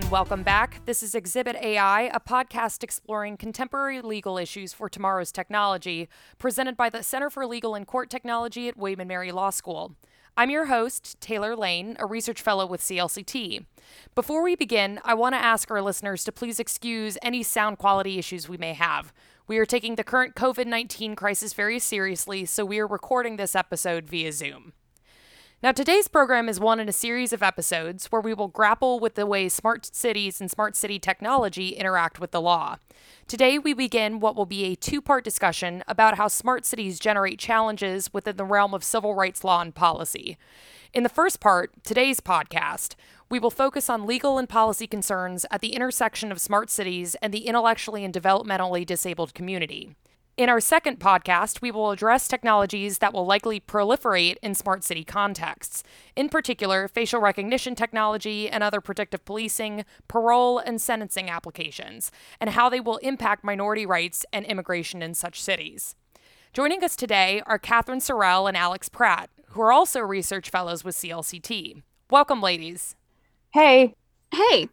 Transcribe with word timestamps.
and 0.00 0.10
welcome 0.10 0.42
back. 0.42 0.80
This 0.86 1.02
is 1.02 1.14
Exhibit 1.14 1.56
AI, 1.56 2.02
a 2.02 2.20
podcast 2.20 2.82
exploring 2.82 3.36
contemporary 3.36 4.00
legal 4.00 4.38
issues 4.38 4.72
for 4.72 4.88
tomorrow's 4.88 5.32
technology, 5.32 6.08
presented 6.38 6.76
by 6.76 6.88
the 6.88 7.02
Center 7.02 7.28
for 7.28 7.44
Legal 7.46 7.74
and 7.74 7.86
Court 7.86 8.08
Technology 8.08 8.68
at 8.68 8.76
William 8.76 9.06
& 9.06 9.08
Mary 9.08 9.30
Law 9.32 9.50
School. 9.50 9.96
I'm 10.36 10.48
your 10.48 10.66
host, 10.66 11.20
Taylor 11.20 11.54
Lane, 11.54 11.96
a 11.98 12.06
research 12.06 12.40
fellow 12.40 12.66
with 12.66 12.80
CLCT. 12.80 13.66
Before 14.14 14.42
we 14.42 14.54
begin, 14.54 15.00
I 15.04 15.14
want 15.14 15.34
to 15.34 15.42
ask 15.42 15.70
our 15.70 15.82
listeners 15.82 16.24
to 16.24 16.32
please 16.32 16.58
excuse 16.58 17.18
any 17.20 17.42
sound 17.42 17.78
quality 17.78 18.18
issues 18.18 18.48
we 18.48 18.56
may 18.56 18.72
have. 18.74 19.12
We 19.48 19.58
are 19.58 19.66
taking 19.66 19.96
the 19.96 20.04
current 20.04 20.34
COVID 20.34 20.66
19 20.66 21.14
crisis 21.14 21.52
very 21.52 21.78
seriously, 21.78 22.46
so 22.46 22.64
we 22.64 22.78
are 22.78 22.86
recording 22.86 23.36
this 23.36 23.54
episode 23.54 24.08
via 24.08 24.32
Zoom. 24.32 24.72
Now, 25.62 25.72
today's 25.72 26.08
program 26.08 26.48
is 26.48 26.58
one 26.58 26.80
in 26.80 26.88
a 26.88 26.92
series 26.92 27.34
of 27.34 27.42
episodes 27.42 28.06
where 28.06 28.22
we 28.22 28.32
will 28.32 28.48
grapple 28.48 28.98
with 28.98 29.14
the 29.14 29.26
way 29.26 29.46
smart 29.50 29.94
cities 29.94 30.40
and 30.40 30.50
smart 30.50 30.74
city 30.74 30.98
technology 30.98 31.70
interact 31.70 32.18
with 32.18 32.30
the 32.30 32.40
law. 32.40 32.76
Today, 33.28 33.58
we 33.58 33.74
begin 33.74 34.20
what 34.20 34.34
will 34.34 34.46
be 34.46 34.64
a 34.64 34.74
two 34.74 35.02
part 35.02 35.22
discussion 35.22 35.84
about 35.86 36.16
how 36.16 36.28
smart 36.28 36.64
cities 36.64 36.98
generate 36.98 37.38
challenges 37.38 38.10
within 38.10 38.38
the 38.38 38.44
realm 38.44 38.72
of 38.72 38.82
civil 38.82 39.14
rights 39.14 39.44
law 39.44 39.60
and 39.60 39.74
policy. 39.74 40.38
In 40.94 41.02
the 41.02 41.10
first 41.10 41.40
part, 41.40 41.72
today's 41.84 42.20
podcast, 42.20 42.94
we 43.28 43.38
will 43.38 43.50
focus 43.50 43.90
on 43.90 44.06
legal 44.06 44.38
and 44.38 44.48
policy 44.48 44.86
concerns 44.86 45.44
at 45.50 45.60
the 45.60 45.74
intersection 45.74 46.32
of 46.32 46.40
smart 46.40 46.70
cities 46.70 47.16
and 47.20 47.34
the 47.34 47.46
intellectually 47.46 48.02
and 48.02 48.14
developmentally 48.14 48.86
disabled 48.86 49.34
community. 49.34 49.94
In 50.40 50.48
our 50.48 50.58
second 50.58 50.98
podcast, 50.98 51.60
we 51.60 51.70
will 51.70 51.90
address 51.90 52.26
technologies 52.26 52.96
that 53.00 53.12
will 53.12 53.26
likely 53.26 53.60
proliferate 53.60 54.36
in 54.42 54.54
smart 54.54 54.82
city 54.82 55.04
contexts, 55.04 55.82
in 56.16 56.30
particular, 56.30 56.88
facial 56.88 57.20
recognition 57.20 57.74
technology 57.74 58.48
and 58.48 58.64
other 58.64 58.80
predictive 58.80 59.22
policing, 59.26 59.84
parole, 60.08 60.58
and 60.58 60.80
sentencing 60.80 61.28
applications, 61.28 62.10
and 62.40 62.48
how 62.48 62.70
they 62.70 62.80
will 62.80 62.96
impact 63.02 63.44
minority 63.44 63.84
rights 63.84 64.24
and 64.32 64.46
immigration 64.46 65.02
in 65.02 65.12
such 65.12 65.42
cities. 65.42 65.94
Joining 66.54 66.82
us 66.82 66.96
today 66.96 67.42
are 67.44 67.58
Catherine 67.58 68.00
Sorrell 68.00 68.48
and 68.48 68.56
Alex 68.56 68.88
Pratt, 68.88 69.28
who 69.48 69.60
are 69.60 69.72
also 69.72 70.00
research 70.00 70.48
fellows 70.48 70.82
with 70.82 70.96
CLCT. 70.96 71.82
Welcome, 72.08 72.40
ladies. 72.40 72.96
Hey. 73.50 73.92
Hey. 74.32 74.70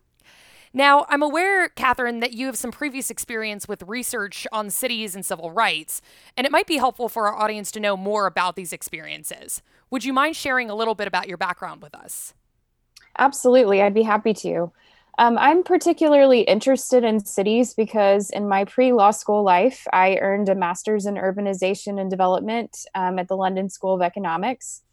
Now, 0.78 1.08
I'm 1.10 1.24
aware, 1.24 1.70
Catherine, 1.70 2.20
that 2.20 2.34
you 2.34 2.46
have 2.46 2.56
some 2.56 2.70
previous 2.70 3.10
experience 3.10 3.68
with 3.68 3.82
research 3.82 4.46
on 4.52 4.70
cities 4.70 5.16
and 5.16 5.26
civil 5.26 5.50
rights, 5.50 6.04
and 6.38 6.46
it 6.46 6.52
might 6.52 6.68
be 6.68 6.78
helpful 6.78 7.10
for 7.10 7.26
our 7.28 7.36
audience 7.36 7.72
to 7.72 7.80
know 7.80 7.98
more 7.98 8.28
about 8.28 8.56
these 8.56 8.72
experiences. 8.72 9.64
Would 9.90 10.06
you 10.06 10.14
mind 10.14 10.36
sharing 10.36 10.70
a 10.70 10.76
little 10.76 10.94
bit 10.94 11.08
about 11.08 11.28
your 11.28 11.38
background 11.38 11.82
with 11.82 11.96
us? 11.96 12.36
Absolutely, 13.18 13.82
I'd 13.82 13.96
be 13.96 14.04
happy 14.04 14.36
to. 14.36 14.72
Um, 15.18 15.40
I'm 15.40 15.64
particularly 15.64 16.42
interested 16.42 17.04
in 17.04 17.26
cities 17.26 17.74
because 17.74 18.30
in 18.30 18.48
my 18.48 18.64
pre 18.64 18.94
law 18.94 19.10
school 19.10 19.42
life, 19.42 19.88
I 19.92 20.18
earned 20.18 20.48
a 20.48 20.54
master's 20.54 21.08
in 21.08 21.16
urbanization 21.16 22.00
and 22.00 22.08
development 22.08 22.86
um, 22.94 23.18
at 23.18 23.30
the 23.30 23.36
London 23.36 23.72
School 23.72 23.96
of 23.96 24.04
Economics. 24.04 24.84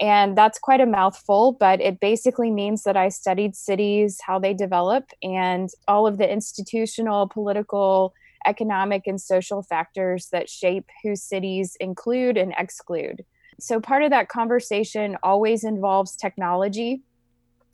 And 0.00 0.36
that's 0.36 0.58
quite 0.58 0.80
a 0.80 0.86
mouthful, 0.86 1.52
but 1.52 1.80
it 1.80 2.00
basically 2.00 2.50
means 2.50 2.84
that 2.84 2.96
I 2.96 3.10
studied 3.10 3.54
cities, 3.54 4.18
how 4.22 4.38
they 4.38 4.54
develop, 4.54 5.10
and 5.22 5.68
all 5.86 6.06
of 6.06 6.16
the 6.16 6.30
institutional, 6.30 7.28
political, 7.28 8.14
economic, 8.46 9.06
and 9.06 9.20
social 9.20 9.62
factors 9.62 10.28
that 10.32 10.48
shape 10.48 10.88
who 11.02 11.14
cities 11.14 11.76
include 11.80 12.38
and 12.38 12.54
exclude. 12.56 13.26
So, 13.60 13.78
part 13.78 14.02
of 14.02 14.10
that 14.10 14.30
conversation 14.30 15.18
always 15.22 15.64
involves 15.64 16.16
technology. 16.16 17.02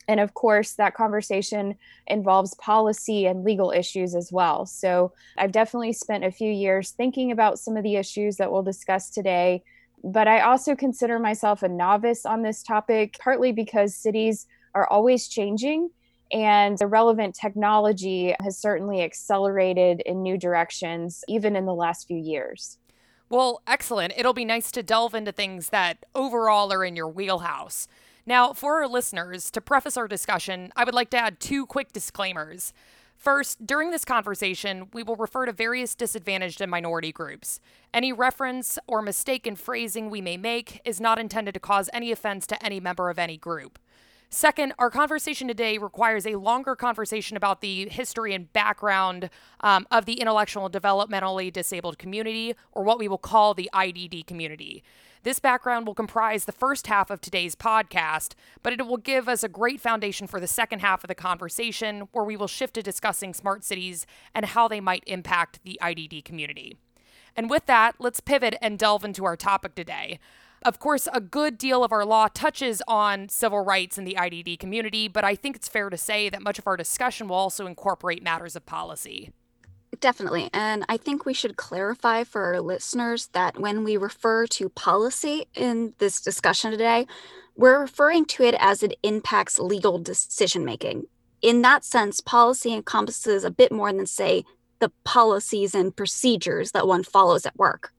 And 0.09 0.19
of 0.19 0.33
course, 0.33 0.73
that 0.73 0.95
conversation 0.95 1.75
involves 2.07 2.55
policy 2.55 3.25
and 3.25 3.45
legal 3.45 3.71
issues 3.71 4.15
as 4.15 4.33
well. 4.33 4.65
So, 4.65 5.13
I've 5.37 5.53
definitely 5.53 5.93
spent 5.93 6.25
a 6.25 6.31
few 6.31 6.51
years 6.51 6.91
thinking 6.91 7.31
about 7.31 7.57
some 7.57 7.77
of 7.77 7.83
the 7.83 7.95
issues 7.95 8.35
that 8.35 8.51
we'll 8.51 8.63
discuss 8.63 9.09
today 9.09 9.63
but 10.11 10.27
I 10.27 10.41
also 10.41 10.75
consider 10.75 11.19
myself 11.19 11.63
a 11.63 11.69
novice 11.69 12.25
on 12.25 12.41
this 12.41 12.63
topic, 12.63 13.17
partly 13.19 13.51
because 13.51 13.95
cities 13.95 14.47
are 14.73 14.87
always 14.87 15.27
changing 15.27 15.89
and 16.31 16.77
the 16.77 16.87
relevant 16.87 17.35
technology 17.35 18.35
has 18.41 18.57
certainly 18.57 19.01
accelerated 19.01 20.01
in 20.05 20.21
new 20.21 20.37
directions, 20.37 21.23
even 21.27 21.55
in 21.55 21.65
the 21.65 21.73
last 21.73 22.07
few 22.07 22.17
years. 22.17 22.77
Well, 23.29 23.61
excellent. 23.67 24.13
It'll 24.17 24.33
be 24.33 24.45
nice 24.45 24.71
to 24.71 24.83
delve 24.83 25.13
into 25.13 25.31
things 25.31 25.69
that 25.69 26.05
overall 26.15 26.71
are 26.71 26.83
in 26.83 26.95
your 26.95 27.09
wheelhouse. 27.09 27.87
Now, 28.25 28.53
for 28.53 28.81
our 28.81 28.87
listeners, 28.87 29.49
to 29.51 29.61
preface 29.61 29.97
our 29.97 30.07
discussion, 30.07 30.71
I 30.75 30.83
would 30.83 30.93
like 30.93 31.09
to 31.11 31.17
add 31.17 31.39
two 31.39 31.65
quick 31.65 31.93
disclaimers. 31.93 32.73
First, 33.17 33.65
during 33.65 33.89
this 33.89 34.05
conversation, 34.05 34.89
we 34.93 35.01
will 35.01 35.15
refer 35.15 35.47
to 35.47 35.51
various 35.51 35.95
disadvantaged 35.95 36.61
and 36.61 36.69
minority 36.69 37.11
groups. 37.11 37.59
Any 37.91 38.13
reference 38.13 38.77
or 38.87 39.01
mistake 39.01 39.47
in 39.47 39.55
phrasing 39.55 40.09
we 40.09 40.21
may 40.21 40.37
make 40.37 40.81
is 40.85 41.01
not 41.01 41.17
intended 41.17 41.55
to 41.55 41.59
cause 41.59 41.89
any 41.91 42.11
offense 42.11 42.45
to 42.47 42.63
any 42.63 42.79
member 42.79 43.09
of 43.09 43.17
any 43.17 43.37
group. 43.37 43.79
Second, 44.29 44.73
our 44.77 44.91
conversation 44.91 45.47
today 45.47 45.77
requires 45.77 46.27
a 46.27 46.35
longer 46.35 46.75
conversation 46.75 47.37
about 47.37 47.61
the 47.61 47.87
history 47.89 48.33
and 48.33 48.51
background 48.53 49.29
um, 49.61 49.87
of 49.89 50.05
the 50.05 50.19
intellectual 50.19 50.65
and 50.65 50.75
developmentally 50.75 51.51
disabled 51.51 51.97
community, 51.97 52.53
or 52.73 52.83
what 52.83 52.99
we 52.99 53.07
will 53.07 53.17
call 53.17 53.53
the 53.53 53.69
IDD 53.73 54.27
community. 54.27 54.83
This 55.23 55.39
background 55.39 55.87
will 55.87 55.95
comprise 55.95 56.45
the 56.45 56.51
first 56.51 56.87
half 56.87 57.09
of 57.09 57.21
today's 57.21 57.55
podcast, 57.55 58.33
but 58.63 58.73
it 58.73 58.85
will 58.85 58.97
give 58.97 59.27
us 59.27 59.43
a 59.43 59.49
great 59.49 59.81
foundation 59.81 60.27
for 60.27 60.39
the 60.39 60.47
second 60.47 60.79
half 60.79 61.03
of 61.03 61.07
the 61.07 61.15
conversation, 61.15 62.07
where 62.11 62.23
we 62.23 62.37
will 62.37 62.47
shift 62.47 62.75
to 62.75 62.83
discussing 62.83 63.33
smart 63.33 63.63
cities 63.63 64.05
and 64.33 64.45
how 64.45 64.67
they 64.67 64.79
might 64.79 65.03
impact 65.07 65.59
the 65.63 65.79
IDD 65.81 66.23
community. 66.23 66.77
And 67.35 67.49
with 67.49 67.65
that, 67.65 67.95
let's 67.99 68.19
pivot 68.19 68.55
and 68.61 68.79
delve 68.79 69.03
into 69.03 69.25
our 69.25 69.35
topic 69.35 69.75
today. 69.75 70.19
Of 70.63 70.79
course, 70.79 71.07
a 71.13 71.21
good 71.21 71.57
deal 71.57 71.83
of 71.83 71.91
our 71.91 72.05
law 72.05 72.27
touches 72.33 72.81
on 72.87 73.29
civil 73.29 73.63
rights 73.63 73.97
in 73.97 74.05
the 74.05 74.17
IDD 74.19 74.59
community, 74.59 75.07
but 75.07 75.23
I 75.23 75.35
think 75.35 75.55
it's 75.55 75.67
fair 75.67 75.89
to 75.89 75.97
say 75.97 76.29
that 76.29 76.41
much 76.41 76.57
of 76.57 76.67
our 76.67 76.75
discussion 76.75 77.27
will 77.27 77.35
also 77.35 77.67
incorporate 77.67 78.23
matters 78.23 78.55
of 78.55 78.65
policy. 78.65 79.31
Definitely. 79.99 80.49
And 80.53 80.85
I 80.89 80.97
think 80.97 81.25
we 81.25 81.33
should 81.33 81.57
clarify 81.57 82.23
for 82.23 82.43
our 82.43 82.61
listeners 82.61 83.27
that 83.33 83.59
when 83.59 83.83
we 83.83 83.97
refer 83.97 84.45
to 84.47 84.69
policy 84.69 85.47
in 85.55 85.93
this 85.97 86.21
discussion 86.21 86.71
today, 86.71 87.07
we're 87.55 87.79
referring 87.79 88.25
to 88.25 88.43
it 88.43 88.55
as 88.59 88.83
it 88.83 88.97
impacts 89.01 89.57
legal 89.57 89.97
decision 89.97 90.63
making. 90.65 91.05
In 91.41 91.61
that 91.63 91.83
sense, 91.83 92.19
policy 92.19 92.73
encompasses 92.73 93.43
a 93.43 93.51
bit 93.51 93.71
more 93.71 93.91
than, 93.91 94.05
say, 94.05 94.43
the 94.79 94.91
policies 95.03 95.73
and 95.73 95.95
procedures 95.95 96.71
that 96.71 96.87
one 96.87 97.03
follows 97.03 97.45
at 97.45 97.57
work. 97.57 97.93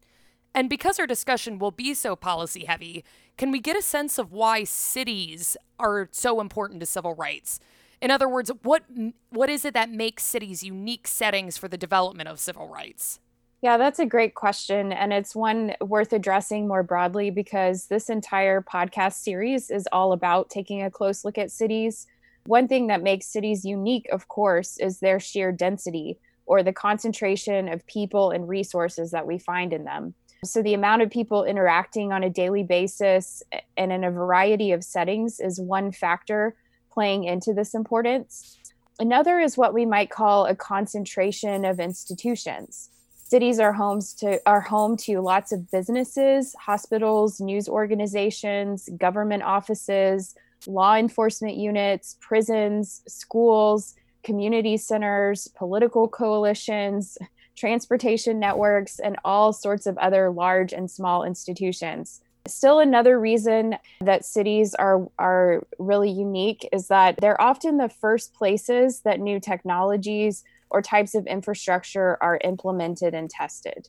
And 0.54 0.68
because 0.70 0.98
our 0.98 1.06
discussion 1.06 1.58
will 1.58 1.70
be 1.70 1.94
so 1.94 2.14
policy 2.14 2.64
heavy, 2.64 3.04
can 3.36 3.50
we 3.50 3.60
get 3.60 3.76
a 3.76 3.82
sense 3.82 4.18
of 4.18 4.32
why 4.32 4.64
cities 4.64 5.56
are 5.78 6.08
so 6.12 6.40
important 6.40 6.80
to 6.80 6.86
civil 6.86 7.14
rights? 7.14 7.60
In 8.00 8.10
other 8.10 8.28
words, 8.28 8.50
what 8.62 8.84
what 9.30 9.50
is 9.50 9.64
it 9.64 9.74
that 9.74 9.90
makes 9.90 10.24
cities 10.24 10.62
unique 10.62 11.06
settings 11.06 11.56
for 11.56 11.68
the 11.68 11.78
development 11.78 12.28
of 12.28 12.38
civil 12.38 12.68
rights? 12.68 13.20
Yeah, 13.60 13.76
that's 13.76 13.98
a 13.98 14.06
great 14.06 14.34
question. 14.34 14.92
And 14.92 15.12
it's 15.12 15.34
one 15.34 15.74
worth 15.80 16.12
addressing 16.12 16.68
more 16.68 16.84
broadly 16.84 17.30
because 17.30 17.86
this 17.86 18.08
entire 18.08 18.62
podcast 18.62 19.14
series 19.14 19.68
is 19.68 19.88
all 19.90 20.12
about 20.12 20.48
taking 20.48 20.82
a 20.82 20.90
close 20.90 21.24
look 21.24 21.38
at 21.38 21.50
cities. 21.50 22.06
One 22.46 22.68
thing 22.68 22.86
that 22.86 23.02
makes 23.02 23.26
cities 23.26 23.64
unique, 23.64 24.06
of 24.12 24.28
course, 24.28 24.78
is 24.78 25.00
their 25.00 25.18
sheer 25.18 25.50
density 25.50 26.18
or 26.46 26.62
the 26.62 26.72
concentration 26.72 27.68
of 27.68 27.84
people 27.86 28.30
and 28.30 28.48
resources 28.48 29.10
that 29.10 29.26
we 29.26 29.38
find 29.38 29.72
in 29.72 29.84
them. 29.84 30.14
So, 30.44 30.62
the 30.62 30.74
amount 30.74 31.02
of 31.02 31.10
people 31.10 31.42
interacting 31.42 32.12
on 32.12 32.22
a 32.22 32.30
daily 32.30 32.62
basis 32.62 33.42
and 33.76 33.92
in 33.92 34.04
a 34.04 34.10
variety 34.12 34.70
of 34.70 34.84
settings 34.84 35.40
is 35.40 35.60
one 35.60 35.90
factor 35.90 36.54
playing 36.98 37.22
into 37.22 37.54
this 37.54 37.74
importance. 37.74 38.58
Another 38.98 39.38
is 39.38 39.56
what 39.56 39.72
we 39.72 39.86
might 39.86 40.10
call 40.10 40.46
a 40.46 40.56
concentration 40.56 41.64
of 41.64 41.78
institutions. 41.78 42.90
Cities 43.14 43.60
are 43.60 43.72
homes 43.72 44.14
to 44.14 44.40
are 44.46 44.60
home 44.60 44.96
to 44.96 45.20
lots 45.20 45.52
of 45.52 45.70
businesses, 45.70 46.56
hospitals, 46.58 47.40
news 47.40 47.68
organizations, 47.68 48.88
government 48.98 49.44
offices, 49.44 50.34
law 50.66 50.96
enforcement 50.96 51.56
units, 51.56 52.16
prisons, 52.20 53.02
schools, 53.06 53.94
community 54.24 54.76
centers, 54.76 55.46
political 55.56 56.08
coalitions, 56.08 57.16
transportation 57.56 58.40
networks, 58.40 58.98
and 58.98 59.14
all 59.24 59.52
sorts 59.52 59.86
of 59.86 59.96
other 59.98 60.32
large 60.32 60.72
and 60.72 60.90
small 60.90 61.22
institutions. 61.22 62.22
Still, 62.48 62.80
another 62.80 63.18
reason 63.18 63.76
that 64.00 64.24
cities 64.24 64.74
are, 64.74 65.06
are 65.18 65.62
really 65.78 66.10
unique 66.10 66.68
is 66.72 66.88
that 66.88 67.16
they're 67.20 67.40
often 67.40 67.76
the 67.76 67.88
first 67.88 68.34
places 68.34 69.00
that 69.02 69.20
new 69.20 69.40
technologies 69.40 70.44
or 70.70 70.82
types 70.82 71.14
of 71.14 71.26
infrastructure 71.26 72.18
are 72.20 72.38
implemented 72.44 73.14
and 73.14 73.30
tested. 73.30 73.88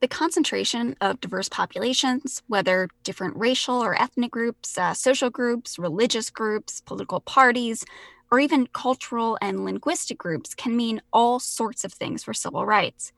The 0.00 0.08
concentration 0.08 0.94
of 1.00 1.20
diverse 1.20 1.48
populations, 1.48 2.42
whether 2.48 2.88
different 3.02 3.36
racial 3.36 3.82
or 3.82 4.00
ethnic 4.00 4.30
groups, 4.30 4.76
uh, 4.76 4.92
social 4.92 5.30
groups, 5.30 5.78
religious 5.78 6.28
groups, 6.28 6.82
political 6.82 7.20
parties, 7.20 7.84
or 8.30 8.38
even 8.38 8.66
cultural 8.66 9.38
and 9.40 9.64
linguistic 9.64 10.18
groups 10.18 10.54
can 10.54 10.76
mean 10.76 11.00
all 11.12 11.38
sorts 11.38 11.84
of 11.84 11.92
things 11.92 12.24
for 12.24 12.34
civil 12.34 12.66
rights. 12.66 13.12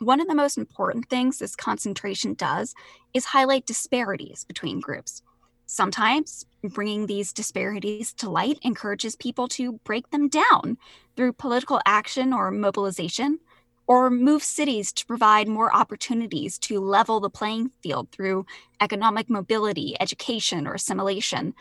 One 0.00 0.18
of 0.18 0.28
the 0.28 0.34
most 0.34 0.56
important 0.56 1.10
things 1.10 1.38
this 1.38 1.54
concentration 1.54 2.32
does 2.32 2.74
is 3.12 3.26
highlight 3.26 3.66
disparities 3.66 4.44
between 4.44 4.80
groups. 4.80 5.20
Sometimes 5.66 6.46
bringing 6.64 7.04
these 7.04 7.34
disparities 7.34 8.14
to 8.14 8.30
light 8.30 8.58
encourages 8.62 9.14
people 9.14 9.46
to 9.48 9.72
break 9.84 10.08
them 10.08 10.28
down 10.28 10.78
through 11.16 11.34
political 11.34 11.82
action 11.84 12.32
or 12.32 12.50
mobilization, 12.50 13.40
or 13.86 14.08
move 14.08 14.42
cities 14.42 14.90
to 14.92 15.04
provide 15.04 15.48
more 15.48 15.74
opportunities 15.76 16.58
to 16.60 16.80
level 16.80 17.20
the 17.20 17.28
playing 17.28 17.70
field 17.82 18.08
through 18.10 18.46
economic 18.80 19.28
mobility, 19.28 19.96
education, 20.00 20.66
or 20.66 20.72
assimilation. 20.72 21.52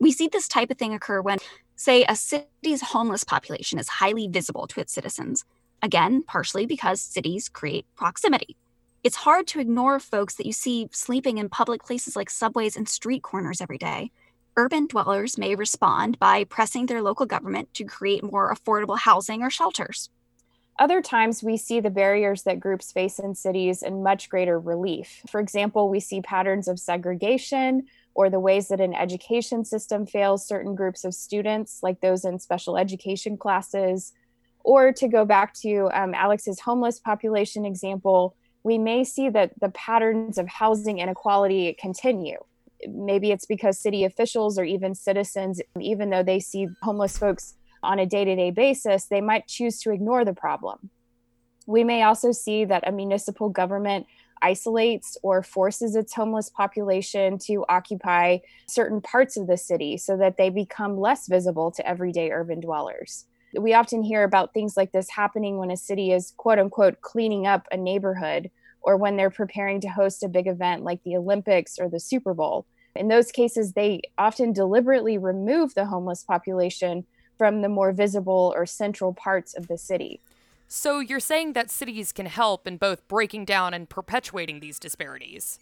We 0.00 0.12
see 0.12 0.28
this 0.28 0.48
type 0.48 0.70
of 0.70 0.76
thing 0.76 0.92
occur 0.92 1.22
when, 1.22 1.38
say, 1.76 2.04
a 2.04 2.14
city's 2.14 2.82
homeless 2.82 3.24
population 3.24 3.78
is 3.78 3.88
highly 3.88 4.28
visible 4.28 4.66
to 4.66 4.80
its 4.80 4.92
citizens. 4.92 5.46
Again, 5.82 6.22
partially 6.22 6.66
because 6.66 7.00
cities 7.00 7.48
create 7.48 7.86
proximity 7.96 8.56
it's 9.06 9.14
hard 9.14 9.46
to 9.46 9.60
ignore 9.60 10.00
folks 10.00 10.34
that 10.34 10.46
you 10.46 10.52
see 10.52 10.88
sleeping 10.90 11.38
in 11.38 11.48
public 11.48 11.84
places 11.84 12.16
like 12.16 12.28
subways 12.28 12.76
and 12.76 12.88
street 12.88 13.22
corners 13.22 13.60
every 13.60 13.78
day. 13.78 14.10
Urban 14.56 14.88
dwellers 14.88 15.38
may 15.38 15.54
respond 15.54 16.18
by 16.18 16.42
pressing 16.42 16.86
their 16.86 17.00
local 17.00 17.24
government 17.24 17.72
to 17.74 17.84
create 17.84 18.24
more 18.24 18.52
affordable 18.52 18.98
housing 18.98 19.44
or 19.44 19.48
shelters. 19.48 20.10
Other 20.80 21.00
times, 21.00 21.40
we 21.40 21.56
see 21.56 21.78
the 21.78 21.88
barriers 21.88 22.42
that 22.42 22.58
groups 22.58 22.90
face 22.90 23.20
in 23.20 23.36
cities 23.36 23.80
in 23.80 24.02
much 24.02 24.28
greater 24.28 24.58
relief. 24.58 25.22
For 25.30 25.38
example, 25.38 25.88
we 25.88 26.00
see 26.00 26.20
patterns 26.20 26.66
of 26.66 26.80
segregation 26.80 27.86
or 28.12 28.28
the 28.28 28.40
ways 28.40 28.66
that 28.68 28.80
an 28.80 28.92
education 28.92 29.64
system 29.64 30.04
fails 30.04 30.44
certain 30.44 30.74
groups 30.74 31.04
of 31.04 31.14
students, 31.14 31.78
like 31.80 32.00
those 32.00 32.24
in 32.24 32.40
special 32.40 32.76
education 32.76 33.36
classes. 33.36 34.12
Or 34.66 34.90
to 34.94 35.06
go 35.06 35.24
back 35.24 35.54
to 35.62 35.88
um, 35.94 36.12
Alex's 36.12 36.58
homeless 36.58 36.98
population 36.98 37.64
example, 37.64 38.34
we 38.64 38.78
may 38.78 39.04
see 39.04 39.28
that 39.28 39.52
the 39.60 39.68
patterns 39.68 40.38
of 40.38 40.48
housing 40.48 40.98
inequality 40.98 41.76
continue. 41.80 42.38
Maybe 42.88 43.30
it's 43.30 43.46
because 43.46 43.78
city 43.78 44.02
officials 44.02 44.58
or 44.58 44.64
even 44.64 44.96
citizens, 44.96 45.62
even 45.80 46.10
though 46.10 46.24
they 46.24 46.40
see 46.40 46.66
homeless 46.82 47.16
folks 47.16 47.54
on 47.84 48.00
a 48.00 48.06
day 48.06 48.24
to 48.24 48.34
day 48.34 48.50
basis, 48.50 49.04
they 49.04 49.20
might 49.20 49.46
choose 49.46 49.78
to 49.82 49.92
ignore 49.92 50.24
the 50.24 50.34
problem. 50.34 50.90
We 51.68 51.84
may 51.84 52.02
also 52.02 52.32
see 52.32 52.64
that 52.64 52.88
a 52.88 52.90
municipal 52.90 53.48
government 53.48 54.08
isolates 54.42 55.16
or 55.22 55.44
forces 55.44 55.94
its 55.94 56.12
homeless 56.12 56.50
population 56.50 57.38
to 57.46 57.64
occupy 57.68 58.38
certain 58.66 59.00
parts 59.00 59.36
of 59.36 59.46
the 59.46 59.56
city 59.56 59.96
so 59.96 60.16
that 60.16 60.36
they 60.36 60.50
become 60.50 60.98
less 60.98 61.28
visible 61.28 61.70
to 61.70 61.88
everyday 61.88 62.32
urban 62.32 62.58
dwellers 62.58 63.26
we 63.54 63.74
often 63.74 64.02
hear 64.02 64.24
about 64.24 64.52
things 64.52 64.76
like 64.76 64.92
this 64.92 65.10
happening 65.10 65.58
when 65.58 65.70
a 65.70 65.76
city 65.76 66.12
is 66.12 66.32
quote 66.36 66.58
unquote 66.58 67.00
cleaning 67.00 67.46
up 67.46 67.66
a 67.70 67.76
neighborhood 67.76 68.50
or 68.82 68.96
when 68.96 69.16
they're 69.16 69.30
preparing 69.30 69.80
to 69.80 69.88
host 69.88 70.22
a 70.22 70.28
big 70.28 70.46
event 70.46 70.84
like 70.84 71.02
the 71.04 71.16
Olympics 71.16 71.78
or 71.78 71.88
the 71.88 72.00
Super 72.00 72.34
Bowl. 72.34 72.66
In 72.94 73.08
those 73.08 73.32
cases, 73.32 73.72
they 73.72 74.00
often 74.16 74.52
deliberately 74.52 75.18
remove 75.18 75.74
the 75.74 75.86
homeless 75.86 76.22
population 76.22 77.04
from 77.36 77.60
the 77.60 77.68
more 77.68 77.92
visible 77.92 78.52
or 78.56 78.64
central 78.64 79.12
parts 79.12 79.54
of 79.54 79.68
the 79.68 79.76
city. 79.76 80.20
So 80.68 80.98
you're 81.00 81.20
saying 81.20 81.52
that 81.52 81.70
cities 81.70 82.12
can 82.12 82.26
help 82.26 82.66
in 82.66 82.76
both 82.76 83.06
breaking 83.06 83.44
down 83.44 83.74
and 83.74 83.88
perpetuating 83.88 84.60
these 84.60 84.78
disparities? 84.78 85.58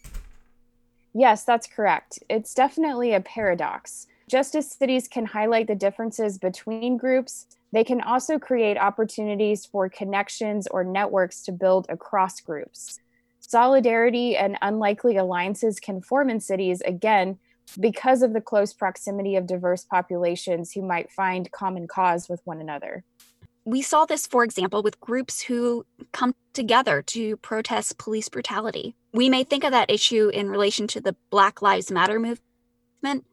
Yes, 1.13 1.43
that's 1.43 1.67
correct. 1.67 2.19
It's 2.29 2.53
definitely 2.53 3.13
a 3.13 3.21
paradox. 3.21 4.07
Just 4.27 4.55
as 4.55 4.71
cities 4.71 5.07
can 5.07 5.25
highlight 5.25 5.67
the 5.67 5.75
differences 5.75 6.37
between 6.37 6.97
groups, 6.97 7.45
they 7.75 7.83
can 7.83 8.01
also 8.01 8.39
create 8.39 8.77
opportunities 8.77 9.65
for 9.65 9.89
connections 9.89 10.67
or 10.67 10.83
networks 10.83 11.41
to 11.43 11.51
build 11.51 11.85
across 11.89 12.39
groups. 12.39 12.99
Solidarity 13.39 14.35
and 14.35 14.57
unlikely 14.61 15.17
alliances 15.17 15.79
can 15.79 16.01
form 16.01 16.29
in 16.29 16.39
cities, 16.39 16.81
again, 16.81 17.37
because 17.79 18.21
of 18.21 18.33
the 18.33 18.41
close 18.41 18.73
proximity 18.73 19.35
of 19.35 19.47
diverse 19.47 19.83
populations 19.83 20.71
who 20.71 20.81
might 20.81 21.11
find 21.11 21.51
common 21.51 21.87
cause 21.87 22.29
with 22.29 22.41
one 22.45 22.61
another. 22.61 23.03
We 23.65 23.81
saw 23.81 24.05
this, 24.05 24.27
for 24.27 24.43
example, 24.43 24.83
with 24.83 24.99
groups 24.99 25.41
who 25.41 25.85
come 26.11 26.35
together 26.53 27.01
to 27.01 27.37
protest 27.37 27.97
police 27.97 28.29
brutality. 28.29 28.95
We 29.11 29.27
may 29.27 29.43
think 29.43 29.63
of 29.63 29.71
that 29.71 29.89
issue 29.89 30.29
in 30.29 30.49
relation 30.49 30.87
to 30.87 31.01
the 31.01 31.15
Black 31.31 31.61
Lives 31.61 31.91
Matter 31.91 32.19
movement, 32.19 33.25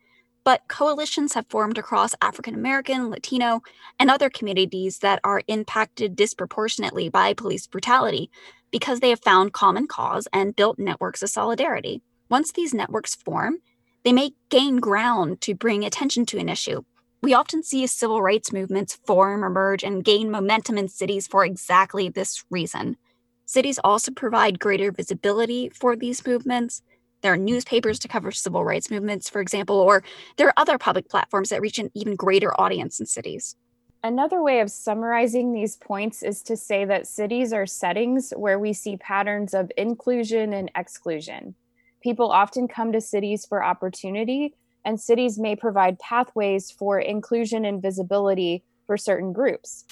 but 0.44 0.62
coalitions 0.68 1.34
have 1.34 1.46
formed 1.48 1.78
across 1.78 2.14
African 2.20 2.54
American, 2.54 3.10
Latino, 3.10 3.62
and 3.98 4.10
other 4.10 4.30
communities 4.30 4.98
that 4.98 5.20
are 5.24 5.42
impacted 5.46 6.16
disproportionately 6.16 7.08
by 7.08 7.34
police 7.34 7.66
brutality 7.66 8.30
because 8.70 9.00
they 9.00 9.10
have 9.10 9.22
found 9.22 9.52
common 9.52 9.86
cause 9.86 10.26
and 10.32 10.56
built 10.56 10.78
networks 10.78 11.22
of 11.22 11.30
solidarity. 11.30 12.02
Once 12.28 12.52
these 12.52 12.74
networks 12.74 13.14
form, 13.14 13.58
they 14.04 14.12
may 14.12 14.32
gain 14.48 14.76
ground 14.76 15.40
to 15.42 15.54
bring 15.54 15.84
attention 15.84 16.26
to 16.26 16.38
an 16.38 16.48
issue. 16.48 16.82
We 17.22 17.34
often 17.34 17.62
see 17.62 17.86
civil 17.86 18.20
rights 18.20 18.52
movements 18.52 18.98
form, 19.06 19.44
emerge, 19.44 19.84
and 19.84 20.04
gain 20.04 20.30
momentum 20.30 20.76
in 20.76 20.88
cities 20.88 21.28
for 21.28 21.44
exactly 21.44 22.08
this 22.08 22.42
reason. 22.50 22.96
Cities 23.44 23.78
also 23.84 24.10
provide 24.10 24.58
greater 24.58 24.90
visibility 24.90 25.68
for 25.68 25.94
these 25.94 26.26
movements 26.26 26.82
there 27.22 27.32
are 27.32 27.38
newspapers 27.38 27.98
to 28.00 28.08
cover 28.08 28.30
civil 28.30 28.64
rights 28.64 28.90
movements, 28.90 29.30
for 29.30 29.40
example, 29.40 29.76
or 29.76 30.02
there 30.36 30.48
are 30.48 30.54
other 30.56 30.76
public 30.76 31.08
platforms 31.08 31.48
that 31.48 31.60
reach 31.60 31.78
an 31.78 31.90
even 31.94 32.16
greater 32.16 32.58
audience 32.60 33.00
in 33.00 33.06
cities. 33.06 33.56
Another 34.04 34.42
way 34.42 34.58
of 34.58 34.70
summarizing 34.70 35.52
these 35.52 35.76
points 35.76 36.24
is 36.24 36.42
to 36.42 36.56
say 36.56 36.84
that 36.84 37.06
cities 37.06 37.52
are 37.52 37.66
settings 37.66 38.32
where 38.36 38.58
we 38.58 38.72
see 38.72 38.96
patterns 38.96 39.54
of 39.54 39.70
inclusion 39.76 40.52
and 40.52 40.70
exclusion. 40.76 41.54
People 42.02 42.32
often 42.32 42.66
come 42.66 42.90
to 42.92 43.00
cities 43.00 43.46
for 43.46 43.64
opportunity, 43.64 44.54
and 44.84 45.00
cities 45.00 45.38
may 45.38 45.54
provide 45.54 46.00
pathways 46.00 46.72
for 46.72 46.98
inclusion 46.98 47.64
and 47.64 47.80
visibility 47.80 48.64
for 48.88 48.96
certain 48.96 49.32
groups. 49.32 49.84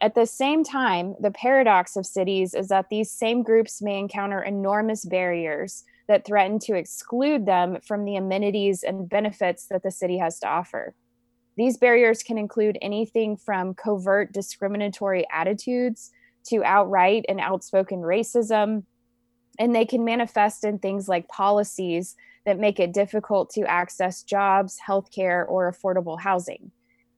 At 0.00 0.14
the 0.14 0.26
same 0.26 0.64
time, 0.64 1.14
the 1.20 1.32
paradox 1.32 1.94
of 1.94 2.06
cities 2.06 2.54
is 2.54 2.68
that 2.68 2.88
these 2.88 3.10
same 3.10 3.42
groups 3.42 3.82
may 3.82 3.98
encounter 3.98 4.40
enormous 4.40 5.04
barriers 5.04 5.84
that 6.08 6.24
threaten 6.24 6.58
to 6.58 6.74
exclude 6.74 7.46
them 7.46 7.78
from 7.86 8.04
the 8.04 8.16
amenities 8.16 8.82
and 8.82 9.08
benefits 9.08 9.66
that 9.66 9.82
the 9.82 9.90
city 9.90 10.18
has 10.18 10.40
to 10.40 10.48
offer. 10.48 10.94
These 11.56 11.76
barriers 11.76 12.22
can 12.22 12.38
include 12.38 12.78
anything 12.80 13.36
from 13.36 13.74
covert 13.74 14.32
discriminatory 14.32 15.26
attitudes 15.32 16.10
to 16.46 16.64
outright 16.64 17.24
and 17.28 17.40
outspoken 17.40 17.98
racism. 17.98 18.84
And 19.58 19.74
they 19.74 19.84
can 19.84 20.04
manifest 20.04 20.64
in 20.64 20.78
things 20.78 21.08
like 21.08 21.28
policies 21.28 22.14
that 22.46 22.58
make 22.58 22.80
it 22.80 22.92
difficult 22.92 23.50
to 23.50 23.62
access 23.62 24.22
jobs, 24.22 24.78
healthcare, 24.86 25.44
or 25.48 25.70
affordable 25.70 26.18
housing. 26.18 26.70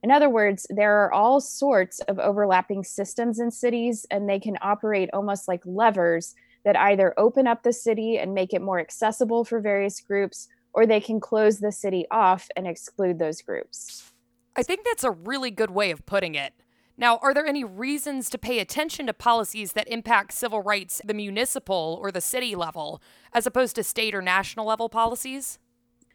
In 0.03 0.11
other 0.11 0.31
words, 0.31 0.67
there 0.71 1.05
are 1.05 1.13
all 1.13 1.41
sorts 1.41 2.01
of 2.01 2.19
overlapping 2.19 2.83
systems 2.83 3.39
in 3.39 3.51
cities, 3.51 4.07
and 4.11 4.29
they 4.29 4.41
can 4.41 4.57
operate 4.63 5.11
almost 5.13 5.47
like 5.47 5.61
levers 5.67 6.35
that 6.65 6.77
either 6.77 7.15
open 7.19 7.47
up 7.47 7.63
the 7.63 7.73
city 7.73 8.19
and 8.19 8.35
make 8.35 8.53
it 8.53 8.63
more 8.63 8.81
accessible 8.81 9.45
for 9.45 9.61
various 9.61 10.01
groups, 10.01 10.49
or 10.73 10.87
they 10.87 11.01
can 11.01 11.21
close 11.21 11.59
the 11.59 11.73
city 11.73 12.07
off 12.11 12.49
and 12.57 12.67
exclude 12.67 13.19
those 13.19 13.43
groups. 13.43 14.13
I 14.57 14.63
think 14.63 14.85
that's 14.85 15.05
a 15.05 15.11
really 15.11 15.51
good 15.51 15.71
way 15.71 15.91
of 15.91 16.05
putting 16.07 16.35
it. 16.35 16.53
Now, 16.97 17.19
are 17.23 17.33
there 17.33 17.47
any 17.47 17.65
reasons 17.65 18.29
to 18.29 18.39
pay 18.39 18.59
attention 18.59 19.07
to 19.07 19.15
policies 19.15 19.73
that 19.73 19.89
impact 19.89 20.33
civil 20.33 20.61
rights 20.61 21.01
the 21.03 21.15
municipal 21.15 21.99
or 22.03 22.13
the 22.13 22.21
city 22.21 22.55
level, 22.55 23.01
as 23.33 23.47
opposed 23.47 23.75
to 23.77 23.83
state 23.83 24.15
or 24.15 24.21
national 24.21 24.67
level 24.67 24.91
policies? 24.91 25.59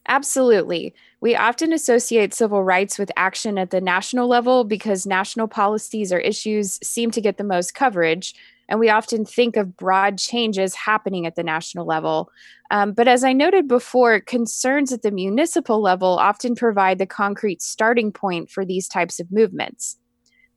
Absolutely. 0.08 0.94
We 1.20 1.36
often 1.36 1.74
associate 1.74 2.36
civil 2.36 2.62
rights 2.62 3.00
with 3.00 3.12
action 3.18 3.58
at 3.58 3.72
the 3.72 3.82
national 3.82 4.28
level 4.28 4.64
because 4.64 5.08
national 5.08 5.48
policies 5.48 6.14
or 6.14 6.20
issues 6.20 6.80
seem 6.84 7.10
to 7.12 7.22
get 7.22 7.38
the 7.38 7.44
most 7.44 7.74
coverage, 7.74 8.36
and 8.68 8.80
we 8.80 8.90
often 8.90 9.26
think 9.26 9.56
of 9.56 9.78
broad 9.78 10.18
changes 10.18 10.76
happening 10.76 11.26
at 11.26 11.36
the 11.36 11.44
national 11.44 11.86
level. 11.86 12.30
Um, 12.72 12.94
but 12.94 13.08
as 13.08 13.24
I 13.24 13.34
noted 13.34 13.68
before, 13.68 14.20
concerns 14.20 14.92
at 14.92 15.02
the 15.02 15.12
municipal 15.12 15.82
level 15.82 16.18
often 16.20 16.56
provide 16.56 16.98
the 16.98 17.06
concrete 17.06 17.62
starting 17.62 18.12
point 18.12 18.50
for 18.50 18.66
these 18.66 18.88
types 18.88 19.20
of 19.20 19.32
movements. 19.32 19.98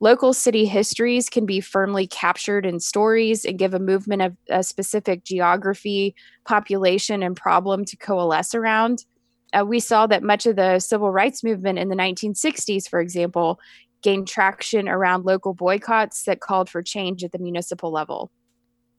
Local 0.01 0.33
city 0.33 0.65
histories 0.65 1.29
can 1.29 1.45
be 1.45 1.59
firmly 1.59 2.07
captured 2.07 2.65
in 2.65 2.79
stories 2.79 3.43
and 3.43 3.59
give 3.59 3.73
a 3.73 3.79
movement 3.79 4.21
of 4.21 4.37
a 4.49 4.63
specific 4.63 5.25
geography, 5.25 6.15
population, 6.45 7.21
and 7.21 7.35
problem 7.35 7.83
to 7.85 7.97
coalesce 7.97 8.55
around. 8.55 9.03
Uh, 9.51 9.65
we 9.65 9.79
saw 9.79 10.07
that 10.07 10.23
much 10.23 10.45
of 10.45 10.55
the 10.55 10.79
civil 10.79 11.11
rights 11.11 11.43
movement 11.43 11.79
in 11.79 11.89
the 11.89 11.95
1960s, 11.95 12.87
for 12.87 13.01
example, 13.01 13.59
gained 14.01 14.27
traction 14.27 14.87
around 14.87 15.25
local 15.25 15.53
boycotts 15.53 16.23
that 16.23 16.39
called 16.39 16.69
for 16.69 16.81
change 16.81 17.23
at 17.23 17.31
the 17.31 17.39
municipal 17.39 17.91
level. 17.91 18.31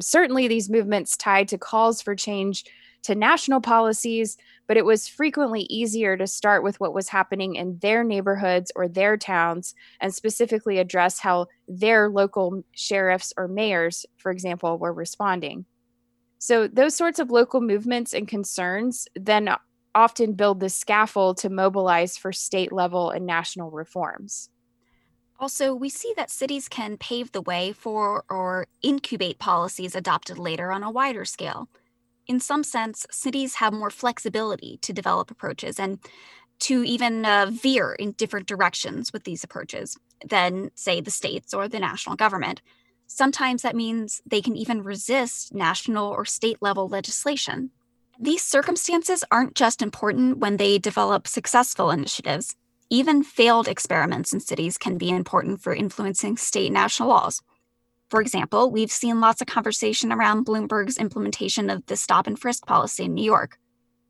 Certainly, 0.01 0.49
these 0.49 0.71
movements 0.71 1.17
tied 1.17 1.49
to 1.49 1.59
calls 1.59 2.01
for 2.01 2.15
change 2.15 2.65
to 3.03 3.15
national 3.15 3.61
policies, 3.61 4.37
but 4.67 4.77
it 4.77 4.85
was 4.85 5.09
frequently 5.09 5.63
easier 5.63 6.17
to 6.17 6.27
start 6.27 6.63
with 6.63 6.79
what 6.81 6.95
was 6.95 7.09
happening 7.09 7.55
in 7.55 7.79
their 7.81 8.05
neighborhoods 8.05 8.71
or 8.77 8.89
their 8.89 9.17
towns 9.17 9.75
and 10.01 10.15
specifically 10.15 10.79
address 10.79 11.19
how 11.19 11.47
their 11.67 12.09
local 12.09 12.63
sheriffs 12.73 13.33
or 13.37 13.49
mayors, 13.49 14.05
for 14.19 14.31
example, 14.31 14.79
were 14.79 14.93
responding. 14.93 15.65
So, 16.39 16.67
those 16.67 16.95
sorts 16.95 17.19
of 17.19 17.31
local 17.31 17.61
movements 17.61 18.13
and 18.13 18.29
concerns 18.29 19.07
then 19.15 19.49
often 19.95 20.35
build 20.35 20.61
the 20.61 20.69
scaffold 20.69 21.39
to 21.39 21.51
mobilize 21.51 22.17
for 22.17 22.33
state 22.33 22.73
level 22.73 23.11
and 23.11 23.27
national 23.27 23.71
reforms. 23.71 24.49
Also, 25.41 25.75
we 25.75 25.89
see 25.89 26.13
that 26.17 26.31
cities 26.31 26.69
can 26.69 26.99
pave 26.99 27.33
the 27.33 27.41
way 27.41 27.73
for 27.73 28.25
or 28.29 28.67
incubate 28.83 29.39
policies 29.39 29.97
adopted 29.97 30.39
later 30.39 30.71
on 30.71 30.83
a 30.83 30.91
wider 30.91 31.25
scale. 31.25 31.67
In 32.27 32.41
some 32.41 32.63
sense, 32.63 33.07
cities 33.11 33.55
have 33.55 33.73
more 33.73 33.89
flexibility 33.89 34.79
to 34.83 34.93
develop 34.93 35.31
approaches 35.31 35.81
and 35.81 35.99
to 36.61 36.85
even 36.85 37.25
uh, 37.25 37.51
veer 37.51 37.95
in 37.95 38.13
different 38.13 38.47
directions 38.47 39.15
with 39.15 39.25
these 39.25 39.43
approaches 39.43 39.97
than, 40.29 40.71
say, 40.75 41.01
the 41.01 41.11
states 41.11 41.55
or 41.55 41.69
the 41.69 41.81
national 41.81 42.17
government. 42.17 42.61
Sometimes 43.07 43.63
that 43.63 43.75
means 43.75 44.21
they 44.27 44.43
can 44.43 44.57
even 44.57 44.83
resist 44.83 45.55
national 45.55 46.07
or 46.07 46.27
state 46.27 46.59
level 46.61 46.87
legislation. 46.87 47.71
These 48.21 48.45
circumstances 48.45 49.25
aren't 49.31 49.55
just 49.55 49.81
important 49.81 50.37
when 50.37 50.59
they 50.59 50.79
develop 50.79 51.27
successful 51.27 51.91
initiatives. 51.91 52.57
Even 52.93 53.23
failed 53.23 53.69
experiments 53.69 54.33
in 54.33 54.41
cities 54.41 54.77
can 54.77 54.99
be 54.99 55.11
important 55.11 55.63
for 55.63 55.73
influencing 55.73 56.37
state 56.37 56.73
national 56.73 57.11
laws. 57.11 57.41
For 58.09 58.21
example, 58.21 58.69
we've 58.69 58.91
seen 58.91 59.21
lots 59.21 59.41
of 59.41 59.47
conversation 59.47 60.13
around 60.13 60.45
Bloomberg's 60.45 60.99
implementation 60.99 61.71
of 61.71 61.87
the 61.87 61.97
stop 61.97 62.27
and 62.27 62.37
frisk 62.37 62.67
policy 62.67 63.05
in 63.05 63.15
New 63.15 63.23
York. 63.23 63.59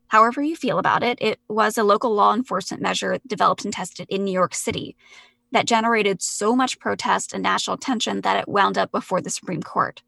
However, 0.08 0.42
you 0.42 0.56
feel 0.56 0.78
about 0.78 1.02
it, 1.02 1.18
it 1.20 1.38
was 1.46 1.76
a 1.76 1.84
local 1.84 2.14
law 2.14 2.32
enforcement 2.32 2.82
measure 2.82 3.18
developed 3.26 3.66
and 3.66 3.74
tested 3.74 4.06
in 4.08 4.24
New 4.24 4.32
York 4.32 4.54
City 4.54 4.96
that 5.52 5.66
generated 5.66 6.22
so 6.22 6.56
much 6.56 6.78
protest 6.78 7.34
and 7.34 7.42
national 7.42 7.74
attention 7.74 8.22
that 8.22 8.38
it 8.38 8.48
wound 8.48 8.78
up 8.78 8.90
before 8.90 9.20
the 9.20 9.28
Supreme 9.28 9.62
Court. 9.62 10.02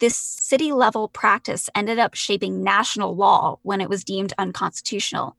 This 0.00 0.16
city 0.16 0.72
level 0.72 1.06
practice 1.06 1.70
ended 1.76 2.00
up 2.00 2.14
shaping 2.14 2.64
national 2.64 3.14
law 3.14 3.60
when 3.62 3.80
it 3.80 3.88
was 3.88 4.02
deemed 4.02 4.32
unconstitutional. 4.36 5.36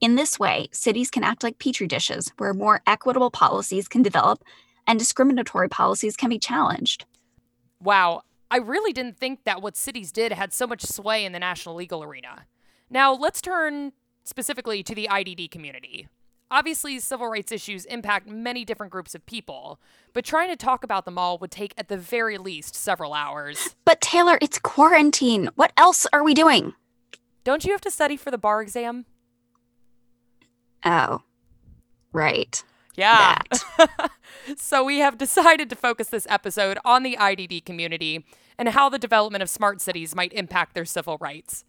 In 0.00 0.14
this 0.14 0.38
way, 0.38 0.68
cities 0.72 1.10
can 1.10 1.24
act 1.24 1.42
like 1.42 1.58
petri 1.58 1.86
dishes 1.86 2.30
where 2.36 2.52
more 2.52 2.82
equitable 2.86 3.30
policies 3.30 3.88
can 3.88 4.02
develop 4.02 4.44
and 4.86 4.98
discriminatory 4.98 5.68
policies 5.68 6.16
can 6.16 6.28
be 6.28 6.38
challenged. 6.38 7.06
Wow, 7.82 8.22
I 8.50 8.58
really 8.58 8.92
didn't 8.92 9.18
think 9.18 9.44
that 9.44 9.62
what 9.62 9.76
cities 9.76 10.12
did 10.12 10.32
had 10.32 10.52
so 10.52 10.66
much 10.66 10.82
sway 10.82 11.24
in 11.24 11.32
the 11.32 11.38
national 11.38 11.74
legal 11.74 12.02
arena. 12.02 12.46
Now, 12.90 13.12
let's 13.14 13.40
turn 13.40 13.92
specifically 14.22 14.82
to 14.82 14.94
the 14.94 15.08
IDD 15.10 15.50
community. 15.50 16.08
Obviously, 16.48 17.00
civil 17.00 17.26
rights 17.26 17.50
issues 17.50 17.86
impact 17.86 18.28
many 18.28 18.64
different 18.64 18.92
groups 18.92 19.16
of 19.16 19.26
people, 19.26 19.80
but 20.12 20.24
trying 20.24 20.48
to 20.48 20.56
talk 20.56 20.84
about 20.84 21.04
them 21.04 21.18
all 21.18 21.38
would 21.38 21.50
take 21.50 21.74
at 21.76 21.88
the 21.88 21.96
very 21.96 22.38
least 22.38 22.76
several 22.76 23.14
hours. 23.14 23.74
But 23.84 24.00
Taylor, 24.00 24.38
it's 24.40 24.58
quarantine. 24.60 25.50
What 25.56 25.72
else 25.76 26.06
are 26.12 26.22
we 26.22 26.34
doing? 26.34 26.74
Don't 27.42 27.64
you 27.64 27.72
have 27.72 27.80
to 27.80 27.90
study 27.90 28.16
for 28.16 28.30
the 28.30 28.38
bar 28.38 28.62
exam? 28.62 29.06
Oh, 30.84 31.22
right. 32.12 32.62
Yeah. 32.96 33.38
so 34.56 34.82
we 34.84 34.98
have 34.98 35.18
decided 35.18 35.68
to 35.70 35.76
focus 35.76 36.08
this 36.08 36.26
episode 36.30 36.78
on 36.84 37.02
the 37.02 37.16
IDD 37.16 37.64
community 37.64 38.24
and 38.58 38.70
how 38.70 38.88
the 38.88 38.98
development 38.98 39.42
of 39.42 39.50
smart 39.50 39.80
cities 39.80 40.14
might 40.14 40.32
impact 40.32 40.74
their 40.74 40.84
civil 40.84 41.18
rights. 41.20 41.64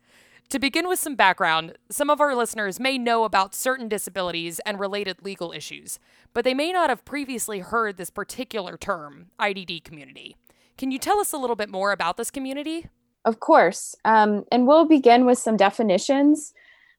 To 0.49 0.59
begin 0.59 0.87
with 0.87 0.99
some 0.99 1.15
background, 1.15 1.77
some 1.89 2.09
of 2.09 2.21
our 2.21 2.33
listeners 2.33 2.79
may 2.79 2.97
know 2.97 3.25
about 3.25 3.53
certain 3.53 3.89
disabilities 3.89 4.61
and 4.65 4.79
related 4.79 5.17
legal 5.21 5.51
issues, 5.51 5.99
but 6.33 6.45
they 6.45 6.53
may 6.53 6.71
not 6.71 6.89
have 6.89 7.03
previously 7.03 7.59
heard 7.59 7.97
this 7.97 8.09
particular 8.09 8.77
term, 8.77 9.27
IDD 9.39 9.83
community. 9.83 10.37
Can 10.77 10.91
you 10.91 10.99
tell 10.99 11.19
us 11.19 11.33
a 11.33 11.37
little 11.37 11.57
bit 11.57 11.69
more 11.69 11.91
about 11.91 12.15
this 12.15 12.31
community? 12.31 12.87
Of 13.25 13.41
course. 13.41 13.93
Um, 14.05 14.45
and 14.49 14.65
we'll 14.67 14.85
begin 14.85 15.25
with 15.25 15.37
some 15.37 15.57
definitions. 15.57 16.53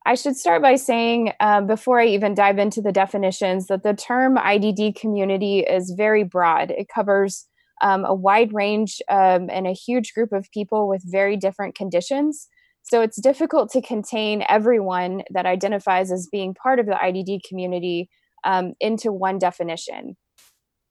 I 0.07 0.15
should 0.15 0.37
start 0.37 0.63
by 0.63 0.77
saying, 0.77 1.33
uh, 1.41 1.61
before 1.61 2.01
I 2.01 2.07
even 2.07 2.35
dive 2.35 2.59
into 2.59 2.81
the 2.81 2.93
definitions, 2.93 3.67
that 3.67 3.83
the 3.83 3.95
term 3.95 4.37
IDD 4.37 4.99
community 4.99 5.61
is 5.61 5.91
very 5.97 6.25
broad. 6.25 6.71
It 6.71 6.89
covers 6.93 7.47
um, 7.83 8.05
a 8.05 8.15
wide 8.15 8.53
range 8.53 9.01
um, 9.11 9.49
and 9.51 9.67
a 9.67 9.73
huge 9.73 10.15
group 10.15 10.33
of 10.33 10.51
people 10.53 10.89
with 10.89 11.03
very 11.05 11.37
different 11.37 11.75
conditions. 11.75 12.49
So 12.83 13.03
it's 13.03 13.21
difficult 13.21 13.71
to 13.73 13.83
contain 13.83 14.45
everyone 14.49 15.23
that 15.31 15.47
identifies 15.47 16.11
as 16.11 16.27
being 16.31 16.55
part 16.55 16.79
of 16.79 16.87
the 16.87 16.93
IDD 16.93 17.41
community 17.47 18.09
um, 18.45 18.73
into 18.81 19.13
one 19.13 19.39
definition. 19.39 20.17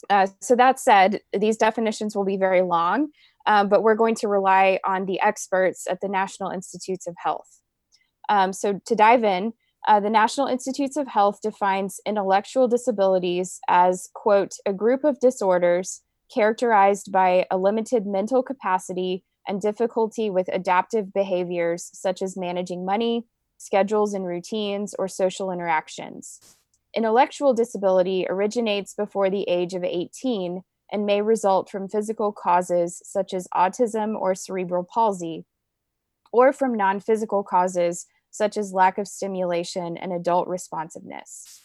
Uh, 0.10 0.28
so 0.42 0.56
that 0.56 0.80
said, 0.80 1.22
these 1.38 1.58
definitions 1.58 2.16
will 2.16 2.26
be 2.26 2.38
very 2.38 2.62
long, 2.62 3.08
um, 3.48 3.68
but 3.68 3.82
we're 3.82 3.96
going 3.96 4.16
to 4.16 4.28
rely 4.28 4.80
on 4.86 5.06
the 5.06 5.20
experts 5.22 5.88
at 5.90 6.00
the 6.02 6.08
National 6.08 6.52
Institutes 6.52 7.08
of 7.08 7.16
Health. 7.18 7.62
Um, 8.30 8.54
so 8.54 8.80
to 8.86 8.96
dive 8.96 9.24
in, 9.24 9.54
uh, 9.88 10.00
the 10.00 10.10
National 10.10 10.48
Institutes 10.48 10.98
of 10.98 11.08
Health 11.08 11.40
defines 11.42 12.02
intellectual 12.06 12.68
disabilities 12.68 13.60
as, 13.70 14.10
quote, 14.14 14.54
a 14.66 14.74
group 14.74 15.04
of 15.04 15.20
disorders 15.20 16.02
characterized 16.34 17.12
by 17.12 17.46
a 17.50 17.58
limited 17.58 18.06
mental 18.06 18.44
capacity 18.44 19.24
and 19.48 19.62
difficulty 19.62 20.30
with 20.30 20.50
adaptive 20.52 21.14
behaviors 21.14 21.90
such 21.94 22.22
as 22.22 22.36
managing 22.36 22.86
money, 22.86 23.26
schedules 23.58 24.14
and 24.14 24.26
routines, 24.26 24.94
or 25.00 25.08
social 25.08 25.52
interactions. 25.52 26.58
Intellectual 26.94 27.54
disability 27.54 28.26
originates 28.30 28.94
before 28.94 29.30
the 29.30 29.44
age 29.44 29.74
of 29.74 29.84
18 29.84 30.64
and 30.92 31.06
may 31.06 31.22
result 31.22 31.70
from 31.70 31.88
physical 31.88 32.32
causes 32.32 33.02
such 33.06 33.34
as 33.34 33.48
autism 33.56 34.20
or 34.20 34.36
cerebral 34.36 34.86
palsy, 34.94 35.46
or 36.32 36.52
from 36.52 36.76
non 36.76 37.00
physical 37.00 37.44
causes 37.44 38.06
such 38.32 38.58
as 38.58 38.74
lack 38.74 38.98
of 38.98 39.08
stimulation 39.08 39.98
and 39.98 40.14
adult 40.14 40.48
responsiveness. 40.48 41.62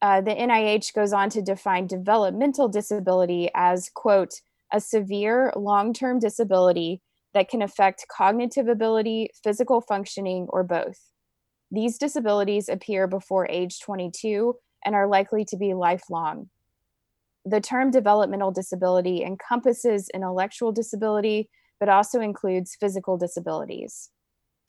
Uh, 0.00 0.20
the 0.20 0.34
NIH 0.34 0.94
goes 0.94 1.12
on 1.12 1.28
to 1.30 1.42
define 1.42 1.86
developmental 1.86 2.68
disability 2.68 3.50
as, 3.54 3.90
quote, 3.92 4.34
a 4.72 4.80
severe 4.80 5.52
long 5.56 5.92
term 5.92 6.18
disability 6.18 7.00
that 7.34 7.48
can 7.48 7.62
affect 7.62 8.06
cognitive 8.08 8.68
ability, 8.68 9.30
physical 9.42 9.80
functioning, 9.80 10.46
or 10.50 10.62
both. 10.62 10.98
These 11.70 11.98
disabilities 11.98 12.68
appear 12.68 13.06
before 13.06 13.48
age 13.48 13.80
22 13.80 14.56
and 14.84 14.94
are 14.94 15.06
likely 15.06 15.44
to 15.46 15.56
be 15.56 15.74
lifelong. 15.74 16.48
The 17.44 17.60
term 17.60 17.90
developmental 17.90 18.50
disability 18.50 19.22
encompasses 19.22 20.10
intellectual 20.14 20.72
disability, 20.72 21.48
but 21.80 21.88
also 21.88 22.20
includes 22.20 22.76
physical 22.78 23.16
disabilities. 23.16 24.10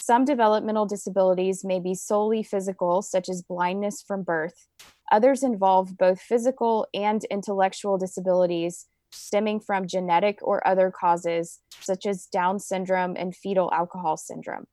Some 0.02 0.26
developmental 0.26 0.86
disabilities 0.86 1.64
may 1.64 1.80
be 1.80 1.94
solely 1.94 2.42
physical, 2.42 3.02
such 3.02 3.30
as 3.30 3.42
blindness 3.42 4.02
from 4.02 4.24
birth. 4.24 4.68
Others 5.12 5.44
involve 5.44 5.98
both 5.98 6.22
physical 6.22 6.88
and 6.94 7.24
intellectual 7.26 7.98
disabilities 7.98 8.88
stemming 9.12 9.60
from 9.60 9.88
genetic 9.88 10.40
or 10.42 10.66
other 10.68 10.92
causes, 10.92 11.60
such 11.82 12.06
as 12.06 12.28
Down 12.28 12.60
syndrome 12.60 13.16
and 13.18 13.36
fetal 13.36 13.72
alcohol 13.74 14.18
syndrome. 14.18 14.66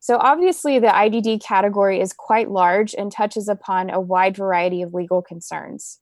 So, 0.00 0.16
obviously, 0.18 0.78
the 0.78 0.88
IDD 0.88 1.42
category 1.42 2.00
is 2.00 2.12
quite 2.12 2.50
large 2.50 2.94
and 2.94 3.10
touches 3.10 3.48
upon 3.48 3.90
a 3.90 4.00
wide 4.00 4.36
variety 4.36 4.80
of 4.82 4.94
legal 4.94 5.22
concerns. 5.22 5.98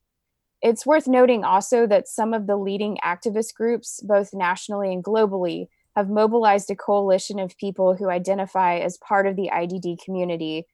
It's 0.63 0.87
worth 0.87 1.07
noting 1.07 1.45
also 1.45 1.87
that 1.87 2.09
some 2.09 2.35
of 2.35 2.47
the 2.47 2.57
leading 2.57 2.99
activist 3.05 3.55
groups, 3.55 4.01
both 4.03 4.31
nationally 4.35 4.93
and 4.93 5.03
globally, 5.03 5.69
have 5.97 6.11
mobilized 6.11 6.71
a 6.71 6.77
coalition 6.77 7.39
of 7.39 7.57
people 7.57 7.97
who 7.97 8.11
identify 8.11 8.77
as 8.79 8.99
part 8.99 9.27
of 9.27 9.35
the 9.35 9.51
IDD 9.53 9.97
community, 10.05 10.67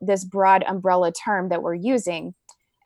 this 0.00 0.24
broad 0.24 0.62
umbrella 0.62 1.12
term 1.12 1.48
that 1.48 1.62
we're 1.62 1.74
using, 1.74 2.34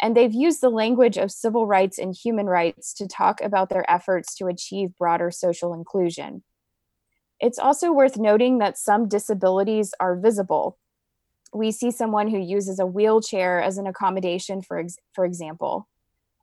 and 0.01 0.17
they've 0.17 0.33
used 0.35 0.61
the 0.61 0.71
language 0.71 1.19
of 1.19 1.31
civil 1.31 1.67
rights 1.67 1.99
and 1.99 2.15
human 2.15 2.47
rights 2.47 2.95
to 2.95 3.07
talk 3.07 3.41
about 3.41 3.69
their 3.69 3.89
efforts 3.91 4.35
to 4.37 4.47
achieve 4.47 4.97
broader 4.99 5.31
social 5.31 5.75
inclusion. 5.75 6.43
It's 7.39 7.59
also 7.59 7.93
worth 7.93 8.17
noting 8.17 8.59
that 8.59 8.79
some 8.79 9.09
disabilities 9.09 9.93
are 10.01 10.17
visible. 10.17 10.79
We 11.53 11.71
see 11.71 11.91
someone 11.91 12.29
who 12.29 12.39
uses 12.39 12.79
a 12.79 12.87
wheelchair 12.87 13.61
as 13.61 13.77
an 13.77 13.87
accommodation, 13.87 14.63
for, 14.63 14.79
ex- 14.79 14.97
for 15.13 15.25
example. 15.25 15.89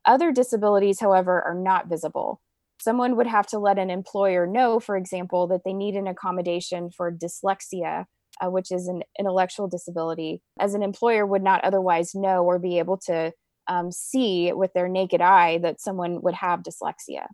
Other 0.04 0.32
disabilities, 0.32 1.00
however, 1.00 1.42
are 1.42 1.54
not 1.54 1.88
visible. 1.88 2.40
Someone 2.82 3.14
would 3.14 3.28
have 3.28 3.46
to 3.46 3.60
let 3.60 3.78
an 3.78 3.90
employer 3.90 4.44
know, 4.44 4.80
for 4.80 4.96
example, 4.96 5.46
that 5.46 5.60
they 5.64 5.72
need 5.72 5.94
an 5.94 6.08
accommodation 6.08 6.90
for 6.90 7.12
dyslexia, 7.12 8.06
uh, 8.40 8.50
which 8.50 8.72
is 8.72 8.88
an 8.88 9.04
intellectual 9.16 9.68
disability, 9.68 10.42
as 10.58 10.74
an 10.74 10.82
employer 10.82 11.24
would 11.24 11.44
not 11.44 11.62
otherwise 11.62 12.12
know 12.12 12.42
or 12.42 12.58
be 12.58 12.80
able 12.80 12.96
to 12.96 13.32
um, 13.68 13.92
see 13.92 14.52
with 14.52 14.72
their 14.72 14.88
naked 14.88 15.20
eye 15.20 15.58
that 15.58 15.80
someone 15.80 16.22
would 16.22 16.34
have 16.34 16.64
dyslexia. 16.64 17.26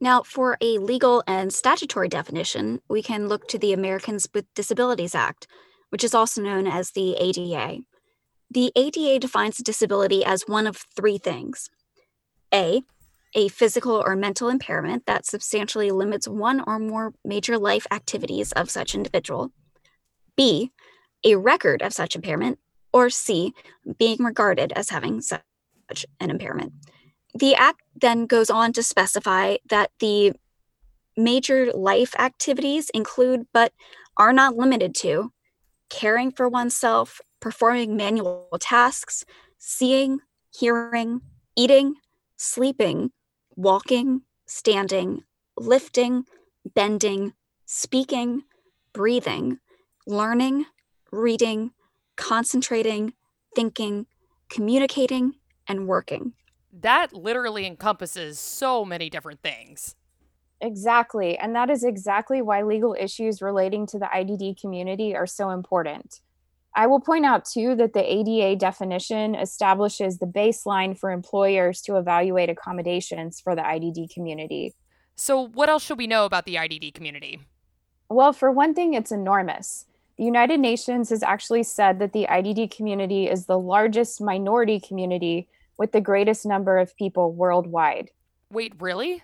Now, 0.00 0.24
for 0.24 0.58
a 0.60 0.78
legal 0.78 1.22
and 1.28 1.52
statutory 1.52 2.08
definition, 2.08 2.80
we 2.88 3.00
can 3.00 3.28
look 3.28 3.46
to 3.46 3.60
the 3.60 3.72
Americans 3.72 4.28
with 4.34 4.52
Disabilities 4.54 5.14
Act, 5.14 5.46
which 5.90 6.02
is 6.02 6.16
also 6.16 6.42
known 6.42 6.66
as 6.66 6.90
the 6.90 7.14
ADA. 7.14 7.82
The 8.50 8.72
ADA 8.74 9.20
defines 9.20 9.58
disability 9.58 10.24
as 10.24 10.48
one 10.48 10.66
of 10.66 10.84
three 10.96 11.18
things 11.18 11.70
A, 12.52 12.82
a 13.34 13.48
physical 13.48 14.02
or 14.04 14.14
mental 14.14 14.48
impairment 14.48 15.06
that 15.06 15.26
substantially 15.26 15.90
limits 15.90 16.28
one 16.28 16.62
or 16.66 16.78
more 16.78 17.14
major 17.24 17.58
life 17.58 17.86
activities 17.90 18.52
of 18.52 18.70
such 18.70 18.94
individual, 18.94 19.52
B, 20.36 20.70
a 21.24 21.36
record 21.36 21.82
of 21.82 21.92
such 21.92 22.14
impairment, 22.14 22.58
or 22.92 23.08
C, 23.08 23.54
being 23.98 24.18
regarded 24.22 24.72
as 24.72 24.90
having 24.90 25.20
such 25.20 25.42
an 26.20 26.30
impairment. 26.30 26.72
The 27.34 27.54
Act 27.54 27.80
then 27.94 28.26
goes 28.26 28.50
on 28.50 28.72
to 28.74 28.82
specify 28.82 29.56
that 29.70 29.90
the 29.98 30.32
major 31.16 31.72
life 31.72 32.14
activities 32.18 32.90
include, 32.90 33.46
but 33.52 33.72
are 34.16 34.32
not 34.32 34.56
limited 34.56 34.94
to, 34.96 35.32
caring 35.88 36.30
for 36.30 36.48
oneself, 36.48 37.20
performing 37.40 37.96
manual 37.96 38.48
tasks, 38.60 39.24
seeing, 39.58 40.20
hearing, 40.54 41.22
eating, 41.56 41.94
sleeping, 42.36 43.10
walking, 43.56 44.22
standing, 44.46 45.24
lifting, 45.56 46.24
bending, 46.74 47.32
speaking, 47.66 48.42
breathing, 48.92 49.58
learning, 50.06 50.66
reading, 51.10 51.72
concentrating, 52.16 53.14
thinking, 53.54 54.06
communicating, 54.48 55.34
and 55.66 55.86
working. 55.86 56.32
That 56.72 57.12
literally 57.12 57.66
encompasses 57.66 58.38
so 58.38 58.84
many 58.84 59.10
different 59.10 59.42
things. 59.42 59.94
Exactly. 60.60 61.36
And 61.36 61.54
that 61.56 61.70
is 61.70 61.82
exactly 61.82 62.40
why 62.40 62.62
legal 62.62 62.96
issues 62.98 63.42
relating 63.42 63.86
to 63.88 63.98
the 63.98 64.06
IDD 64.06 64.60
community 64.60 65.14
are 65.14 65.26
so 65.26 65.50
important. 65.50 66.20
I 66.74 66.86
will 66.86 67.00
point 67.00 67.26
out 67.26 67.44
too 67.44 67.74
that 67.76 67.92
the 67.92 68.02
ADA 68.02 68.56
definition 68.56 69.34
establishes 69.34 70.18
the 70.18 70.26
baseline 70.26 70.98
for 70.98 71.10
employers 71.10 71.82
to 71.82 71.96
evaluate 71.96 72.48
accommodations 72.48 73.40
for 73.40 73.54
the 73.54 73.62
IDD 73.62 74.12
community. 74.12 74.74
So, 75.16 75.48
what 75.48 75.68
else 75.68 75.84
should 75.84 75.98
we 75.98 76.06
know 76.06 76.24
about 76.24 76.46
the 76.46 76.54
IDD 76.54 76.94
community? 76.94 77.40
Well, 78.08 78.32
for 78.32 78.50
one 78.50 78.74
thing, 78.74 78.94
it's 78.94 79.12
enormous. 79.12 79.86
The 80.16 80.24
United 80.24 80.60
Nations 80.60 81.10
has 81.10 81.22
actually 81.22 81.62
said 81.62 81.98
that 81.98 82.12
the 82.12 82.26
IDD 82.28 82.74
community 82.74 83.28
is 83.28 83.46
the 83.46 83.58
largest 83.58 84.20
minority 84.20 84.80
community 84.80 85.48
with 85.78 85.92
the 85.92 86.00
greatest 86.00 86.46
number 86.46 86.78
of 86.78 86.96
people 86.96 87.32
worldwide. 87.32 88.10
Wait, 88.50 88.74
really? 88.78 89.22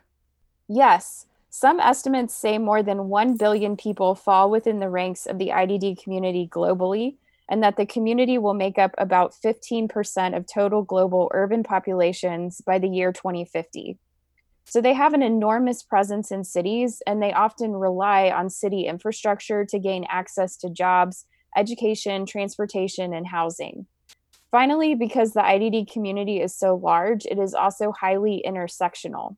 Yes. 0.68 1.26
Some 1.50 1.80
estimates 1.80 2.34
say 2.34 2.58
more 2.58 2.82
than 2.82 3.08
1 3.08 3.36
billion 3.36 3.76
people 3.76 4.14
fall 4.14 4.50
within 4.50 4.80
the 4.80 4.88
ranks 4.88 5.26
of 5.26 5.38
the 5.38 5.48
IDD 5.48 6.02
community 6.02 6.48
globally, 6.50 7.16
and 7.48 7.62
that 7.62 7.76
the 7.76 7.86
community 7.86 8.38
will 8.38 8.54
make 8.54 8.78
up 8.78 8.94
about 8.98 9.34
15% 9.44 10.36
of 10.36 10.46
total 10.46 10.82
global 10.82 11.30
urban 11.32 11.62
populations 11.62 12.60
by 12.60 12.78
the 12.78 12.88
year 12.88 13.12
2050. 13.12 13.98
So 14.64 14.82
they 14.82 14.92
have 14.92 15.14
an 15.14 15.22
enormous 15.22 15.82
presence 15.82 16.30
in 16.30 16.44
cities, 16.44 17.00
and 17.06 17.22
they 17.22 17.32
often 17.32 17.72
rely 17.72 18.30
on 18.30 18.50
city 18.50 18.86
infrastructure 18.86 19.64
to 19.64 19.78
gain 19.78 20.04
access 20.10 20.58
to 20.58 20.68
jobs, 20.68 21.24
education, 21.56 22.26
transportation, 22.26 23.14
and 23.14 23.26
housing. 23.26 23.86
Finally, 24.50 24.94
because 24.94 25.32
the 25.32 25.40
IDD 25.40 25.90
community 25.90 26.40
is 26.40 26.54
so 26.54 26.74
large, 26.76 27.24
it 27.24 27.38
is 27.38 27.54
also 27.54 27.92
highly 27.92 28.42
intersectional. 28.46 29.36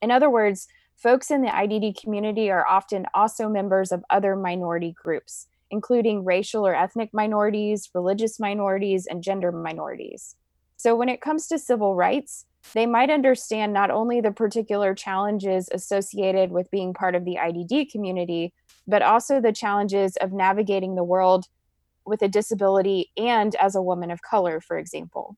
In 0.00 0.12
other 0.12 0.30
words, 0.30 0.68
folks 0.96 1.30
in 1.30 1.42
the 1.42 1.48
IDD 1.48 2.00
community 2.00 2.48
are 2.48 2.66
often 2.66 3.06
also 3.14 3.48
members 3.48 3.90
of 3.90 4.04
other 4.10 4.36
minority 4.36 4.92
groups 4.92 5.48
including 5.70 6.24
racial 6.24 6.66
or 6.66 6.74
ethnic 6.74 7.10
minorities, 7.12 7.90
religious 7.94 8.38
minorities, 8.38 9.06
and 9.06 9.22
gender 9.22 9.52
minorities. 9.52 10.36
So, 10.76 10.94
when 10.94 11.08
it 11.08 11.20
comes 11.20 11.48
to 11.48 11.58
civil 11.58 11.94
rights, 11.94 12.44
they 12.74 12.86
might 12.86 13.10
understand 13.10 13.72
not 13.72 13.90
only 13.90 14.20
the 14.20 14.32
particular 14.32 14.94
challenges 14.94 15.68
associated 15.72 16.50
with 16.50 16.70
being 16.70 16.94
part 16.94 17.14
of 17.14 17.24
the 17.24 17.36
IDD 17.36 17.90
community, 17.90 18.52
but 18.86 19.02
also 19.02 19.40
the 19.40 19.52
challenges 19.52 20.16
of 20.16 20.32
navigating 20.32 20.94
the 20.94 21.04
world 21.04 21.46
with 22.04 22.22
a 22.22 22.28
disability 22.28 23.10
and 23.16 23.54
as 23.56 23.74
a 23.74 23.82
woman 23.82 24.10
of 24.10 24.22
color, 24.22 24.60
for 24.60 24.78
example. 24.78 25.36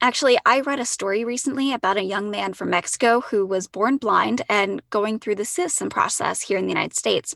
Actually, 0.00 0.38
I 0.46 0.60
read 0.60 0.78
a 0.78 0.84
story 0.84 1.24
recently 1.24 1.72
about 1.72 1.96
a 1.96 2.04
young 2.04 2.30
man 2.30 2.52
from 2.52 2.70
Mexico 2.70 3.20
who 3.20 3.44
was 3.44 3.66
born 3.66 3.96
blind 3.96 4.42
and 4.48 4.80
going 4.90 5.18
through 5.18 5.34
the 5.34 5.44
citizen 5.44 5.88
process 5.90 6.42
here 6.42 6.56
in 6.56 6.66
the 6.66 6.72
United 6.72 6.94
States. 6.94 7.34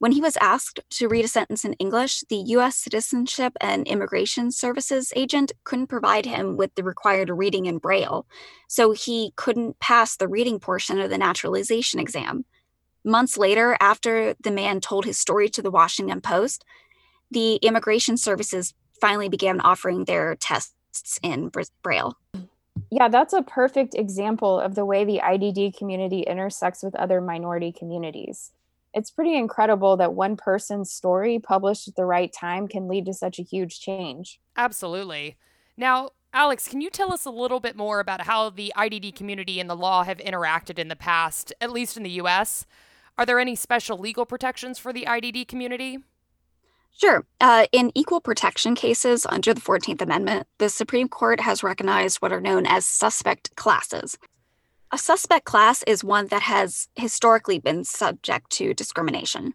When 0.00 0.12
he 0.12 0.22
was 0.22 0.38
asked 0.38 0.80
to 0.92 1.08
read 1.08 1.26
a 1.26 1.28
sentence 1.28 1.62
in 1.62 1.74
English, 1.74 2.24
the 2.30 2.42
U.S. 2.56 2.74
Citizenship 2.78 3.52
and 3.60 3.86
Immigration 3.86 4.50
Services 4.50 5.12
agent 5.14 5.52
couldn't 5.64 5.88
provide 5.88 6.24
him 6.24 6.56
with 6.56 6.74
the 6.74 6.82
required 6.82 7.28
reading 7.28 7.66
in 7.66 7.76
Braille, 7.76 8.26
so 8.66 8.92
he 8.92 9.34
couldn't 9.36 9.78
pass 9.78 10.16
the 10.16 10.26
reading 10.26 10.58
portion 10.58 10.98
of 11.00 11.10
the 11.10 11.18
naturalization 11.18 12.00
exam. 12.00 12.46
Months 13.04 13.36
later, 13.36 13.76
after 13.78 14.34
the 14.42 14.50
man 14.50 14.80
told 14.80 15.04
his 15.04 15.18
story 15.18 15.50
to 15.50 15.60
the 15.60 15.70
Washington 15.70 16.22
Post, 16.22 16.64
the 17.30 17.56
Immigration 17.56 18.16
Services 18.16 18.72
finally 19.02 19.28
began 19.28 19.60
offering 19.60 20.06
their 20.06 20.34
tests 20.34 21.18
in 21.22 21.50
Braille. 21.82 22.16
Yeah, 22.90 23.08
that's 23.10 23.34
a 23.34 23.42
perfect 23.42 23.94
example 23.94 24.60
of 24.60 24.74
the 24.74 24.86
way 24.86 25.04
the 25.04 25.20
IDD 25.22 25.76
community 25.76 26.22
intersects 26.22 26.82
with 26.82 26.94
other 26.94 27.20
minority 27.20 27.70
communities 27.70 28.52
it's 28.92 29.10
pretty 29.10 29.36
incredible 29.36 29.96
that 29.96 30.14
one 30.14 30.36
person's 30.36 30.92
story 30.92 31.38
published 31.38 31.88
at 31.88 31.96
the 31.96 32.04
right 32.04 32.32
time 32.32 32.68
can 32.68 32.88
lead 32.88 33.06
to 33.06 33.14
such 33.14 33.38
a 33.38 33.42
huge 33.42 33.80
change. 33.80 34.40
Absolutely. 34.56 35.36
Now, 35.76 36.10
Alex, 36.32 36.68
can 36.68 36.80
you 36.80 36.90
tell 36.90 37.12
us 37.12 37.24
a 37.24 37.30
little 37.30 37.60
bit 37.60 37.76
more 37.76 38.00
about 38.00 38.22
how 38.22 38.50
the 38.50 38.72
IDD 38.76 39.14
community 39.16 39.58
and 39.58 39.68
the 39.68 39.76
law 39.76 40.04
have 40.04 40.18
interacted 40.18 40.78
in 40.78 40.88
the 40.88 40.96
past, 40.96 41.52
at 41.60 41.72
least 41.72 41.96
in 41.96 42.02
the 42.02 42.10
US? 42.10 42.66
Are 43.18 43.26
there 43.26 43.40
any 43.40 43.56
special 43.56 43.98
legal 43.98 44.24
protections 44.24 44.78
for 44.78 44.92
the 44.92 45.06
IDD 45.06 45.48
community? 45.48 45.98
Sure. 46.96 47.24
Uh, 47.40 47.66
in 47.72 47.92
equal 47.94 48.20
protection 48.20 48.74
cases 48.74 49.26
under 49.26 49.54
the 49.54 49.60
14th 49.60 50.02
Amendment, 50.02 50.46
the 50.58 50.68
Supreme 50.68 51.08
Court 51.08 51.40
has 51.40 51.62
recognized 51.62 52.18
what 52.18 52.32
are 52.32 52.40
known 52.40 52.66
as 52.66 52.84
suspect 52.84 53.54
classes. 53.56 54.18
A 54.92 54.98
suspect 54.98 55.44
class 55.44 55.84
is 55.84 56.02
one 56.02 56.26
that 56.28 56.42
has 56.42 56.88
historically 56.96 57.60
been 57.60 57.84
subject 57.84 58.50
to 58.50 58.74
discrimination. 58.74 59.54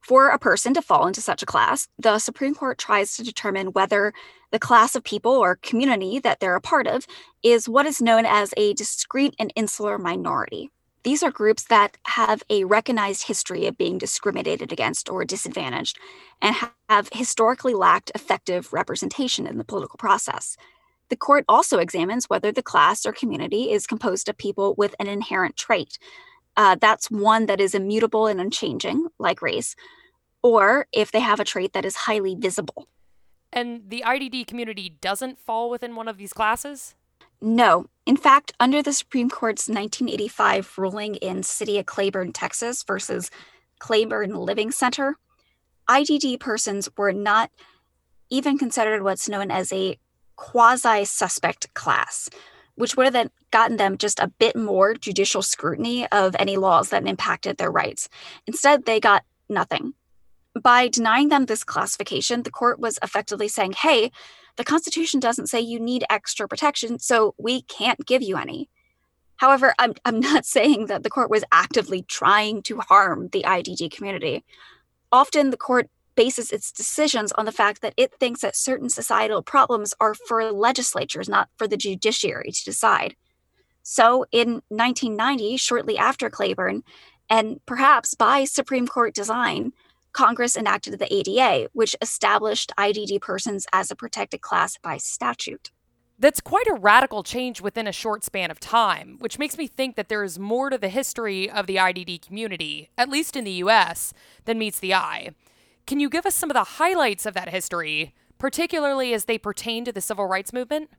For 0.00 0.28
a 0.28 0.38
person 0.38 0.74
to 0.74 0.82
fall 0.82 1.08
into 1.08 1.20
such 1.20 1.42
a 1.42 1.46
class, 1.46 1.88
the 1.98 2.20
Supreme 2.20 2.54
Court 2.54 2.78
tries 2.78 3.16
to 3.16 3.24
determine 3.24 3.72
whether 3.72 4.14
the 4.52 4.60
class 4.60 4.94
of 4.94 5.02
people 5.02 5.32
or 5.32 5.56
community 5.56 6.20
that 6.20 6.38
they're 6.38 6.54
a 6.54 6.60
part 6.60 6.86
of 6.86 7.04
is 7.42 7.68
what 7.68 7.86
is 7.86 8.00
known 8.00 8.24
as 8.26 8.54
a 8.56 8.74
discrete 8.74 9.34
and 9.40 9.52
insular 9.56 9.98
minority. 9.98 10.70
These 11.02 11.24
are 11.24 11.32
groups 11.32 11.64
that 11.64 11.96
have 12.04 12.44
a 12.48 12.62
recognized 12.62 13.26
history 13.26 13.66
of 13.66 13.76
being 13.76 13.98
discriminated 13.98 14.70
against 14.70 15.08
or 15.08 15.24
disadvantaged 15.24 15.98
and 16.40 16.54
have 16.88 17.08
historically 17.12 17.74
lacked 17.74 18.12
effective 18.14 18.72
representation 18.72 19.48
in 19.48 19.58
the 19.58 19.64
political 19.64 19.96
process. 19.96 20.56
The 21.08 21.16
court 21.16 21.44
also 21.48 21.78
examines 21.78 22.28
whether 22.28 22.50
the 22.50 22.62
class 22.62 23.06
or 23.06 23.12
community 23.12 23.70
is 23.70 23.86
composed 23.86 24.28
of 24.28 24.36
people 24.36 24.74
with 24.76 24.94
an 24.98 25.06
inherent 25.06 25.56
trait. 25.56 25.98
Uh, 26.56 26.76
that's 26.80 27.10
one 27.10 27.46
that 27.46 27.60
is 27.60 27.74
immutable 27.74 28.26
and 28.26 28.40
unchanging, 28.40 29.08
like 29.18 29.42
race, 29.42 29.76
or 30.42 30.86
if 30.92 31.12
they 31.12 31.20
have 31.20 31.40
a 31.40 31.44
trait 31.44 31.72
that 31.74 31.84
is 31.84 31.96
highly 31.96 32.34
visible. 32.34 32.88
And 33.52 33.82
the 33.88 34.02
IDD 34.06 34.46
community 34.46 34.96
doesn't 35.00 35.38
fall 35.38 35.70
within 35.70 35.94
one 35.94 36.08
of 36.08 36.18
these 36.18 36.32
classes? 36.32 36.94
No. 37.40 37.86
In 38.06 38.16
fact, 38.16 38.52
under 38.58 38.82
the 38.82 38.92
Supreme 38.92 39.28
Court's 39.28 39.68
1985 39.68 40.78
ruling 40.78 41.16
in 41.16 41.42
City 41.42 41.78
of 41.78 41.86
Cleburne, 41.86 42.32
Texas 42.32 42.82
versus 42.82 43.30
Cleburne 43.78 44.34
Living 44.34 44.70
Center, 44.70 45.16
IDD 45.88 46.40
persons 46.40 46.88
were 46.96 47.12
not 47.12 47.50
even 48.30 48.58
considered 48.58 49.02
what's 49.02 49.28
known 49.28 49.50
as 49.50 49.72
a 49.72 49.98
quasi 50.36 51.04
suspect 51.04 51.72
class, 51.74 52.28
which 52.76 52.96
would 52.96 53.12
have 53.12 53.30
gotten 53.50 53.76
them 53.76 53.98
just 53.98 54.20
a 54.20 54.28
bit 54.38 54.56
more 54.56 54.94
judicial 54.94 55.42
scrutiny 55.42 56.06
of 56.08 56.36
any 56.38 56.56
laws 56.56 56.90
that 56.90 57.06
impacted 57.06 57.56
their 57.56 57.70
rights. 57.70 58.08
Instead, 58.46 58.84
they 58.84 59.00
got 59.00 59.24
nothing. 59.48 59.94
By 60.60 60.88
denying 60.88 61.28
them 61.28 61.46
this 61.46 61.64
classification, 61.64 62.42
the 62.42 62.50
court 62.50 62.78
was 62.78 62.98
effectively 63.02 63.48
saying, 63.48 63.72
hey, 63.72 64.10
the 64.56 64.64
Constitution 64.64 65.20
doesn't 65.20 65.48
say 65.48 65.60
you 65.60 65.78
need 65.78 66.04
extra 66.08 66.48
protection, 66.48 66.98
so 66.98 67.34
we 67.38 67.62
can't 67.62 68.06
give 68.06 68.22
you 68.22 68.36
any. 68.36 68.70
However, 69.36 69.74
I'm, 69.78 69.94
I'm 70.04 70.20
not 70.20 70.46
saying 70.56 70.86
that 70.86 71.02
the 71.02 71.10
court 71.10 71.30
was 71.30 71.44
actively 71.52 72.02
trying 72.02 72.62
to 72.62 72.80
harm 72.80 73.28
the 73.32 73.42
IDD 73.42 73.90
community. 73.90 74.44
Often 75.12 75.50
the 75.50 75.56
court 75.56 75.88
bases 76.16 76.50
its 76.50 76.72
decisions 76.72 77.30
on 77.32 77.44
the 77.44 77.52
fact 77.52 77.82
that 77.82 77.94
it 77.96 78.14
thinks 78.18 78.40
that 78.40 78.56
certain 78.56 78.88
societal 78.88 79.42
problems 79.42 79.94
are 80.00 80.14
for 80.14 80.50
legislatures, 80.50 81.28
not 81.28 81.48
for 81.56 81.68
the 81.68 81.76
judiciary 81.76 82.50
to 82.50 82.64
decide. 82.64 83.14
So 83.82 84.26
in 84.32 84.62
1990, 84.68 85.56
shortly 85.58 85.96
after 85.96 86.28
Cleburne, 86.28 86.82
and 87.30 87.60
perhaps 87.66 88.14
by 88.14 88.44
Supreme 88.44 88.88
Court 88.88 89.14
design, 89.14 89.72
Congress 90.12 90.56
enacted 90.56 90.98
the 90.98 91.14
ADA, 91.14 91.68
which 91.72 91.94
established 92.00 92.72
IDD 92.78 93.20
persons 93.20 93.66
as 93.72 93.90
a 93.90 93.96
protected 93.96 94.40
class 94.40 94.78
by 94.78 94.96
statute. 94.96 95.70
That's 96.18 96.40
quite 96.40 96.66
a 96.66 96.74
radical 96.74 97.22
change 97.22 97.60
within 97.60 97.86
a 97.86 97.92
short 97.92 98.24
span 98.24 98.50
of 98.50 98.58
time, 98.58 99.18
which 99.18 99.38
makes 99.38 99.58
me 99.58 99.66
think 99.66 99.96
that 99.96 100.08
there 100.08 100.24
is 100.24 100.38
more 100.38 100.70
to 100.70 100.78
the 100.78 100.88
history 100.88 101.50
of 101.50 101.66
the 101.66 101.76
IDD 101.76 102.26
community, 102.26 102.88
at 102.96 103.10
least 103.10 103.36
in 103.36 103.44
the 103.44 103.62
US, 103.64 104.14
than 104.46 104.58
meets 104.58 104.78
the 104.78 104.94
eye. 104.94 105.30
Can 105.86 106.00
you 106.00 106.10
give 106.10 106.26
us 106.26 106.34
some 106.34 106.50
of 106.50 106.54
the 106.54 106.64
highlights 106.64 107.26
of 107.26 107.34
that 107.34 107.48
history, 107.48 108.12
particularly 108.38 109.14
as 109.14 109.26
they 109.26 109.38
pertain 109.38 109.84
to 109.84 109.92
the 109.92 110.00
civil 110.00 110.26
rights 110.26 110.52
movement? 110.52 110.90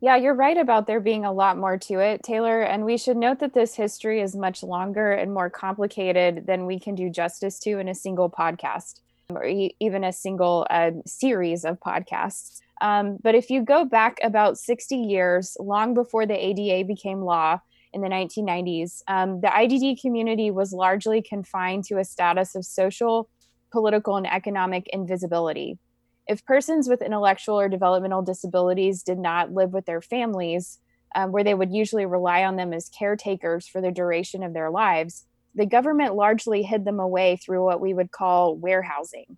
Yeah, 0.00 0.16
you're 0.16 0.34
right 0.34 0.56
about 0.56 0.88
there 0.88 0.98
being 0.98 1.24
a 1.24 1.32
lot 1.32 1.58
more 1.58 1.76
to 1.78 2.00
it, 2.00 2.22
Taylor. 2.24 2.62
And 2.62 2.84
we 2.84 2.96
should 2.96 3.16
note 3.16 3.38
that 3.38 3.54
this 3.54 3.76
history 3.76 4.20
is 4.20 4.34
much 4.34 4.64
longer 4.64 5.12
and 5.12 5.32
more 5.32 5.48
complicated 5.48 6.46
than 6.46 6.66
we 6.66 6.80
can 6.80 6.96
do 6.96 7.08
justice 7.08 7.60
to 7.60 7.78
in 7.78 7.86
a 7.86 7.94
single 7.94 8.28
podcast 8.28 9.00
or 9.28 9.44
e- 9.44 9.76
even 9.78 10.02
a 10.02 10.12
single 10.12 10.66
uh, 10.70 10.90
series 11.06 11.64
of 11.64 11.78
podcasts. 11.78 12.60
Um, 12.80 13.18
but 13.22 13.36
if 13.36 13.48
you 13.48 13.62
go 13.62 13.84
back 13.84 14.18
about 14.24 14.58
60 14.58 14.96
years, 14.96 15.56
long 15.60 15.94
before 15.94 16.26
the 16.26 16.34
ADA 16.34 16.84
became 16.84 17.20
law 17.20 17.60
in 17.92 18.00
the 18.00 18.08
1990s, 18.08 19.02
um, 19.06 19.40
the 19.40 19.48
IDD 19.48 20.00
community 20.00 20.50
was 20.50 20.72
largely 20.72 21.22
confined 21.22 21.84
to 21.84 21.98
a 21.98 22.04
status 22.04 22.54
of 22.54 22.64
social, 22.64 23.28
political, 23.70 24.16
and 24.16 24.26
economic 24.26 24.88
invisibility. 24.92 25.78
If 26.26 26.44
persons 26.44 26.88
with 26.88 27.02
intellectual 27.02 27.58
or 27.58 27.68
developmental 27.68 28.22
disabilities 28.22 29.02
did 29.02 29.18
not 29.18 29.52
live 29.52 29.72
with 29.72 29.86
their 29.86 30.00
families, 30.00 30.78
um, 31.14 31.32
where 31.32 31.44
they 31.44 31.54
would 31.54 31.72
usually 31.72 32.06
rely 32.06 32.44
on 32.44 32.56
them 32.56 32.72
as 32.72 32.88
caretakers 32.88 33.66
for 33.66 33.80
the 33.80 33.90
duration 33.90 34.42
of 34.42 34.52
their 34.52 34.70
lives, 34.70 35.26
the 35.54 35.66
government 35.66 36.14
largely 36.14 36.62
hid 36.62 36.84
them 36.84 37.00
away 37.00 37.36
through 37.36 37.64
what 37.64 37.80
we 37.80 37.92
would 37.92 38.12
call 38.12 38.54
warehousing. 38.54 39.36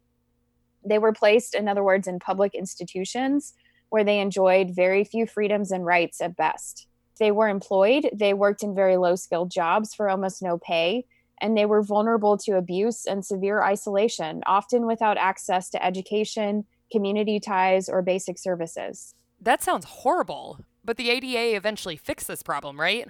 They 0.85 0.99
were 0.99 1.13
placed, 1.13 1.55
in 1.55 1.69
other 1.69 1.83
words, 1.83 2.07
in 2.07 2.19
public 2.19 2.55
institutions 2.55 3.55
where 3.89 4.05
they 4.05 4.21
enjoyed 4.21 4.75
very 4.75 5.05
few 5.05 5.27
freedoms 5.27 5.71
and 5.71 5.85
rights 5.85 6.21
at 6.21 6.37
best. 6.37 6.87
They 7.19 7.31
were 7.31 7.49
employed, 7.49 8.09
they 8.13 8.35
worked 8.35 8.63
in 8.63 8.75
very 8.75 8.97
low 8.97 9.17
skilled 9.17 9.51
jobs 9.51 9.95
for 9.95 10.09
almost 10.09 10.43
no 10.43 10.59
pay, 10.59 11.05
and 11.43 11.57
they 11.57 11.67
were 11.67 11.83
vulnerable 11.83 12.39
to 12.39 12.57
abuse 12.57 13.05
and 13.05 13.27
severe 13.27 13.63
isolation, 13.63 14.43
often 14.47 14.87
without 14.87 15.19
access 15.19 15.69
to 15.71 15.85
education, 15.85 16.65
community 16.91 17.41
ties, 17.41 17.89
or 17.89 18.01
basic 18.01 18.39
services. 18.39 19.15
That 19.41 19.63
sounds 19.63 19.85
horrible, 19.85 20.65
but 20.85 20.97
the 20.97 21.11
ADA 21.11 21.57
eventually 21.57 21.97
fixed 21.97 22.29
this 22.29 22.45
problem, 22.45 22.81
right? 22.81 23.09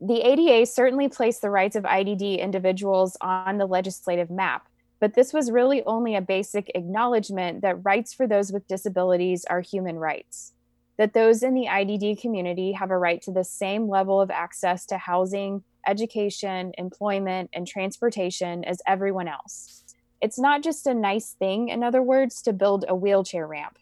The 0.00 0.20
ADA 0.20 0.66
certainly 0.66 1.08
placed 1.08 1.42
the 1.42 1.50
rights 1.50 1.74
of 1.74 1.82
IDD 1.82 2.38
individuals 2.38 3.16
on 3.20 3.58
the 3.58 3.66
legislative 3.66 4.30
map, 4.30 4.68
but 5.00 5.14
this 5.14 5.32
was 5.32 5.50
really 5.50 5.82
only 5.84 6.14
a 6.14 6.20
basic 6.20 6.70
acknowledgement 6.74 7.62
that 7.62 7.84
rights 7.84 8.14
for 8.14 8.28
those 8.28 8.52
with 8.52 8.68
disabilities 8.68 9.44
are 9.50 9.60
human 9.60 9.96
rights, 9.96 10.52
that 10.96 11.12
those 11.12 11.42
in 11.42 11.54
the 11.54 11.66
IDD 11.66 12.20
community 12.20 12.72
have 12.72 12.90
a 12.90 12.98
right 12.98 13.20
to 13.22 13.32
the 13.32 13.42
same 13.42 13.88
level 13.88 14.20
of 14.20 14.30
access 14.30 14.86
to 14.86 14.98
housing, 14.98 15.64
education, 15.86 16.72
employment, 16.78 17.50
and 17.52 17.66
transportation 17.66 18.64
as 18.64 18.80
everyone 18.86 19.28
else. 19.28 19.82
It's 20.20 20.38
not 20.38 20.62
just 20.62 20.86
a 20.86 20.94
nice 20.94 21.32
thing, 21.38 21.68
in 21.68 21.82
other 21.82 22.02
words, 22.02 22.42
to 22.42 22.52
build 22.52 22.84
a 22.88 22.94
wheelchair 22.94 23.46
ramp. 23.46 23.78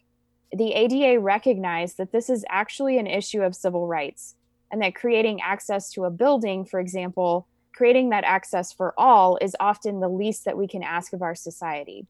The 0.51 0.73
ADA 0.73 1.19
recognized 1.19 1.97
that 1.97 2.11
this 2.11 2.29
is 2.29 2.45
actually 2.49 2.97
an 2.97 3.07
issue 3.07 3.41
of 3.41 3.55
civil 3.55 3.87
rights, 3.87 4.35
and 4.71 4.81
that 4.81 4.95
creating 4.95 5.41
access 5.41 5.91
to 5.91 6.05
a 6.05 6.11
building, 6.11 6.65
for 6.65 6.79
example, 6.79 7.47
creating 7.73 8.09
that 8.09 8.23
access 8.23 8.71
for 8.71 8.93
all 8.97 9.37
is 9.41 9.55
often 9.59 9.99
the 9.99 10.09
least 10.09 10.45
that 10.45 10.57
we 10.57 10.67
can 10.67 10.83
ask 10.83 11.13
of 11.13 11.21
our 11.21 11.35
society. 11.35 12.07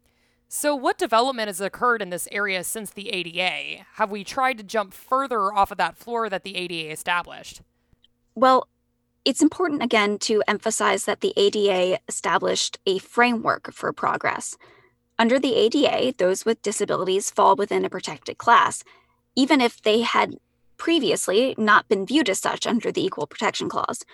So, 0.47 0.75
what 0.75 0.97
development 0.97 1.47
has 1.47 1.59
occurred 1.59 2.01
in 2.01 2.11
this 2.11 2.27
area 2.31 2.63
since 2.63 2.91
the 2.91 3.09
ADA? 3.09 3.83
Have 3.95 4.11
we 4.11 4.23
tried 4.23 4.57
to 4.59 4.63
jump 4.63 4.93
further 4.93 5.51
off 5.51 5.71
of 5.71 5.77
that 5.79 5.97
floor 5.97 6.29
that 6.29 6.43
the 6.43 6.55
ADA 6.55 6.91
established? 6.91 7.61
Well, 8.35 8.67
it's 9.25 9.41
important 9.41 9.81
again 9.81 10.19
to 10.19 10.43
emphasize 10.47 11.05
that 11.05 11.21
the 11.21 11.33
ADA 11.35 11.99
established 12.07 12.77
a 12.85 12.99
framework 12.99 13.73
for 13.73 13.91
progress. 13.91 14.55
Under 15.17 15.39
the 15.39 15.55
ADA, 15.55 16.13
those 16.17 16.45
with 16.45 16.61
disabilities 16.61 17.31
fall 17.31 17.55
within 17.55 17.83
a 17.83 17.89
protected 17.89 18.37
class, 18.37 18.83
even 19.35 19.61
if 19.61 19.81
they 19.81 20.01
had 20.01 20.35
previously 20.77 21.55
not 21.57 21.87
been 21.87 22.05
viewed 22.05 22.29
as 22.29 22.39
such 22.39 22.67
under 22.67 22.91
the 22.91 23.03
Equal 23.03 23.25
Protection 23.25 23.67
Clause. 23.67 24.05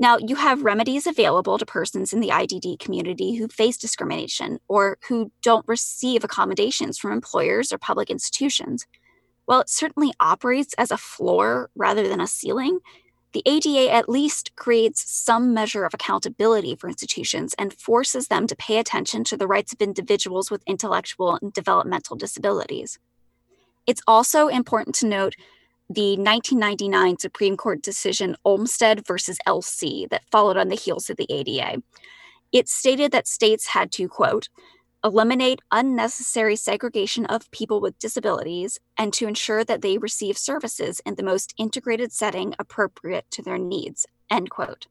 Now, 0.00 0.18
you 0.18 0.36
have 0.36 0.62
remedies 0.62 1.06
available 1.06 1.58
to 1.58 1.66
persons 1.66 2.12
in 2.12 2.20
the 2.20 2.28
IDD 2.28 2.78
community 2.78 3.34
who 3.34 3.48
face 3.48 3.76
discrimination 3.76 4.58
or 4.68 4.98
who 5.08 5.32
don't 5.42 5.66
receive 5.66 6.22
accommodations 6.22 6.98
from 6.98 7.12
employers 7.12 7.72
or 7.72 7.78
public 7.78 8.10
institutions. 8.10 8.86
While 9.46 9.60
it 9.60 9.70
certainly 9.70 10.12
operates 10.20 10.74
as 10.74 10.90
a 10.90 10.98
floor 10.98 11.70
rather 11.74 12.06
than 12.06 12.20
a 12.20 12.26
ceiling, 12.26 12.80
the 13.38 13.48
ADA 13.48 13.92
at 13.92 14.08
least 14.08 14.50
creates 14.56 15.08
some 15.08 15.54
measure 15.54 15.84
of 15.84 15.94
accountability 15.94 16.74
for 16.74 16.88
institutions 16.88 17.54
and 17.56 17.72
forces 17.72 18.26
them 18.26 18.48
to 18.48 18.56
pay 18.56 18.78
attention 18.78 19.22
to 19.22 19.36
the 19.36 19.46
rights 19.46 19.72
of 19.72 19.80
individuals 19.80 20.50
with 20.50 20.64
intellectual 20.66 21.38
and 21.40 21.52
developmental 21.52 22.16
disabilities. 22.16 22.98
It's 23.86 24.02
also 24.08 24.48
important 24.48 24.96
to 24.96 25.06
note 25.06 25.36
the 25.88 26.16
1999 26.16 27.20
Supreme 27.20 27.56
Court 27.56 27.80
decision 27.80 28.34
Olmstead 28.44 29.06
versus 29.06 29.38
LC 29.46 30.08
that 30.10 30.24
followed 30.32 30.56
on 30.56 30.66
the 30.66 30.74
heels 30.74 31.08
of 31.08 31.16
the 31.16 31.30
ADA. 31.30 31.80
It 32.50 32.68
stated 32.68 33.12
that 33.12 33.28
states 33.28 33.68
had 33.68 33.92
to, 33.92 34.08
quote, 34.08 34.48
eliminate 35.04 35.60
unnecessary 35.70 36.56
segregation 36.56 37.26
of 37.26 37.50
people 37.50 37.80
with 37.80 37.98
disabilities 37.98 38.78
and 38.96 39.12
to 39.12 39.26
ensure 39.26 39.64
that 39.64 39.82
they 39.82 39.98
receive 39.98 40.36
services 40.36 41.00
in 41.06 41.14
the 41.14 41.22
most 41.22 41.54
integrated 41.56 42.12
setting 42.12 42.54
appropriate 42.58 43.24
to 43.30 43.42
their 43.42 43.58
needs, 43.58 44.06
end 44.30 44.50
quote. 44.50 44.86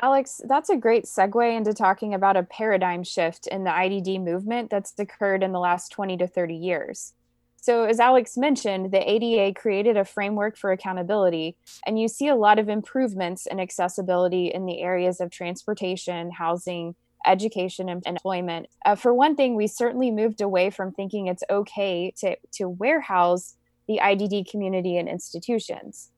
Alex, 0.00 0.40
that's 0.46 0.70
a 0.70 0.76
great 0.76 1.06
segue 1.06 1.56
into 1.56 1.74
talking 1.74 2.14
about 2.14 2.36
a 2.36 2.44
paradigm 2.44 3.02
shift 3.02 3.48
in 3.48 3.64
the 3.64 3.70
IDD 3.70 4.22
movement 4.22 4.70
that's 4.70 4.94
occurred 4.98 5.42
in 5.42 5.52
the 5.52 5.58
last 5.58 5.90
20 5.90 6.16
to 6.18 6.28
30 6.28 6.54
years. 6.54 7.14
So, 7.60 7.84
as 7.84 7.98
Alex 7.98 8.36
mentioned, 8.36 8.92
the 8.92 9.10
ADA 9.10 9.58
created 9.58 9.96
a 9.96 10.04
framework 10.04 10.56
for 10.56 10.70
accountability, 10.70 11.56
and 11.84 12.00
you 12.00 12.06
see 12.06 12.28
a 12.28 12.36
lot 12.36 12.60
of 12.60 12.68
improvements 12.68 13.46
in 13.46 13.58
accessibility 13.58 14.46
in 14.46 14.64
the 14.64 14.80
areas 14.80 15.20
of 15.20 15.30
transportation, 15.30 16.30
housing, 16.30 16.94
education, 17.26 17.88
and 17.88 18.02
employment. 18.06 18.68
Uh, 18.84 18.94
for 18.94 19.12
one 19.12 19.36
thing, 19.36 19.54
we 19.54 19.66
certainly 19.66 20.10
moved 20.10 20.40
away 20.40 20.70
from 20.70 20.92
thinking 20.92 21.26
it's 21.26 21.42
okay 21.50 22.12
to, 22.18 22.36
to 22.52 22.68
warehouse 22.68 23.54
the 23.86 23.98
IDD 24.02 24.50
community 24.50 24.96
and 24.96 25.08
institutions. 25.08 26.10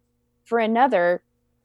For 0.44 0.58
another, 0.58 1.22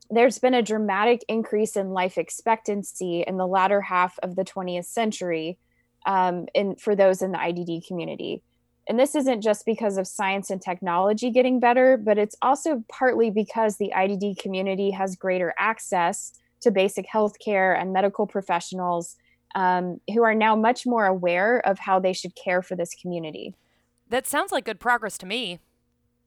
there's 0.10 0.40
been 0.40 0.54
a 0.54 0.62
dramatic 0.62 1.26
increase 1.28 1.76
in 1.76 1.90
life 1.90 2.18
expectancy 2.18 3.24
in 3.26 3.38
the 3.38 3.48
latter 3.48 3.82
half 3.82 4.18
of 4.20 4.36
the 4.36 4.46
20th 4.46 4.86
century 4.86 5.58
um, 6.06 6.46
in, 6.54 6.76
for 6.76 6.96
those 6.96 7.22
in 7.22 7.32
the 7.32 7.40
IDD 7.40 7.88
community. 7.88 8.44
And 8.88 9.00
this 9.00 9.16
isn't 9.16 9.42
just 9.42 9.66
because 9.66 9.98
of 9.98 10.06
science 10.06 10.52
and 10.52 10.62
technology 10.62 11.32
getting 11.32 11.60
better, 11.60 11.98
but 11.98 12.20
it's 12.20 12.36
also 12.42 12.84
partly 12.88 13.32
because 13.32 13.78
the 13.78 13.92
IDD 13.96 14.38
community 14.38 14.92
has 14.92 15.16
greater 15.16 15.56
access 15.58 16.34
to 16.62 16.70
basic 16.70 17.08
health 17.08 17.40
care 17.44 17.74
and 17.74 17.92
medical 17.92 18.28
professionals 18.28 19.16
um, 19.56 20.00
who 20.14 20.22
are 20.24 20.36
now 20.36 20.56
much 20.56 20.86
more 20.86 21.06
aware 21.06 21.60
of 21.66 21.80
how 21.80 22.00
they 22.00 22.14
should 22.14 22.36
care 22.36 22.62
for 22.62 22.76
this 22.76 22.94
community. 23.02 23.56
That 24.10 24.28
sounds 24.28 24.52
like 24.52 24.66
good 24.66 24.80
progress 24.80 25.18
to 25.20 25.26
me. 25.26 25.60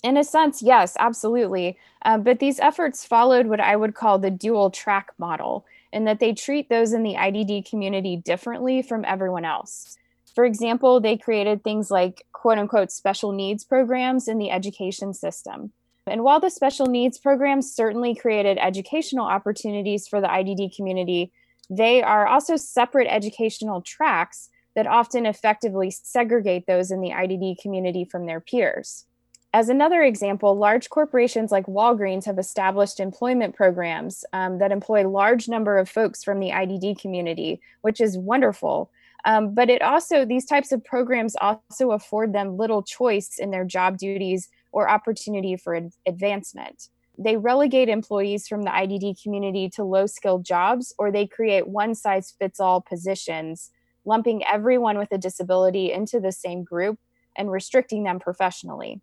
In 0.02 0.16
a 0.16 0.24
sense, 0.24 0.62
yes, 0.62 0.96
absolutely. 0.98 1.76
Uh, 2.04 2.18
but 2.18 2.38
these 2.38 2.60
efforts 2.60 3.04
followed 3.04 3.46
what 3.46 3.60
I 3.60 3.76
would 3.76 3.94
call 3.94 4.18
the 4.18 4.30
dual 4.30 4.70
track 4.70 5.12
model, 5.18 5.66
in 5.92 6.04
that 6.04 6.20
they 6.20 6.32
treat 6.32 6.68
those 6.68 6.92
in 6.92 7.02
the 7.02 7.14
IDD 7.14 7.68
community 7.68 8.16
differently 8.16 8.82
from 8.82 9.04
everyone 9.04 9.44
else. 9.44 9.96
For 10.34 10.44
example, 10.44 11.00
they 11.00 11.16
created 11.16 11.64
things 11.64 11.90
like 11.90 12.24
quote 12.32 12.58
unquote 12.58 12.92
special 12.92 13.32
needs 13.32 13.64
programs 13.64 14.28
in 14.28 14.38
the 14.38 14.50
education 14.50 15.14
system. 15.14 15.72
And 16.06 16.22
while 16.22 16.40
the 16.40 16.50
special 16.50 16.86
needs 16.86 17.18
programs 17.18 17.72
certainly 17.72 18.14
created 18.14 18.58
educational 18.58 19.26
opportunities 19.26 20.06
for 20.06 20.20
the 20.20 20.28
IDD 20.28 20.74
community, 20.74 21.32
they 21.70 22.02
are 22.02 22.26
also 22.26 22.56
separate 22.56 23.08
educational 23.08 23.82
tracks 23.82 24.48
that 24.74 24.86
often 24.86 25.26
effectively 25.26 25.90
segregate 25.90 26.66
those 26.66 26.90
in 26.90 27.00
the 27.00 27.10
IDD 27.10 27.58
community 27.60 28.04
from 28.04 28.26
their 28.26 28.40
peers. 28.40 29.06
As 29.54 29.70
another 29.70 30.02
example, 30.02 30.56
large 30.56 30.90
corporations 30.90 31.50
like 31.50 31.66
Walgreens 31.66 32.26
have 32.26 32.38
established 32.38 33.00
employment 33.00 33.56
programs 33.56 34.24
um, 34.32 34.58
that 34.58 34.72
employ 34.72 35.08
large 35.08 35.48
number 35.48 35.78
of 35.78 35.88
folks 35.88 36.22
from 36.22 36.38
the 36.38 36.50
IDD 36.50 37.00
community, 37.00 37.60
which 37.80 38.00
is 38.00 38.18
wonderful. 38.18 38.90
Um, 39.24 39.54
but 39.54 39.70
it 39.70 39.82
also, 39.82 40.24
these 40.24 40.44
types 40.44 40.70
of 40.70 40.84
programs 40.84 41.34
also 41.40 41.92
afford 41.92 42.32
them 42.32 42.56
little 42.56 42.82
choice 42.82 43.36
in 43.38 43.50
their 43.50 43.64
job 43.64 43.98
duties 43.98 44.48
or 44.70 44.88
opportunity 44.88 45.56
for 45.56 45.74
ad- 45.74 45.92
advancement. 46.06 46.88
They 47.18 47.36
relegate 47.36 47.88
employees 47.88 48.46
from 48.46 48.62
the 48.62 48.70
IDD 48.70 49.20
community 49.22 49.68
to 49.70 49.82
low 49.82 50.06
skilled 50.06 50.44
jobs, 50.44 50.94
or 50.98 51.10
they 51.10 51.26
create 51.26 51.66
one 51.66 51.94
size 51.94 52.32
fits 52.38 52.60
all 52.60 52.80
positions, 52.80 53.70
lumping 54.04 54.44
everyone 54.44 54.96
with 54.96 55.10
a 55.10 55.18
disability 55.18 55.92
into 55.92 56.20
the 56.20 56.30
same 56.30 56.62
group 56.62 56.98
and 57.36 57.50
restricting 57.50 58.04
them 58.04 58.20
professionally. 58.20 59.00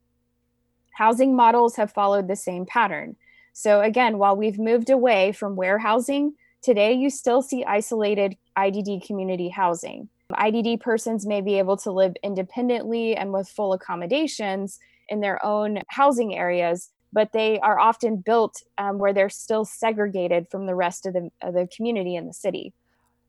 Housing 0.93 1.35
models 1.35 1.75
have 1.75 1.91
followed 1.91 2.29
the 2.29 2.37
same 2.37 2.65
pattern. 2.65 3.17
So, 3.51 3.81
again, 3.81 4.17
while 4.17 4.35
we've 4.35 4.59
moved 4.59 4.89
away 4.89 5.33
from 5.33 5.57
warehousing, 5.57 6.35
today 6.61 6.93
you 6.93 7.09
still 7.09 7.41
see 7.41 7.65
isolated 7.65 8.37
IDD 8.57 9.05
community 9.05 9.49
housing. 9.49 10.07
IDD 10.31 10.79
persons 10.79 11.25
may 11.25 11.41
be 11.41 11.59
able 11.59 11.77
to 11.77 11.91
live 11.91 12.15
independently 12.23 13.15
and 13.15 13.33
with 13.33 13.49
full 13.49 13.73
accommodations 13.73 14.79
in 15.09 15.19
their 15.19 15.43
own 15.45 15.81
housing 15.89 16.35
areas, 16.35 16.89
but 17.15 17.31
they 17.31 17.57
are 17.61 17.79
often 17.79 18.17
built 18.17 18.61
um, 18.77 18.99
where 18.99 19.13
they're 19.13 19.29
still 19.29 19.63
segregated 19.63 20.49
from 20.51 20.65
the 20.65 20.75
rest 20.75 21.05
of 21.05 21.13
the, 21.13 21.31
of 21.41 21.53
the 21.53 21.65
community 21.73 22.13
in 22.17 22.27
the 22.27 22.33
city. 22.33 22.73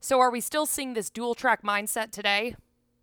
So, 0.00 0.18
are 0.18 0.30
we 0.30 0.40
still 0.40 0.66
seeing 0.66 0.94
this 0.94 1.08
dual 1.08 1.36
track 1.36 1.62
mindset 1.62 2.10
today? 2.10 2.56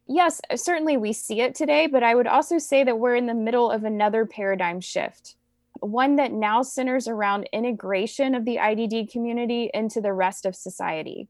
Yes, 0.07 0.41
certainly 0.55 0.97
we 0.97 1.13
see 1.13 1.39
it 1.39 1.55
today, 1.55 1.87
but 1.87 2.03
I 2.03 2.13
would 2.13 2.27
also 2.27 2.57
say 2.57 2.83
that 2.83 2.99
we're 2.99 3.15
in 3.15 3.27
the 3.27 3.33
middle 3.33 3.71
of 3.71 3.85
another 3.85 4.25
paradigm 4.25 4.81
shift, 4.81 5.35
one 5.79 6.17
that 6.17 6.33
now 6.33 6.61
centers 6.61 7.07
around 7.07 7.47
integration 7.53 8.35
of 8.35 8.43
the 8.43 8.57
IDD 8.57 9.09
community 9.09 9.71
into 9.73 10.01
the 10.01 10.11
rest 10.11 10.45
of 10.45 10.53
society. 10.53 11.29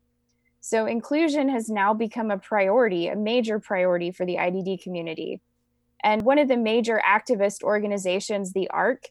So, 0.61 0.87
inclusion 0.87 1.47
has 1.49 1.69
now 1.69 1.93
become 1.93 2.31
a 2.31 2.39
priority, 2.39 3.07
a 3.07 3.15
major 3.15 3.59
priority 3.59 4.09
for 4.09 4.25
the 4.25 4.37
IDD 4.37 4.81
community. 4.81 5.41
And 6.03 6.23
one 6.23 6.39
of 6.39 6.47
the 6.47 6.57
major 6.57 6.99
activist 7.07 7.61
organizations, 7.61 8.51
the 8.51 8.67
ARC, 8.71 9.09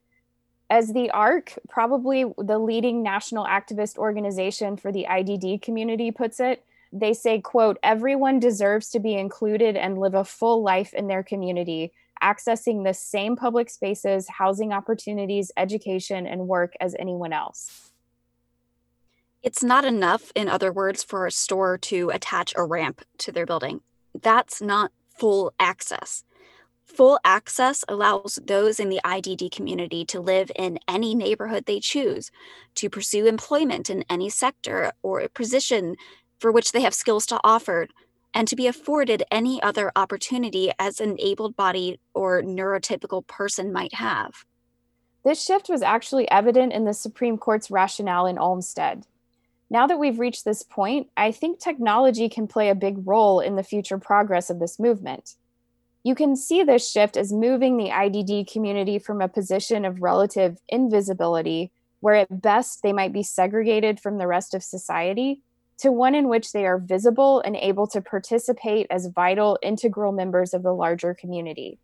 as 0.73 0.95
the 0.95 1.11
ARC, 1.11 1.53
probably 1.69 2.25
the 2.39 2.59
leading 2.59 3.03
national 3.03 3.45
activist 3.45 3.99
organization 3.99 4.79
for 4.79 4.91
the 4.91 5.05
IDD 5.05 5.61
community, 5.61 6.11
puts 6.11 6.41
it, 6.41 6.65
they 6.91 7.13
say 7.13 7.43
quote 7.43 7.77
everyone 7.83 8.41
deserves 8.41 8.89
to 8.89 8.99
be 8.99 9.15
included 9.15 9.77
and 9.77 9.99
live 9.99 10.15
a 10.15 10.25
full 10.25 10.63
life 10.63 10.95
in 10.95 11.09
their 11.09 11.23
community 11.23 11.93
accessing 12.23 12.85
the 12.85 12.95
same 12.95 13.37
public 13.37 13.69
spaces 13.69 14.29
housing 14.29 14.73
opportunities 14.73 15.51
education 15.59 16.27
and 16.27 16.49
work 16.49 16.73
as 16.81 16.97
anyone 16.99 17.35
else. 17.35 17.91
It's 19.43 19.63
not 19.63 19.85
enough 19.85 20.33
in 20.35 20.49
other 20.49 20.73
words 20.73 21.03
for 21.03 21.27
a 21.27 21.31
store 21.31 21.77
to 21.79 22.09
attach 22.11 22.55
a 22.57 22.65
ramp 22.65 23.03
to 23.19 23.33
their 23.33 23.45
building. 23.45 23.83
That's 24.19 24.63
not 24.63 24.91
full 25.19 25.53
access 25.61 26.25
Full 26.95 27.19
access 27.25 27.85
allows 27.89 28.39
those 28.47 28.79
in 28.79 28.91
the 28.91 29.01
IDD 29.03 29.51
community 29.51 30.05
to 30.07 30.21
live 30.21 30.53
in 30.55 30.79
any 30.87 31.15
neighborhood 31.15 31.65
they 31.65 31.81
choose, 31.81 32.31
to 32.75 32.91
pursue 32.91 33.27
employment 33.27 33.89
in 33.89 34.05
any 34.11 34.29
sector 34.29 34.93
or 35.03 35.27
position 35.29 35.97
for 36.39 36.53
which 36.53 36.73
they 36.73 36.83
have 36.83 36.93
skills 36.93 37.25
to 37.27 37.41
offer, 37.43 37.89
and 38.35 38.47
to 38.49 38.57
be 38.57 38.67
afforded 38.67 39.23
any 39.31 39.63
other 39.63 39.91
opportunity 39.97 40.71
as 40.79 41.01
an 41.01 41.17
able 41.19 41.51
bodied 41.51 41.99
or 42.13 42.43
neurotypical 42.43 43.27
person 43.27 43.73
might 43.73 43.95
have. 43.95 44.45
This 45.25 45.43
shift 45.43 45.69
was 45.69 45.83
actually 45.83 46.31
evident 46.31 46.73
in 46.73 46.85
the 46.85 46.95
Supreme 46.95 47.39
Court's 47.39 47.71
rationale 47.71 48.27
in 48.27 48.39
Olmstead. 48.39 49.07
Now 49.71 49.87
that 49.87 49.99
we've 49.99 50.19
reached 50.19 50.45
this 50.45 50.63
point, 50.63 51.09
I 51.17 51.33
think 51.33 51.59
technology 51.59 52.29
can 52.29 52.47
play 52.47 52.69
a 52.69 52.75
big 52.75 53.07
role 53.07 53.41
in 53.41 53.57
the 53.57 53.63
future 53.63 53.99
progress 53.99 54.51
of 54.51 54.59
this 54.59 54.79
movement. 54.79 55.37
You 56.05 56.17
can 56.17 56.35
see 56.35 56.65
this 56.65 56.91
shift 56.91 57.17
as 57.17 57.33
moving 57.33 57.77
the 57.77 57.91
IDD 57.91 58.51
community 58.51 58.99
from 58.99 59.21
a 59.21 59.29
position 59.29 59.85
of 59.85 60.03
relative 60.03 60.59
invisibility, 60.69 61.71
where 62.01 62.17
at 62.17 62.43
best 62.43 62.83
they 62.83 62.93
might 62.93 63.12
be 63.12 63.23
segregated 63.23 64.01
from 64.01 64.19
the 64.19 64.27
rest 64.27 64.53
of 64.53 64.65
society, 64.65 65.43
to 65.79 65.93
one 65.93 66.17
in 66.17 66.29
which 66.29 66.53
they 66.53 66.67
are 66.67 66.79
visible 66.79 67.41
and 67.41 67.57
able 67.57 67.87
to 67.87 68.01
participate 68.01 68.88
as 68.91 69.07
vital, 69.15 69.59
integral 69.62 70.11
members 70.11 70.53
of 70.53 70.65
the 70.65 70.75
larger 70.75 71.15
community. 71.15 71.79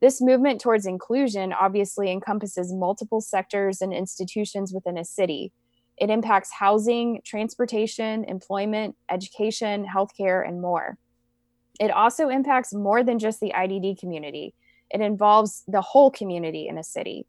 This 0.00 0.20
movement 0.20 0.60
towards 0.60 0.86
inclusion 0.86 1.52
obviously 1.52 2.10
encompasses 2.10 2.72
multiple 2.72 3.20
sectors 3.20 3.80
and 3.80 3.92
institutions 3.92 4.72
within 4.72 4.98
a 4.98 5.04
city. 5.04 5.52
It 5.96 6.10
impacts 6.10 6.52
housing, 6.52 7.20
transportation, 7.24 8.24
employment, 8.24 8.96
education, 9.08 9.86
healthcare, 9.86 10.46
and 10.46 10.60
more. 10.60 10.98
It 11.80 11.90
also 11.90 12.28
impacts 12.28 12.74
more 12.74 13.02
than 13.02 13.18
just 13.18 13.40
the 13.40 13.52
IDD 13.54 13.98
community, 13.98 14.54
it 14.90 15.00
involves 15.00 15.62
the 15.66 15.80
whole 15.80 16.10
community 16.10 16.68
in 16.68 16.76
a 16.76 16.84
city. 16.84 17.26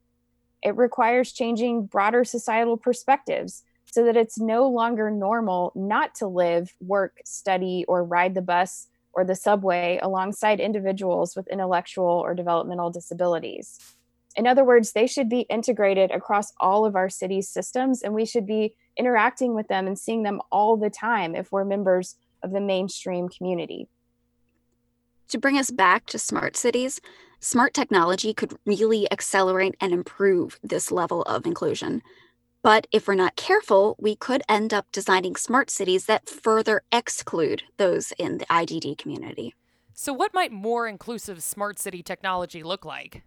It 0.61 0.75
requires 0.75 1.31
changing 1.31 1.85
broader 1.85 2.23
societal 2.23 2.77
perspectives 2.77 3.63
so 3.85 4.03
that 4.05 4.17
it's 4.17 4.39
no 4.39 4.67
longer 4.67 5.09
normal 5.09 5.71
not 5.75 6.15
to 6.15 6.27
live, 6.27 6.73
work, 6.81 7.17
study, 7.25 7.85
or 7.87 8.03
ride 8.03 8.33
the 8.33 8.41
bus 8.41 8.87
or 9.13 9.23
the 9.23 9.35
subway 9.35 9.99
alongside 10.01 10.59
individuals 10.59 11.35
with 11.35 11.47
intellectual 11.47 12.05
or 12.05 12.33
developmental 12.33 12.89
disabilities. 12.89 13.77
In 14.35 14.47
other 14.47 14.63
words, 14.63 14.91
they 14.91 15.05
should 15.05 15.29
be 15.29 15.41
integrated 15.41 16.11
across 16.11 16.51
all 16.59 16.85
of 16.85 16.95
our 16.95 17.09
city's 17.09 17.47
systems, 17.49 18.01
and 18.01 18.13
we 18.13 18.25
should 18.25 18.47
be 18.47 18.75
interacting 18.97 19.53
with 19.53 19.67
them 19.67 19.85
and 19.85 19.97
seeing 19.97 20.23
them 20.23 20.41
all 20.51 20.75
the 20.75 20.89
time 20.89 21.35
if 21.35 21.51
we're 21.51 21.65
members 21.65 22.15
of 22.41 22.51
the 22.51 22.61
mainstream 22.61 23.29
community. 23.29 23.87
To 25.33 25.39
bring 25.39 25.57
us 25.57 25.71
back 25.71 26.05
to 26.07 26.19
smart 26.19 26.55
cities, 26.55 27.01
smart 27.39 27.73
technology 27.73 28.35
could 28.35 28.53
really 28.67 29.11
accelerate 29.11 29.73
and 29.81 29.91
improve 29.91 30.59
this 30.61 30.91
level 30.91 31.23
of 31.23 31.47
inclusion. 31.47 32.03
But 32.61 32.85
if 32.91 33.07
we're 33.07 33.15
not 33.15 33.35
careful, 33.35 33.95
we 33.97 34.15
could 34.15 34.43
end 34.47 34.75
up 34.75 34.85
designing 34.91 35.35
smart 35.35 35.71
cities 35.71 36.05
that 36.05 36.29
further 36.29 36.83
exclude 36.91 37.63
those 37.77 38.13
in 38.19 38.37
the 38.37 38.45
IDD 38.45 38.99
community. 38.99 39.55
So, 39.95 40.13
what 40.13 40.35
might 40.35 40.51
more 40.51 40.87
inclusive 40.87 41.41
smart 41.41 41.79
city 41.79 42.03
technology 42.03 42.61
look 42.61 42.85
like? 42.85 43.23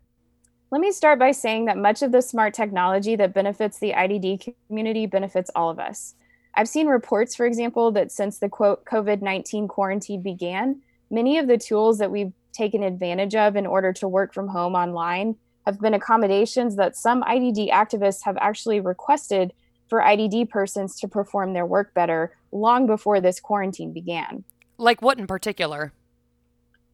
Let 0.70 0.80
me 0.80 0.92
start 0.92 1.18
by 1.18 1.32
saying 1.32 1.64
that 1.64 1.76
much 1.76 2.02
of 2.02 2.12
the 2.12 2.22
smart 2.22 2.54
technology 2.54 3.16
that 3.16 3.34
benefits 3.34 3.80
the 3.80 3.94
IDD 3.94 4.54
community 4.68 5.06
benefits 5.06 5.50
all 5.56 5.70
of 5.70 5.80
us. 5.80 6.14
I've 6.54 6.68
seen 6.68 6.86
reports, 6.86 7.34
for 7.34 7.46
example, 7.46 7.90
that 7.90 8.12
since 8.12 8.38
the 8.38 8.48
quote 8.48 8.84
COVID 8.84 9.22
19 9.22 9.66
quarantine 9.66 10.22
began, 10.22 10.82
many 11.10 11.38
of 11.38 11.46
the 11.46 11.58
tools 11.58 11.98
that 11.98 12.10
we've 12.10 12.32
taken 12.52 12.82
advantage 12.82 13.34
of 13.34 13.56
in 13.56 13.66
order 13.66 13.92
to 13.92 14.08
work 14.08 14.32
from 14.32 14.48
home 14.48 14.74
online 14.74 15.36
have 15.66 15.80
been 15.80 15.94
accommodations 15.94 16.76
that 16.76 16.96
some 16.96 17.22
IDD 17.22 17.70
activists 17.70 18.20
have 18.24 18.36
actually 18.40 18.80
requested 18.80 19.52
for 19.88 20.00
IDD 20.00 20.48
persons 20.48 20.98
to 21.00 21.08
perform 21.08 21.52
their 21.52 21.66
work 21.66 21.92
better 21.94 22.36
long 22.52 22.86
before 22.86 23.20
this 23.20 23.40
quarantine 23.40 23.92
began. 23.92 24.44
Like 24.78 25.02
what 25.02 25.18
in 25.18 25.26
particular? 25.26 25.92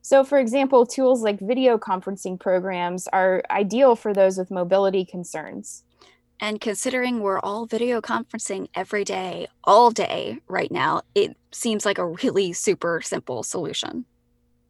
So, 0.04 0.24
for 0.24 0.38
example, 0.38 0.84
tools 0.84 1.22
like 1.22 1.38
video 1.38 1.78
conferencing 1.78 2.38
programs 2.38 3.06
are 3.12 3.42
ideal 3.50 3.94
for 3.94 4.12
those 4.12 4.36
with 4.36 4.50
mobility 4.50 5.04
concerns. 5.04 5.84
And 6.42 6.60
considering 6.60 7.20
we're 7.20 7.38
all 7.38 7.66
video 7.66 8.00
conferencing 8.00 8.66
every 8.74 9.04
day, 9.04 9.46
all 9.62 9.92
day 9.92 10.40
right 10.48 10.72
now, 10.72 11.02
it 11.14 11.36
seems 11.52 11.86
like 11.86 11.98
a 11.98 12.06
really 12.08 12.52
super 12.52 13.00
simple 13.00 13.44
solution. 13.44 14.06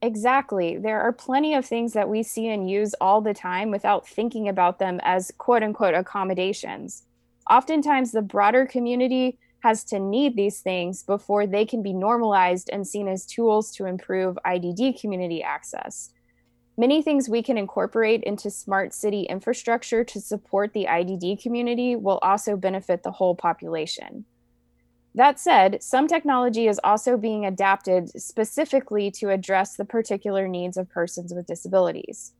Exactly. 0.02 0.76
There 0.76 1.00
are 1.00 1.12
plenty 1.12 1.54
of 1.54 1.64
things 1.64 1.94
that 1.94 2.10
we 2.10 2.24
see 2.24 2.48
and 2.48 2.68
use 2.68 2.94
all 3.00 3.22
the 3.22 3.32
time 3.32 3.70
without 3.70 4.06
thinking 4.06 4.50
about 4.50 4.80
them 4.80 5.00
as 5.02 5.32
quote 5.38 5.62
unquote 5.62 5.94
accommodations. 5.94 7.04
Oftentimes, 7.48 8.12
the 8.12 8.20
broader 8.20 8.66
community 8.66 9.38
has 9.60 9.82
to 9.84 9.98
need 9.98 10.36
these 10.36 10.60
things 10.60 11.02
before 11.02 11.46
they 11.46 11.64
can 11.64 11.82
be 11.82 11.94
normalized 11.94 12.68
and 12.70 12.86
seen 12.86 13.08
as 13.08 13.24
tools 13.24 13.74
to 13.76 13.86
improve 13.86 14.36
IDD 14.44 15.00
community 15.00 15.42
access. 15.42 16.10
Many 16.76 17.02
things 17.02 17.28
we 17.28 17.42
can 17.42 17.58
incorporate 17.58 18.22
into 18.22 18.50
smart 18.50 18.94
city 18.94 19.24
infrastructure 19.24 20.04
to 20.04 20.20
support 20.20 20.72
the 20.72 20.86
IDD 20.86 21.42
community 21.42 21.96
will 21.96 22.18
also 22.22 22.56
benefit 22.56 23.02
the 23.02 23.10
whole 23.10 23.34
population. 23.34 24.24
That 25.14 25.38
said, 25.38 25.82
some 25.82 26.08
technology 26.08 26.68
is 26.68 26.80
also 26.82 27.18
being 27.18 27.44
adapted 27.44 28.08
specifically 28.20 29.10
to 29.12 29.28
address 29.28 29.76
the 29.76 29.84
particular 29.84 30.48
needs 30.48 30.78
of 30.78 30.88
persons 30.88 31.34
with 31.34 31.46
disabilities. 31.46 32.32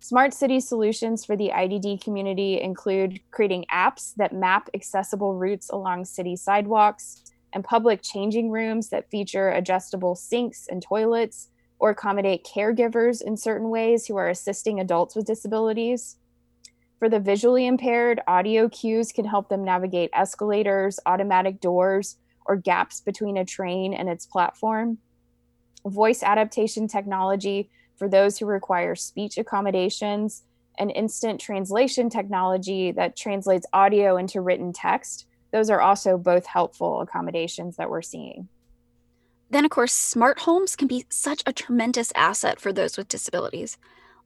Smart 0.00 0.32
city 0.32 0.60
solutions 0.60 1.24
for 1.24 1.36
the 1.36 1.50
IDD 1.50 2.02
community 2.02 2.60
include 2.60 3.20
creating 3.30 3.66
apps 3.70 4.14
that 4.16 4.32
map 4.32 4.70
accessible 4.72 5.34
routes 5.34 5.68
along 5.68 6.06
city 6.06 6.36
sidewalks 6.36 7.22
and 7.52 7.62
public 7.62 8.00
changing 8.02 8.50
rooms 8.50 8.88
that 8.88 9.10
feature 9.10 9.50
adjustable 9.50 10.14
sinks 10.14 10.66
and 10.68 10.82
toilets 10.82 11.48
or 11.78 11.90
accommodate 11.90 12.46
caregivers 12.46 13.22
in 13.22 13.36
certain 13.36 13.70
ways 13.70 14.06
who 14.06 14.16
are 14.16 14.28
assisting 14.28 14.80
adults 14.80 15.14
with 15.14 15.26
disabilities. 15.26 16.16
For 16.98 17.08
the 17.08 17.20
visually 17.20 17.66
impaired, 17.66 18.20
audio 18.26 18.68
cues 18.68 19.12
can 19.12 19.24
help 19.24 19.48
them 19.48 19.64
navigate 19.64 20.10
escalators, 20.14 20.98
automatic 21.04 21.60
doors, 21.60 22.16
or 22.46 22.56
gaps 22.56 23.00
between 23.00 23.36
a 23.36 23.44
train 23.44 23.92
and 23.92 24.08
its 24.08 24.26
platform. 24.26 24.98
Voice 25.86 26.22
adaptation 26.22 26.88
technology 26.88 27.70
for 27.96 28.08
those 28.08 28.38
who 28.38 28.46
require 28.46 28.94
speech 28.94 29.38
accommodations 29.38 30.42
and 30.78 30.90
instant 30.90 31.40
translation 31.40 32.10
technology 32.10 32.90
that 32.92 33.16
translates 33.16 33.66
audio 33.72 34.16
into 34.16 34.40
written 34.40 34.72
text. 34.72 35.26
Those 35.52 35.70
are 35.70 35.80
also 35.80 36.18
both 36.18 36.46
helpful 36.46 37.00
accommodations 37.00 37.76
that 37.76 37.90
we're 37.90 38.02
seeing. 38.02 38.48
Then, 39.54 39.64
of 39.64 39.70
course, 39.70 39.92
smart 39.92 40.40
homes 40.40 40.74
can 40.74 40.88
be 40.88 41.06
such 41.10 41.44
a 41.46 41.52
tremendous 41.52 42.10
asset 42.16 42.58
for 42.58 42.72
those 42.72 42.98
with 42.98 43.06
disabilities. 43.06 43.78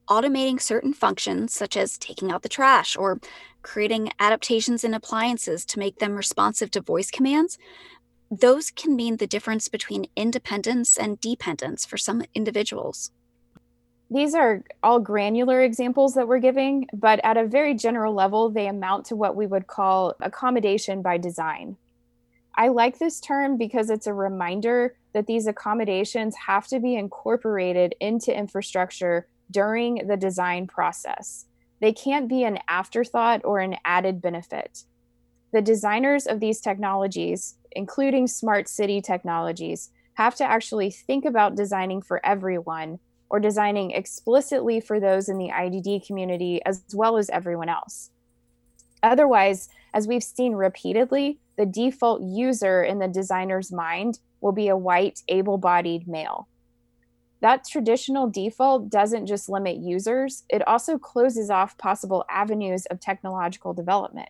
Automating 0.09 0.59
certain 0.59 0.95
functions, 0.95 1.53
such 1.53 1.77
as 1.77 1.99
taking 1.99 2.33
out 2.33 2.41
the 2.41 2.49
trash 2.49 2.97
or 2.97 3.21
creating 3.61 4.11
adaptations 4.19 4.85
in 4.85 4.95
appliances 4.95 5.67
to 5.67 5.79
make 5.79 5.99
them 5.99 6.14
responsive 6.14 6.71
to 6.71 6.81
voice 6.81 7.11
commands, 7.11 7.59
those 8.31 8.71
can 8.71 8.97
mean 8.97 9.19
the 9.19 9.27
difference 9.27 9.69
between 9.69 10.07
independence 10.17 10.97
and 10.97 11.21
dependence 11.21 11.85
for 11.85 11.99
some 11.99 12.23
individuals. 12.35 13.11
These 14.11 14.35
are 14.35 14.64
all 14.83 14.99
granular 14.99 15.61
examples 15.61 16.14
that 16.14 16.27
we're 16.27 16.38
giving, 16.38 16.87
but 16.95 17.21
at 17.23 17.37
a 17.37 17.47
very 17.47 17.75
general 17.75 18.14
level, 18.14 18.49
they 18.49 18.67
amount 18.67 19.05
to 19.09 19.14
what 19.14 19.37
we 19.37 19.47
would 19.47 19.67
call 19.67 20.14
accommodation 20.23 21.03
by 21.03 21.19
design. 21.19 21.77
I 22.55 22.69
like 22.69 22.99
this 22.99 23.21
term 23.21 23.59
because 23.59 23.91
it's 23.91 24.07
a 24.07 24.14
reminder 24.14 24.95
that 25.12 25.27
these 25.27 25.47
accommodations 25.47 26.35
have 26.47 26.66
to 26.68 26.81
be 26.81 26.97
incorporated 26.97 27.94
into 28.01 28.37
infrastructure 28.37 29.27
during 29.51 30.07
the 30.07 30.16
design 30.16 30.66
process. 30.66 31.47
They 31.81 31.92
can't 31.92 32.29
be 32.29 32.44
an 32.44 32.59
afterthought 32.68 33.44
or 33.44 33.61
an 33.61 33.77
added 33.85 34.21
benefit. 34.21 34.85
The 35.53 35.62
designers 35.62 36.27
of 36.27 36.40
these 36.40 36.61
technologies, 36.61 37.57
including 37.73 38.27
smart 38.27 38.68
city 38.68 39.01
technologies, 39.01 39.90
have 40.14 40.35
to 40.37 40.44
actually 40.44 40.90
think 40.90 41.25
about 41.25 41.57
designing 41.57 42.03
for 42.03 42.25
everyone 42.27 42.99
or 43.31 43.40
designing 43.40 43.92
explicitly 43.92 44.81
for 44.81 44.99
those 44.99 45.29
in 45.29 45.38
the 45.38 45.51
IDD 45.51 46.07
community 46.07 46.61
as 46.66 46.83
well 46.92 47.16
as 47.16 47.31
everyone 47.31 47.68
else. 47.68 48.11
Otherwise, 49.03 49.68
as 49.94 50.09
we've 50.09 50.25
seen 50.25 50.55
repeatedly, 50.55 51.38
the 51.57 51.66
default 51.66 52.23
user 52.23 52.83
in 52.83 52.99
the 52.99 53.09
designer's 53.09 53.71
mind 53.71 54.18
will 54.40 54.53
be 54.53 54.68
a 54.68 54.77
white, 54.77 55.20
able 55.29 55.59
bodied 55.59 56.07
male. 56.07 56.48
That 57.40 57.64
traditional 57.68 58.29
default 58.29 58.90
doesn't 58.90 59.27
just 59.27 59.48
limit 59.48 59.77
users, 59.77 60.44
it 60.48 60.66
also 60.66 60.98
closes 60.98 61.51
off 61.51 61.79
possible 61.79 62.24
avenues 62.29 62.87
of 62.87 63.01
technological 63.01 63.74
development. 63.74 64.29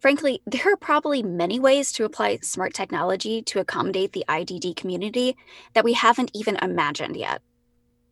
Frankly, 0.00 0.40
there 0.46 0.72
are 0.72 0.76
probably 0.76 1.22
many 1.22 1.58
ways 1.58 1.92
to 1.92 2.04
apply 2.04 2.38
smart 2.42 2.74
technology 2.74 3.42
to 3.42 3.60
accommodate 3.60 4.12
the 4.12 4.24
IDD 4.28 4.76
community 4.76 5.36
that 5.74 5.84
we 5.84 5.94
haven't 5.94 6.30
even 6.34 6.56
imagined 6.56 7.16
yet. 7.16 7.42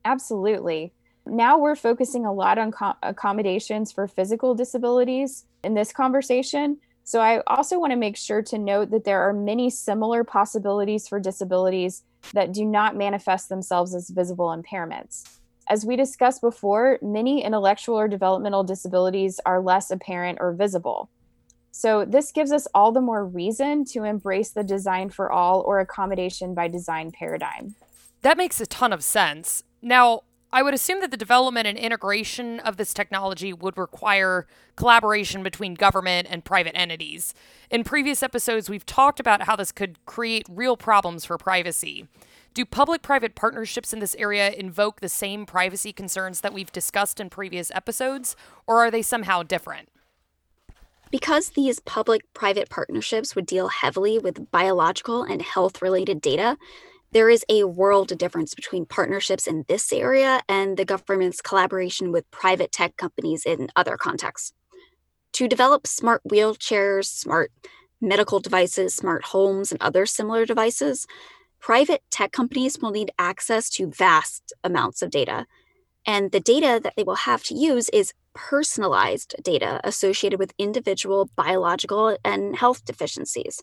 Absolutely. 0.05 0.93
Now 1.27 1.59
we're 1.59 1.77
focusing 1.77 2.27
a 2.27 2.33
lot 2.33 2.59
on 2.59 2.73
co- 2.73 2.95
accommodations 3.03 3.93
for 3.93 4.07
physical 4.07 4.55
disabilities 4.55 5.45
in 5.63 5.75
this 5.75 5.93
conversation. 5.93 6.79
So 7.05 7.21
I 7.21 7.43
also 7.47 7.79
want 7.79 7.93
to 7.93 7.97
make 7.97 8.17
sure 8.17 8.43
to 8.43 8.59
note 8.59 8.91
that 8.91 9.05
there 9.05 9.21
are 9.21 9.33
many 9.35 9.69
similar 9.69 10.25
possibilities 10.25 11.07
for 11.07 11.21
disabilities 11.21 12.03
that 12.33 12.53
do 12.53 12.65
not 12.65 12.97
manifest 12.97 13.51
themselves 13.51 13.95
as 13.95 14.09
visible 14.09 14.47
impairments. 14.47 15.39
As 15.69 15.85
we 15.85 15.97
discussed 15.97 16.41
before, 16.41 16.99
many 17.03 17.45
intellectual 17.45 17.99
or 17.99 18.09
developmental 18.09 18.65
disabilities 18.65 19.39
are 19.45 19.61
less 19.61 19.91
apparent 19.91 20.39
or 20.41 20.53
visible. 20.53 21.11
So, 21.71 22.05
this 22.05 22.31
gives 22.33 22.53
us 22.53 22.69
all 22.75 22.93
the 22.93 23.01
more 23.01 23.25
reason 23.25 23.85
to 23.87 24.05
embrace 24.05 24.51
the 24.51 24.63
design 24.63 25.11
for 25.11 25.33
all 25.33 25.61
or 25.63 25.81
accommodation 25.81 26.55
by 26.55 26.69
design 26.69 27.11
paradigm. 27.11 27.75
That 28.23 28.39
makes 28.39 28.61
a 28.61 28.67
ton 28.67 28.93
of 28.93 29.03
sense. 29.03 29.65
Now, 29.83 30.23
I 30.55 30.63
would 30.63 30.73
assume 30.73 31.01
that 31.01 31.11
the 31.11 31.17
development 31.17 31.67
and 31.67 31.77
integration 31.77 32.61
of 32.61 32.77
this 32.77 32.95
technology 32.95 33.53
would 33.53 33.77
require 33.77 34.47
collaboration 34.77 35.43
between 35.43 35.75
government 35.75 36.29
and 36.31 36.45
private 36.45 36.77
entities. 36.77 37.35
In 37.73 37.83
previous 37.83 38.23
episodes, 38.23 38.71
we've 38.71 38.87
talked 38.87 39.19
about 39.19 39.43
how 39.43 39.57
this 39.57 39.73
could 39.73 39.99
create 40.07 40.47
real 40.49 40.77
problems 40.77 41.25
for 41.25 41.37
privacy. 41.39 42.07
Do 42.55 42.65
public 42.65 43.03
private 43.03 43.35
partnerships 43.35 43.93
in 43.93 43.99
this 43.99 44.15
area 44.15 44.53
invoke 44.53 45.01
the 45.01 45.09
same 45.09 45.45
privacy 45.45 45.93
concerns 45.93 46.41
that 46.43 46.55
we've 46.55 46.71
discussed 46.71 47.19
in 47.19 47.31
previous 47.31 47.73
episodes, 47.73 48.37
or 48.65 48.79
are 48.79 48.93
they 48.93 49.03
somehow 49.03 49.43
different? 49.43 49.89
Because 51.11 51.51
these 51.51 51.81
public 51.81 52.33
private 52.33 52.71
partnerships 52.71 53.35
would 53.35 53.47
deal 53.47 53.67
heavily 53.67 54.21
with 54.21 54.53
biological 54.53 55.25
and 55.25 55.43
health 55.43 55.83
related 55.83 56.21
data, 56.21 56.57
there 57.15 57.31
is 57.31 57.45
a 57.49 57.63
world 57.63 58.11
of 58.11 58.19
difference 58.19 58.55
between 58.55 58.85
partnerships 58.85 59.47
in 59.47 59.65
this 59.69 59.93
area 59.93 60.43
and 60.49 60.77
the 60.77 60.85
government's 60.85 61.41
collaboration 61.41 62.11
with 62.11 62.29
private 62.33 62.73
tech 62.73 62.97
companies 62.97 63.47
in 63.47 63.69
other 63.77 63.97
contexts. 63.97 64.53
To 65.35 65.47
develop 65.47 65.87
smart 65.87 66.23
wheelchairs, 66.29 67.07
smart 67.07 67.53
medical 68.01 68.41
devices, 68.41 68.95
smart 68.95 69.27
homes, 69.27 69.71
and 69.71 69.81
other 69.81 70.07
similar 70.07 70.45
devices, 70.45 71.07
private 71.61 72.03
tech 72.11 72.33
companies 72.33 72.79
will 72.83 72.91
need 72.91 73.13
access 73.17 73.71
to 73.71 73.91
vast 73.91 74.53
amounts 74.65 75.01
of 75.01 75.11
data. 75.11 75.47
And 76.05 76.33
the 76.33 76.41
data 76.41 76.81
that 76.83 76.95
they 76.97 77.05
will 77.05 77.15
have 77.15 77.45
to 77.45 77.55
use 77.55 77.89
is 77.91 78.13
personalized 78.35 79.37
data 79.43 79.81
associated 79.85 80.41
with 80.41 80.53
individual 80.59 81.31
biological 81.37 82.19
and 82.25 82.57
health 82.57 82.85
deficiencies. 82.85 83.63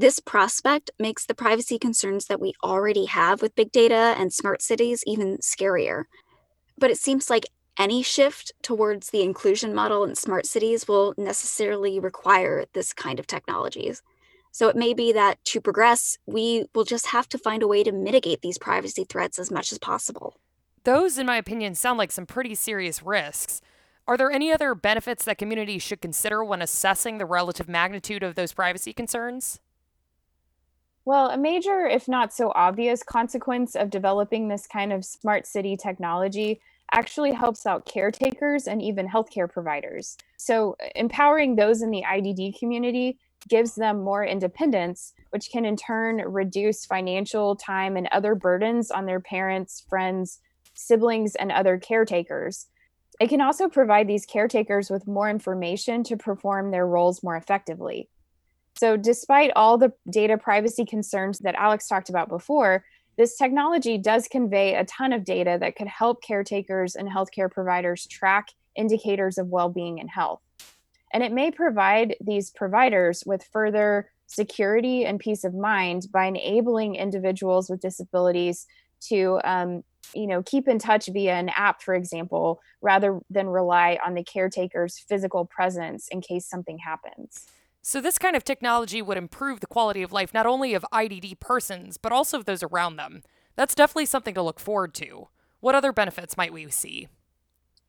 This 0.00 0.18
prospect 0.18 0.90
makes 0.98 1.26
the 1.26 1.34
privacy 1.34 1.78
concerns 1.78 2.24
that 2.24 2.40
we 2.40 2.54
already 2.64 3.04
have 3.04 3.42
with 3.42 3.54
big 3.54 3.70
data 3.70 4.14
and 4.16 4.32
smart 4.32 4.62
cities 4.62 5.04
even 5.06 5.36
scarier. 5.42 6.04
But 6.78 6.90
it 6.90 6.96
seems 6.96 7.28
like 7.28 7.44
any 7.78 8.02
shift 8.02 8.50
towards 8.62 9.10
the 9.10 9.20
inclusion 9.20 9.74
model 9.74 10.04
in 10.04 10.14
smart 10.14 10.46
cities 10.46 10.88
will 10.88 11.12
necessarily 11.18 12.00
require 12.00 12.64
this 12.72 12.94
kind 12.94 13.20
of 13.20 13.26
technologies. 13.26 14.00
So 14.52 14.68
it 14.68 14.74
may 14.74 14.94
be 14.94 15.12
that 15.12 15.44
to 15.44 15.60
progress, 15.60 16.16
we 16.24 16.64
will 16.74 16.84
just 16.84 17.08
have 17.08 17.28
to 17.28 17.36
find 17.36 17.62
a 17.62 17.68
way 17.68 17.84
to 17.84 17.92
mitigate 17.92 18.40
these 18.40 18.56
privacy 18.56 19.04
threats 19.04 19.38
as 19.38 19.50
much 19.50 19.70
as 19.70 19.78
possible. 19.78 20.34
Those, 20.84 21.18
in 21.18 21.26
my 21.26 21.36
opinion, 21.36 21.74
sound 21.74 21.98
like 21.98 22.10
some 22.10 22.24
pretty 22.24 22.54
serious 22.54 23.02
risks. 23.02 23.60
Are 24.08 24.16
there 24.16 24.32
any 24.32 24.50
other 24.50 24.74
benefits 24.74 25.26
that 25.26 25.36
communities 25.36 25.82
should 25.82 26.00
consider 26.00 26.42
when 26.42 26.62
assessing 26.62 27.18
the 27.18 27.26
relative 27.26 27.68
magnitude 27.68 28.22
of 28.22 28.34
those 28.34 28.54
privacy 28.54 28.94
concerns? 28.94 29.60
Well, 31.04 31.30
a 31.30 31.38
major, 31.38 31.86
if 31.86 32.08
not 32.08 32.32
so 32.32 32.52
obvious, 32.54 33.02
consequence 33.02 33.74
of 33.74 33.90
developing 33.90 34.48
this 34.48 34.66
kind 34.66 34.92
of 34.92 35.04
smart 35.04 35.46
city 35.46 35.76
technology 35.76 36.60
actually 36.92 37.32
helps 37.32 37.66
out 37.66 37.86
caretakers 37.86 38.66
and 38.66 38.82
even 38.82 39.08
healthcare 39.08 39.50
providers. 39.50 40.16
So, 40.36 40.76
empowering 40.94 41.56
those 41.56 41.82
in 41.82 41.90
the 41.90 42.04
IDD 42.04 42.58
community 42.58 43.18
gives 43.48 43.74
them 43.74 44.04
more 44.04 44.24
independence, 44.24 45.14
which 45.30 45.50
can 45.50 45.64
in 45.64 45.76
turn 45.76 46.16
reduce 46.18 46.84
financial 46.84 47.56
time 47.56 47.96
and 47.96 48.08
other 48.08 48.34
burdens 48.34 48.90
on 48.90 49.06
their 49.06 49.20
parents, 49.20 49.84
friends, 49.88 50.40
siblings, 50.74 51.34
and 51.34 51.50
other 51.50 51.78
caretakers. 51.78 52.66
It 53.20 53.28
can 53.28 53.40
also 53.40 53.68
provide 53.68 54.08
these 54.08 54.26
caretakers 54.26 54.90
with 54.90 55.06
more 55.06 55.30
information 55.30 56.02
to 56.04 56.16
perform 56.16 56.70
their 56.70 56.86
roles 56.86 57.22
more 57.22 57.36
effectively. 57.36 58.08
So, 58.76 58.96
despite 58.96 59.52
all 59.56 59.76
the 59.78 59.92
data 60.08 60.38
privacy 60.38 60.84
concerns 60.84 61.38
that 61.40 61.54
Alex 61.54 61.86
talked 61.86 62.08
about 62.08 62.28
before, 62.28 62.84
this 63.16 63.36
technology 63.36 63.98
does 63.98 64.28
convey 64.28 64.74
a 64.74 64.84
ton 64.84 65.12
of 65.12 65.24
data 65.24 65.58
that 65.60 65.76
could 65.76 65.88
help 65.88 66.22
caretakers 66.22 66.94
and 66.96 67.08
healthcare 67.08 67.50
providers 67.50 68.06
track 68.06 68.48
indicators 68.76 69.36
of 69.36 69.48
well 69.48 69.68
being 69.68 70.00
and 70.00 70.08
health. 70.08 70.40
And 71.12 71.22
it 71.22 71.32
may 71.32 71.50
provide 71.50 72.16
these 72.20 72.50
providers 72.50 73.24
with 73.26 73.44
further 73.52 74.10
security 74.26 75.04
and 75.04 75.18
peace 75.18 75.42
of 75.42 75.54
mind 75.54 76.06
by 76.12 76.26
enabling 76.26 76.94
individuals 76.94 77.68
with 77.68 77.80
disabilities 77.80 78.66
to 79.08 79.40
um, 79.44 79.82
you 80.14 80.26
know 80.26 80.42
keep 80.42 80.68
in 80.68 80.78
touch 80.78 81.08
via 81.12 81.34
an 81.34 81.50
app 81.50 81.82
for 81.82 81.94
example 81.94 82.60
rather 82.80 83.20
than 83.28 83.48
rely 83.48 83.98
on 84.04 84.14
the 84.14 84.22
caretaker's 84.22 84.98
physical 84.98 85.44
presence 85.44 86.08
in 86.08 86.20
case 86.20 86.46
something 86.46 86.78
happens 86.78 87.46
so, 87.82 88.00
this 88.00 88.18
kind 88.18 88.36
of 88.36 88.44
technology 88.44 89.00
would 89.00 89.16
improve 89.16 89.60
the 89.60 89.66
quality 89.66 90.02
of 90.02 90.12
life 90.12 90.34
not 90.34 90.46
only 90.46 90.74
of 90.74 90.84
IDD 90.92 91.40
persons, 91.40 91.96
but 91.96 92.12
also 92.12 92.38
of 92.38 92.44
those 92.44 92.62
around 92.62 92.96
them. 92.96 93.22
That's 93.56 93.74
definitely 93.74 94.06
something 94.06 94.34
to 94.34 94.42
look 94.42 94.60
forward 94.60 94.92
to. 94.94 95.28
What 95.60 95.74
other 95.74 95.92
benefits 95.92 96.36
might 96.36 96.52
we 96.52 96.68
see? 96.70 97.08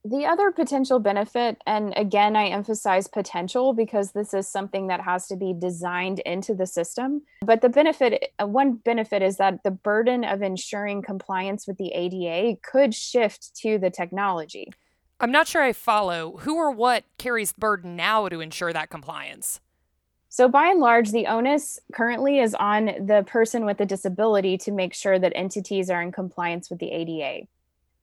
The 0.04 0.26
other 0.26 0.50
potential 0.50 1.00
benefit, 1.00 1.62
and 1.68 1.94
again, 1.96 2.36
I 2.36 2.48
emphasize 2.48 3.08
potential 3.08 3.74
because 3.74 4.14
this 4.14 4.34
is 4.34 4.48
something 4.48 4.88
that 4.88 5.02
has 5.02 5.28
to 5.28 5.36
be 5.36 5.54
designed 5.54 6.20
into 6.20 6.56
the 6.56 6.66
system. 6.66 7.22
But 7.42 7.62
the 7.62 7.70
benefit, 7.70 8.32
uh, 8.42 8.48
one 8.48 8.76
benefit 8.78 9.22
is 9.22 9.38
that 9.38 9.62
the 9.64 9.72
burden 9.72 10.24
of 10.24 10.42
ensuring 10.42 11.04
compliance 11.04 11.68
with 11.68 11.78
the 11.78 11.92
ADA 11.94 12.60
could 12.64 12.96
shift 12.96 13.56
to 13.58 13.78
the 13.78 13.92
technology. 13.92 14.72
I'm 15.20 15.32
not 15.32 15.48
sure 15.48 15.62
I 15.62 15.74
follow. 15.74 16.38
Who 16.38 16.56
or 16.56 16.72
what 16.72 17.04
carries 17.20 17.52
the 17.52 17.60
burden 17.60 17.96
now 17.96 18.28
to 18.28 18.40
ensure 18.40 18.74
that 18.74 18.90
compliance? 18.90 19.60
So, 20.34 20.48
by 20.48 20.70
and 20.70 20.80
large, 20.80 21.12
the 21.12 21.28
onus 21.28 21.78
currently 21.92 22.40
is 22.40 22.56
on 22.56 22.86
the 22.86 23.26
person 23.28 23.66
with 23.66 23.82
a 23.82 23.86
disability 23.86 24.58
to 24.60 24.72
make 24.72 24.94
sure 24.94 25.20
that 25.20 25.34
entities 25.36 25.90
are 25.90 26.02
in 26.02 26.14
compliance 26.14 26.70
with 26.70 26.80
the 26.80 26.90
ADA. 26.90 27.48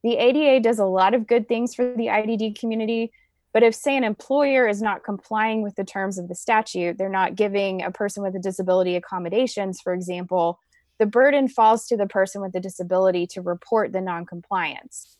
The 0.05 0.17
ADA 0.19 0.61
does 0.61 0.79
a 0.79 0.85
lot 0.85 1.15
of 1.15 1.27
good 1.27 1.49
things 1.49 1.75
for 1.75 1.91
the 1.97 2.09
IDD 2.09 2.61
community, 2.61 3.13
but 3.55 3.63
if, 3.63 3.75
say, 3.75 3.97
an 3.97 4.05
employer 4.05 4.69
is 4.69 4.83
not 4.83 5.05
complying 5.05 5.63
with 5.63 5.75
the 5.77 5.87
terms 5.87 6.19
of 6.19 6.29
the 6.29 6.35
statute, 6.35 6.99
they're 6.99 7.09
not 7.09 7.35
giving 7.35 7.83
a 7.83 7.91
person 7.91 8.23
with 8.23 8.37
a 8.37 8.41
disability 8.41 8.95
accommodations, 8.95 9.81
for 9.81 9.95
example, 9.95 10.61
the 10.99 11.07
burden 11.07 11.49
falls 11.49 11.87
to 11.87 11.97
the 11.97 12.07
person 12.07 12.43
with 12.43 12.53
the 12.53 12.61
disability 12.61 13.27
to 13.29 13.41
report 13.41 13.93
the 13.93 14.03
noncompliance. 14.03 15.17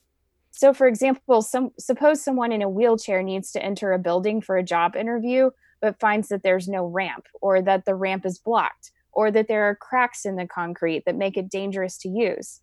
So, 0.51 0.75
for 0.75 0.87
example, 0.87 1.41
some, 1.41 1.71
suppose 1.79 2.23
someone 2.23 2.53
in 2.53 2.61
a 2.61 2.69
wheelchair 2.69 3.23
needs 3.23 3.51
to 3.53 3.63
enter 3.65 3.95
a 3.95 3.99
building 3.99 4.43
for 4.43 4.59
a 4.59 4.63
job 4.63 4.95
interview, 4.95 5.53
but 5.81 6.01
finds 6.01 6.29
that 6.29 6.43
there's 6.43 6.69
no 6.69 6.87
ramp, 6.87 7.27
or 7.41 7.63
that 7.63 7.85
the 7.85 7.95
ramp 7.95 8.27
is 8.27 8.39
blocked, 8.39 8.93
or 9.13 9.31
that 9.31 9.49
there 9.49 9.65
are 9.65 9.75
cracks 9.75 10.25
in 10.25 10.37
the 10.37 10.47
concrete 10.47 11.05
that 11.07 11.17
make 11.17 11.37
it 11.37 11.51
dangerous 11.51 11.99
to 11.99 12.09
use. 12.09 12.61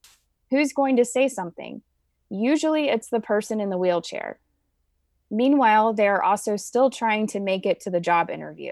Who's 0.52 0.74
going 0.74 0.98
to 0.98 1.06
say 1.06 1.28
something? 1.28 1.82
Usually 2.30 2.90
it's 2.90 3.10
the 3.10 3.20
person 3.20 3.60
in 3.60 3.70
the 3.70 3.78
wheelchair. 3.78 4.40
Meanwhile, 5.32 5.94
they're 5.94 6.24
also 6.24 6.56
still 6.56 6.90
trying 6.90 7.28
to 7.28 7.40
make 7.40 7.66
it 7.66 7.80
to 7.82 7.90
the 7.90 8.00
job 8.00 8.30
interview. 8.30 8.72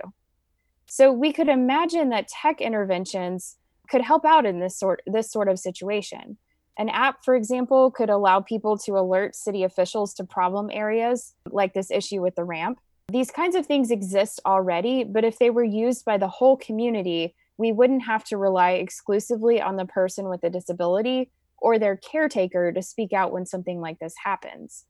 So 0.86 1.12
we 1.12 1.34
could 1.34 1.50
imagine 1.50 2.10
that 2.10 2.28
tech 2.28 2.62
interventions 2.62 3.58
could 3.90 4.02
help 4.02 4.26
out 4.26 4.46
in 4.46 4.60
this 4.60 4.78
sort 4.78 5.02
this 5.06 5.32
sort 5.32 5.48
of 5.48 5.60
situation. 5.60 6.38
An 6.78 6.90
app, 6.90 7.24
for 7.24 7.36
example, 7.36 7.92
could 7.92 8.10
allow 8.10 8.40
people 8.40 8.78
to 8.80 8.94
alert 8.94 9.36
city 9.36 9.64
officials 9.64 10.14
to 10.16 10.24
problem 10.24 10.70
areas 10.72 11.34
like 11.50 11.74
this 11.74 11.92
issue 11.92 12.22
with 12.22 12.36
the 12.36 12.44
ramp. 12.44 12.80
These 13.12 13.32
kinds 13.32 13.56
of 13.56 13.66
things 13.66 13.92
exist 13.92 14.40
already, 14.46 15.04
but 15.04 15.26
if 15.26 15.38
they 15.38 15.50
were 15.50 15.64
used 15.64 16.06
by 16.06 16.18
the 16.18 16.30
whole 16.30 16.56
community, 16.56 17.36
we 17.58 17.72
wouldn't 17.72 18.04
have 18.04 18.24
to 18.26 18.38
rely 18.38 18.72
exclusively 18.72 19.62
on 19.62 19.76
the 19.76 19.86
person 19.86 20.30
with 20.30 20.44
a 20.44 20.50
disability 20.50 21.30
or 21.58 21.78
their 21.78 21.98
caretaker 21.98 22.72
to 22.72 22.82
speak 22.82 23.14
out 23.14 23.32
when 23.32 23.46
something 23.46 23.82
like 23.82 24.00
this 24.00 24.16
happens. 24.24 24.86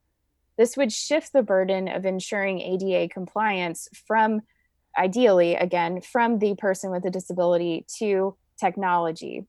This 0.56 0.76
would 0.76 0.92
shift 0.92 1.32
the 1.32 1.42
burden 1.42 1.88
of 1.88 2.06
ensuring 2.06 2.60
ADA 2.60 3.12
compliance 3.12 3.88
from, 4.06 4.42
ideally, 4.96 5.56
again, 5.56 6.00
from 6.00 6.38
the 6.38 6.54
person 6.54 6.90
with 6.90 7.04
a 7.04 7.10
disability 7.10 7.84
to 7.98 8.36
technology. 8.58 9.44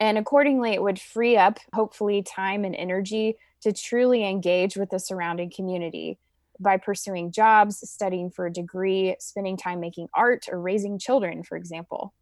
And 0.00 0.16
accordingly, 0.16 0.72
it 0.72 0.82
would 0.82 0.98
free 0.98 1.36
up, 1.36 1.58
hopefully, 1.74 2.22
time 2.22 2.64
and 2.64 2.74
energy 2.74 3.36
to 3.60 3.72
truly 3.72 4.26
engage 4.26 4.76
with 4.76 4.90
the 4.90 4.98
surrounding 4.98 5.50
community 5.54 6.18
by 6.60 6.76
pursuing 6.76 7.32
jobs, 7.32 7.78
studying 7.88 8.30
for 8.30 8.46
a 8.46 8.52
degree, 8.52 9.16
spending 9.18 9.56
time 9.56 9.80
making 9.80 10.08
art, 10.14 10.46
or 10.50 10.60
raising 10.60 10.98
children, 10.98 11.42
for 11.42 11.56
example. 11.56 12.14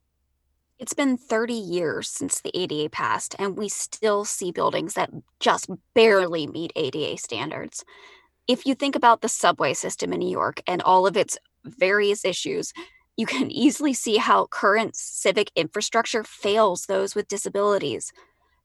It's 0.79 0.95
been 0.95 1.17
30 1.17 1.55
years 1.55 2.09
since 2.09 2.41
the 2.41 2.51
ADA 2.59 2.91
passed, 2.91 3.37
and 3.39 3.57
we 3.57 3.69
still 3.69 4.25
see 4.25 4.51
buildings 4.51 4.95
that 4.95 5.11
just 5.39 5.71
barely 5.95 6.47
meet 6.47 6.73
ADA 6.75 7.19
standards. 7.19 7.85
If 8.49 8.67
you 8.67 8.75
think 8.75 8.97
about 8.97 9.21
the 9.21 9.29
subway 9.29 9.75
system 9.75 10.13
in 10.13 10.19
New 10.19 10.31
York 10.31 10.61
and 10.67 10.83
all 10.83 11.07
of 11.07 11.17
its 11.17 11.39
various 11.65 12.25
issues, 12.25 12.73
you 13.17 13.27
can 13.27 13.51
easily 13.53 13.93
see 13.93 14.17
how 14.17 14.47
current 14.47 14.97
civic 14.97 15.53
infrastructure 15.55 16.25
fails 16.25 16.87
those 16.87 17.15
with 17.15 17.29
disabilities. 17.29 18.13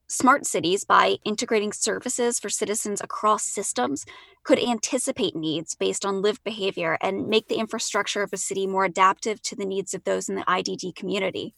Smart 0.10 0.46
cities, 0.46 0.86
by 0.86 1.18
integrating 1.26 1.74
services 1.74 2.40
for 2.40 2.50
citizens 2.50 3.02
across 3.02 3.44
systems, 3.44 4.06
could 4.44 4.58
anticipate 4.58 5.36
needs 5.36 5.76
based 5.76 6.06
on 6.06 6.22
lived 6.22 6.42
behavior 6.46 6.98
and 7.02 7.28
make 7.28 7.50
the 7.50 7.58
infrastructure 7.58 8.24
of 8.24 8.32
a 8.32 8.38
city 8.38 8.66
more 8.66 8.86
adaptive 8.86 9.42
to 9.42 9.56
the 9.56 9.66
needs 9.66 9.94
of 9.94 10.06
those 10.06 10.30
in 10.30 10.36
the 10.36 10.46
IDD 10.46 10.96
community. 10.96 11.54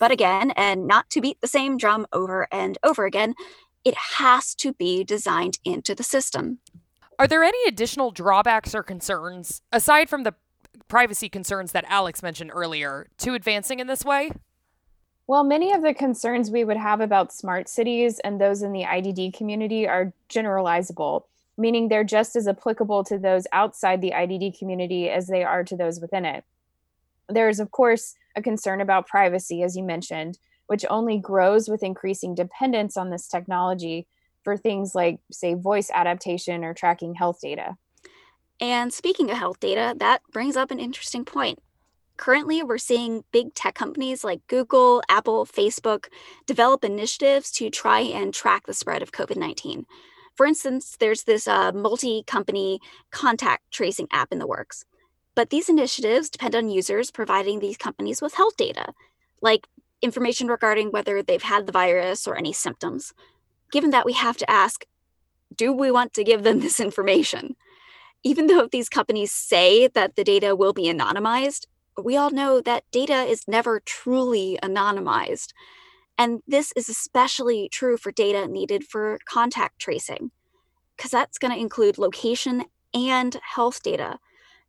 But 0.00 0.10
again, 0.10 0.50
and 0.56 0.88
not 0.88 1.08
to 1.10 1.20
beat 1.20 1.40
the 1.40 1.46
same 1.46 1.76
drum 1.76 2.06
over 2.12 2.48
and 2.50 2.76
over 2.82 3.04
again, 3.04 3.34
it 3.84 3.94
has 3.94 4.52
to 4.56 4.72
be 4.72 5.04
designed 5.04 5.60
into 5.64 5.94
the 5.94 6.02
system. 6.02 6.58
Are 7.20 7.28
there 7.28 7.44
any 7.44 7.68
additional 7.68 8.10
drawbacks 8.10 8.74
or 8.74 8.82
concerns, 8.82 9.62
aside 9.72 10.10
from 10.10 10.24
the 10.24 10.34
privacy 10.88 11.28
concerns 11.28 11.70
that 11.70 11.84
Alex 11.88 12.20
mentioned 12.20 12.50
earlier, 12.52 13.06
to 13.18 13.34
advancing 13.34 13.78
in 13.78 13.86
this 13.86 14.04
way? 14.04 14.32
Well, 15.28 15.42
many 15.42 15.72
of 15.72 15.82
the 15.82 15.92
concerns 15.92 16.50
we 16.50 16.64
would 16.64 16.76
have 16.76 17.00
about 17.00 17.32
smart 17.32 17.68
cities 17.68 18.20
and 18.20 18.40
those 18.40 18.62
in 18.62 18.72
the 18.72 18.84
IDD 18.84 19.34
community 19.34 19.88
are 19.88 20.12
generalizable, 20.28 21.24
meaning 21.58 21.88
they're 21.88 22.04
just 22.04 22.36
as 22.36 22.46
applicable 22.46 23.02
to 23.04 23.18
those 23.18 23.46
outside 23.52 24.00
the 24.00 24.12
IDD 24.12 24.56
community 24.56 25.10
as 25.10 25.26
they 25.26 25.42
are 25.42 25.64
to 25.64 25.76
those 25.76 26.00
within 26.00 26.24
it. 26.24 26.44
There's, 27.28 27.58
of 27.58 27.72
course, 27.72 28.14
a 28.36 28.42
concern 28.42 28.80
about 28.80 29.08
privacy, 29.08 29.64
as 29.64 29.76
you 29.76 29.82
mentioned, 29.82 30.38
which 30.68 30.84
only 30.88 31.18
grows 31.18 31.68
with 31.68 31.82
increasing 31.82 32.36
dependence 32.36 32.96
on 32.96 33.10
this 33.10 33.26
technology 33.26 34.06
for 34.44 34.56
things 34.56 34.94
like, 34.94 35.18
say, 35.32 35.54
voice 35.54 35.90
adaptation 35.92 36.62
or 36.62 36.72
tracking 36.72 37.14
health 37.14 37.40
data. 37.40 37.76
And 38.60 38.92
speaking 38.92 39.30
of 39.30 39.38
health 39.38 39.58
data, 39.58 39.94
that 39.98 40.22
brings 40.32 40.56
up 40.56 40.70
an 40.70 40.78
interesting 40.78 41.24
point. 41.24 41.58
Currently, 42.16 42.62
we're 42.62 42.78
seeing 42.78 43.24
big 43.30 43.54
tech 43.54 43.74
companies 43.74 44.24
like 44.24 44.46
Google, 44.46 45.02
Apple, 45.08 45.44
Facebook 45.44 46.06
develop 46.46 46.82
initiatives 46.82 47.50
to 47.52 47.68
try 47.68 48.00
and 48.00 48.32
track 48.32 48.66
the 48.66 48.74
spread 48.74 49.02
of 49.02 49.12
COVID 49.12 49.36
19. 49.36 49.86
For 50.34 50.46
instance, 50.46 50.96
there's 50.98 51.24
this 51.24 51.46
uh, 51.46 51.72
multi 51.72 52.22
company 52.26 52.80
contact 53.10 53.70
tracing 53.70 54.08
app 54.12 54.32
in 54.32 54.38
the 54.38 54.46
works. 54.46 54.84
But 55.34 55.50
these 55.50 55.68
initiatives 55.68 56.30
depend 56.30 56.54
on 56.54 56.70
users 56.70 57.10
providing 57.10 57.60
these 57.60 57.76
companies 57.76 58.22
with 58.22 58.34
health 58.34 58.56
data, 58.56 58.94
like 59.42 59.66
information 60.00 60.48
regarding 60.48 60.90
whether 60.90 61.22
they've 61.22 61.42
had 61.42 61.66
the 61.66 61.72
virus 61.72 62.26
or 62.26 62.36
any 62.36 62.52
symptoms. 62.52 63.12
Given 63.70 63.90
that 63.90 64.06
we 64.06 64.14
have 64.14 64.36
to 64.38 64.50
ask, 64.50 64.84
do 65.54 65.72
we 65.72 65.90
want 65.90 66.14
to 66.14 66.24
give 66.24 66.42
them 66.42 66.60
this 66.60 66.80
information? 66.80 67.56
Even 68.22 68.46
though 68.46 68.68
these 68.70 68.88
companies 68.88 69.32
say 69.32 69.88
that 69.88 70.16
the 70.16 70.24
data 70.24 70.56
will 70.56 70.72
be 70.72 70.86
anonymized, 70.86 71.66
we 72.02 72.16
all 72.16 72.30
know 72.30 72.60
that 72.60 72.84
data 72.90 73.22
is 73.22 73.48
never 73.48 73.80
truly 73.80 74.58
anonymized. 74.62 75.52
And 76.18 76.40
this 76.46 76.72
is 76.76 76.88
especially 76.88 77.68
true 77.68 77.96
for 77.96 78.10
data 78.10 78.46
needed 78.48 78.84
for 78.84 79.18
contact 79.28 79.78
tracing, 79.78 80.30
because 80.96 81.10
that's 81.10 81.38
going 81.38 81.52
to 81.52 81.60
include 81.60 81.98
location 81.98 82.64
and 82.94 83.36
health 83.42 83.82
data 83.82 84.18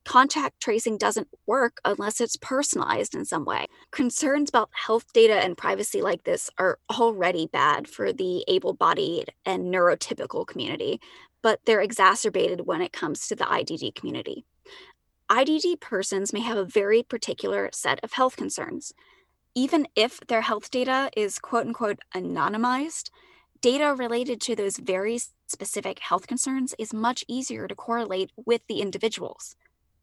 contact 0.08 0.62
tracing 0.62 0.98
doesn't 0.98 1.28
work 1.46 1.82
unless 1.84 2.22
it's 2.22 2.38
personalized 2.38 3.14
in 3.14 3.26
some 3.26 3.44
way. 3.44 3.66
Concerns 3.92 4.48
about 4.48 4.70
health 4.72 5.12
data 5.14 5.34
and 5.34 5.58
privacy 5.58 6.02
like 6.02 6.24
this 6.24 6.50
are 6.58 6.80
already 6.98 7.46
bad 7.48 7.90
for 7.90 8.14
the 8.14 8.44
able 8.48 8.74
bodied 8.74 9.34
and 9.46 9.66
neurotypical 9.66 10.48
community, 10.48 11.02
but 11.44 11.60
they're 11.66 11.82
exacerbated 11.82 12.62
when 12.66 12.82
it 12.82 12.94
comes 12.94 13.28
to 13.28 13.36
the 13.36 13.44
IDD 13.44 13.96
community. 13.96 14.46
IDD 15.30 15.82
persons 15.82 16.32
may 16.32 16.40
have 16.40 16.58
a 16.58 16.64
very 16.64 17.04
particular 17.04 17.70
set 17.74 18.00
of 18.02 18.14
health 18.14 18.38
concerns. 18.38 18.94
Even 19.54 19.86
if 19.94 20.22
their 20.28 20.42
health 20.42 20.72
data 20.72 21.10
is 21.18 21.38
quote 21.38 21.68
unquote 21.68 22.00
anonymized, 22.16 23.10
data 23.60 23.94
related 23.94 24.40
to 24.40 24.56
those 24.56 24.78
very 24.78 25.20
specific 25.48 26.00
health 26.00 26.28
concerns 26.28 26.74
is 26.80 26.94
much 26.94 27.26
easier 27.28 27.68
to 27.68 27.76
correlate 27.76 28.32
with 28.46 28.62
the 28.68 28.80
individuals. 28.80 29.58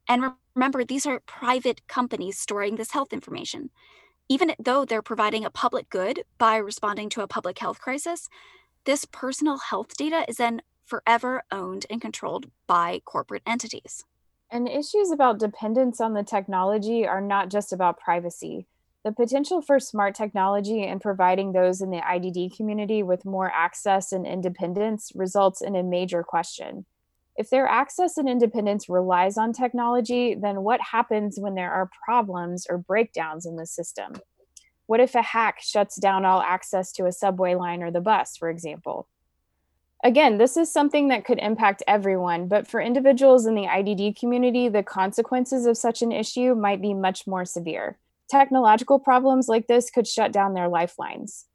And 0.06 0.34
remember, 0.54 0.84
these 0.84 1.06
are 1.06 1.20
private 1.20 1.86
companies 1.88 2.38
storing 2.38 2.76
this 2.76 2.90
health 2.90 3.12
information. 3.12 3.70
Even 4.28 4.54
though 4.58 4.84
they're 4.84 5.00
providing 5.00 5.44
a 5.44 5.50
public 5.50 5.88
good 5.88 6.24
by 6.36 6.56
responding 6.56 7.08
to 7.10 7.22
a 7.22 7.28
public 7.28 7.58
health 7.58 7.80
crisis, 7.80 8.28
this 8.84 9.06
personal 9.06 9.56
health 9.56 9.96
data 9.96 10.26
is 10.28 10.36
then 10.36 10.60
forever 10.84 11.44
owned 11.50 11.86
and 11.88 12.02
controlled 12.02 12.50
by 12.66 13.00
corporate 13.06 13.42
entities. 13.46 14.04
And 14.50 14.68
issues 14.68 15.10
about 15.10 15.38
dependence 15.38 16.00
on 16.00 16.14
the 16.14 16.22
technology 16.22 17.06
are 17.06 17.20
not 17.20 17.50
just 17.50 17.72
about 17.72 17.98
privacy. 17.98 18.66
The 19.04 19.12
potential 19.12 19.60
for 19.60 19.78
smart 19.78 20.14
technology 20.14 20.84
and 20.84 21.00
providing 21.00 21.52
those 21.52 21.82
in 21.82 21.90
the 21.90 22.00
IDD 22.00 22.56
community 22.56 23.02
with 23.02 23.24
more 23.24 23.50
access 23.50 24.12
and 24.12 24.26
independence 24.26 25.12
results 25.14 25.60
in 25.60 25.76
a 25.76 25.82
major 25.82 26.22
question. 26.22 26.86
If 27.36 27.50
their 27.50 27.66
access 27.66 28.16
and 28.16 28.28
independence 28.28 28.88
relies 28.88 29.36
on 29.36 29.52
technology, 29.52 30.34
then 30.34 30.62
what 30.62 30.80
happens 30.80 31.38
when 31.38 31.54
there 31.54 31.72
are 31.72 31.90
problems 32.04 32.66
or 32.70 32.78
breakdowns 32.78 33.44
in 33.44 33.56
the 33.56 33.66
system? 33.66 34.14
What 34.86 35.00
if 35.00 35.14
a 35.14 35.22
hack 35.22 35.60
shuts 35.60 35.96
down 35.96 36.24
all 36.24 36.40
access 36.40 36.92
to 36.92 37.06
a 37.06 37.12
subway 37.12 37.56
line 37.56 37.82
or 37.82 37.90
the 37.90 38.00
bus, 38.00 38.36
for 38.36 38.50
example? 38.50 39.08
Again, 40.02 40.38
this 40.38 40.56
is 40.56 40.70
something 40.70 41.08
that 41.08 41.24
could 41.24 41.38
impact 41.38 41.82
everyone, 41.86 42.48
but 42.48 42.66
for 42.66 42.80
individuals 42.80 43.46
in 43.46 43.54
the 43.54 43.66
IDD 43.66 44.18
community, 44.18 44.68
the 44.68 44.82
consequences 44.82 45.64
of 45.64 45.78
such 45.78 46.02
an 46.02 46.12
issue 46.12 46.54
might 46.54 46.82
be 46.82 46.92
much 46.92 47.26
more 47.26 47.44
severe. 47.44 47.98
Technological 48.28 48.98
problems 48.98 49.48
like 49.48 49.66
this 49.66 49.90
could 49.90 50.06
shut 50.06 50.32
down 50.32 50.54
their 50.54 50.68
lifelines. 50.68 51.46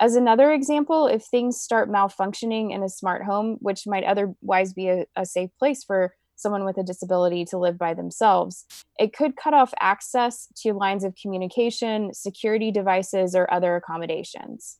As 0.00 0.14
another 0.14 0.52
example, 0.52 1.06
if 1.06 1.24
things 1.24 1.60
start 1.60 1.90
malfunctioning 1.90 2.72
in 2.72 2.82
a 2.82 2.88
smart 2.88 3.24
home, 3.24 3.56
which 3.60 3.86
might 3.86 4.04
otherwise 4.04 4.72
be 4.72 4.88
a, 4.88 5.06
a, 5.16 5.26
safe 5.26 5.50
place 5.58 5.82
for 5.82 6.14
someone 6.36 6.64
with 6.64 6.78
a 6.78 6.84
disability 6.84 7.44
to 7.46 7.58
live 7.58 7.76
by 7.76 7.94
themselves, 7.94 8.64
it 8.98 9.12
could 9.12 9.36
cut 9.36 9.54
off 9.54 9.74
access 9.80 10.46
to 10.58 10.72
lines 10.72 11.02
of 11.02 11.16
communication, 11.20 12.14
security 12.14 12.70
devices, 12.70 13.34
or 13.34 13.52
other 13.52 13.74
accommodations. 13.74 14.78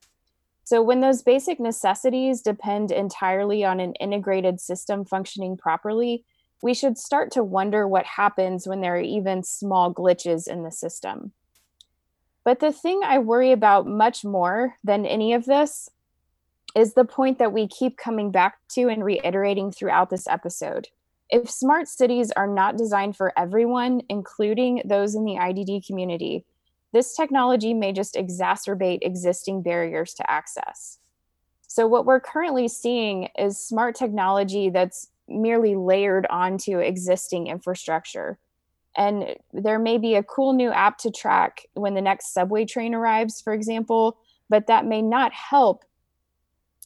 So, 0.68 0.82
when 0.82 1.00
those 1.00 1.22
basic 1.22 1.58
necessities 1.58 2.42
depend 2.42 2.90
entirely 2.90 3.64
on 3.64 3.80
an 3.80 3.94
integrated 3.94 4.60
system 4.60 5.02
functioning 5.02 5.56
properly, 5.56 6.26
we 6.62 6.74
should 6.74 6.98
start 6.98 7.30
to 7.32 7.42
wonder 7.42 7.88
what 7.88 8.04
happens 8.04 8.66
when 8.66 8.82
there 8.82 8.96
are 8.96 9.00
even 9.00 9.42
small 9.42 9.94
glitches 9.94 10.46
in 10.46 10.64
the 10.64 10.70
system. 10.70 11.32
But 12.44 12.60
the 12.60 12.70
thing 12.70 13.00
I 13.02 13.16
worry 13.16 13.50
about 13.50 13.86
much 13.86 14.26
more 14.26 14.76
than 14.84 15.06
any 15.06 15.32
of 15.32 15.46
this 15.46 15.88
is 16.76 16.92
the 16.92 17.06
point 17.06 17.38
that 17.38 17.54
we 17.54 17.66
keep 17.66 17.96
coming 17.96 18.30
back 18.30 18.58
to 18.72 18.90
and 18.90 19.02
reiterating 19.02 19.72
throughout 19.72 20.10
this 20.10 20.28
episode. 20.28 20.88
If 21.30 21.48
smart 21.48 21.88
cities 21.88 22.30
are 22.32 22.46
not 22.46 22.76
designed 22.76 23.16
for 23.16 23.32
everyone, 23.38 24.02
including 24.10 24.82
those 24.84 25.14
in 25.14 25.24
the 25.24 25.36
IDD 25.36 25.86
community, 25.86 26.44
this 26.92 27.14
technology 27.14 27.74
may 27.74 27.92
just 27.92 28.14
exacerbate 28.14 29.00
existing 29.02 29.62
barriers 29.62 30.14
to 30.14 30.30
access. 30.30 30.98
So, 31.66 31.86
what 31.86 32.06
we're 32.06 32.20
currently 32.20 32.68
seeing 32.68 33.28
is 33.38 33.58
smart 33.58 33.94
technology 33.94 34.70
that's 34.70 35.08
merely 35.28 35.76
layered 35.76 36.26
onto 36.30 36.78
existing 36.78 37.48
infrastructure. 37.48 38.38
And 38.96 39.36
there 39.52 39.78
may 39.78 39.98
be 39.98 40.14
a 40.14 40.22
cool 40.22 40.54
new 40.54 40.70
app 40.70 40.98
to 40.98 41.10
track 41.10 41.66
when 41.74 41.94
the 41.94 42.00
next 42.00 42.32
subway 42.32 42.64
train 42.64 42.94
arrives, 42.94 43.40
for 43.40 43.52
example, 43.52 44.16
but 44.48 44.66
that 44.66 44.86
may 44.86 45.02
not 45.02 45.32
help 45.32 45.84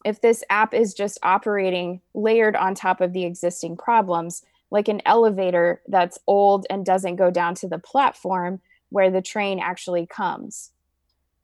if 0.04 0.20
this 0.20 0.42
app 0.50 0.74
is 0.74 0.94
just 0.94 1.18
operating 1.22 2.00
layered 2.12 2.56
on 2.56 2.74
top 2.74 3.00
of 3.00 3.12
the 3.12 3.24
existing 3.24 3.76
problems, 3.76 4.42
like 4.70 4.88
an 4.88 5.00
elevator 5.06 5.80
that's 5.86 6.18
old 6.26 6.66
and 6.70 6.84
doesn't 6.84 7.16
go 7.16 7.30
down 7.30 7.54
to 7.54 7.68
the 7.68 7.78
platform 7.78 8.60
where 8.92 9.10
the 9.10 9.22
train 9.22 9.58
actually 9.58 10.06
comes. 10.06 10.70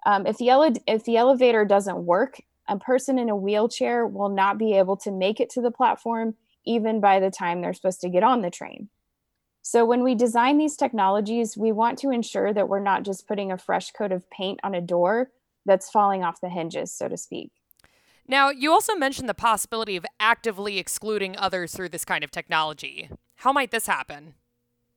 Um, 0.07 0.26
if, 0.26 0.38
the 0.38 0.51
ele- 0.51 0.74
if 0.86 1.05
the 1.05 1.16
elevator 1.16 1.64
doesn't 1.64 2.05
work, 2.05 2.40
a 2.68 2.78
person 2.78 3.18
in 3.18 3.28
a 3.28 3.36
wheelchair 3.36 4.07
will 4.07 4.28
not 4.28 4.59
be 4.59 4.74
able 4.74 4.96
to 4.99 5.11
make 5.11 5.40
it 5.40 5.51
to 5.51 5.61
the 5.61 5.70
platform 5.70 6.34
even 6.64 7.01
by 7.01 7.18
the 7.18 7.30
time 7.30 7.61
they're 7.61 7.72
supposed 7.72 8.03
to 8.03 8.11
get 8.11 8.22
on 8.22 8.42
the 8.42 8.51
train. 8.51 8.88
So, 9.62 9.84
when 9.84 10.03
we 10.03 10.14
design 10.14 10.59
these 10.59 10.76
technologies, 10.76 11.57
we 11.57 11.72
want 11.72 11.99
to 11.99 12.11
ensure 12.11 12.53
that 12.53 12.68
we're 12.68 12.80
not 12.80 13.03
just 13.03 13.26
putting 13.26 13.51
a 13.51 13.59
fresh 13.59 13.90
coat 13.90 14.12
of 14.12 14.28
paint 14.30 14.61
on 14.62 14.74
a 14.74 14.80
door 14.80 15.30
that's 15.66 15.90
falling 15.90 16.24
off 16.24 16.40
the 16.40 16.49
hinges, 16.49 16.92
so 16.92 17.09
to 17.09 17.16
speak. 17.16 17.51
Now, 18.26 18.51
you 18.51 18.72
also 18.72 18.94
mentioned 18.94 19.28
the 19.28 19.34
possibility 19.34 19.96
of 19.96 20.07
actively 20.20 20.78
excluding 20.78 21.36
others 21.36 21.74
through 21.74 21.88
this 21.88 22.05
kind 22.05 22.22
of 22.22 22.30
technology. 22.30 23.11
How 23.36 23.53
might 23.53 23.70
this 23.70 23.86
happen? 23.86 24.34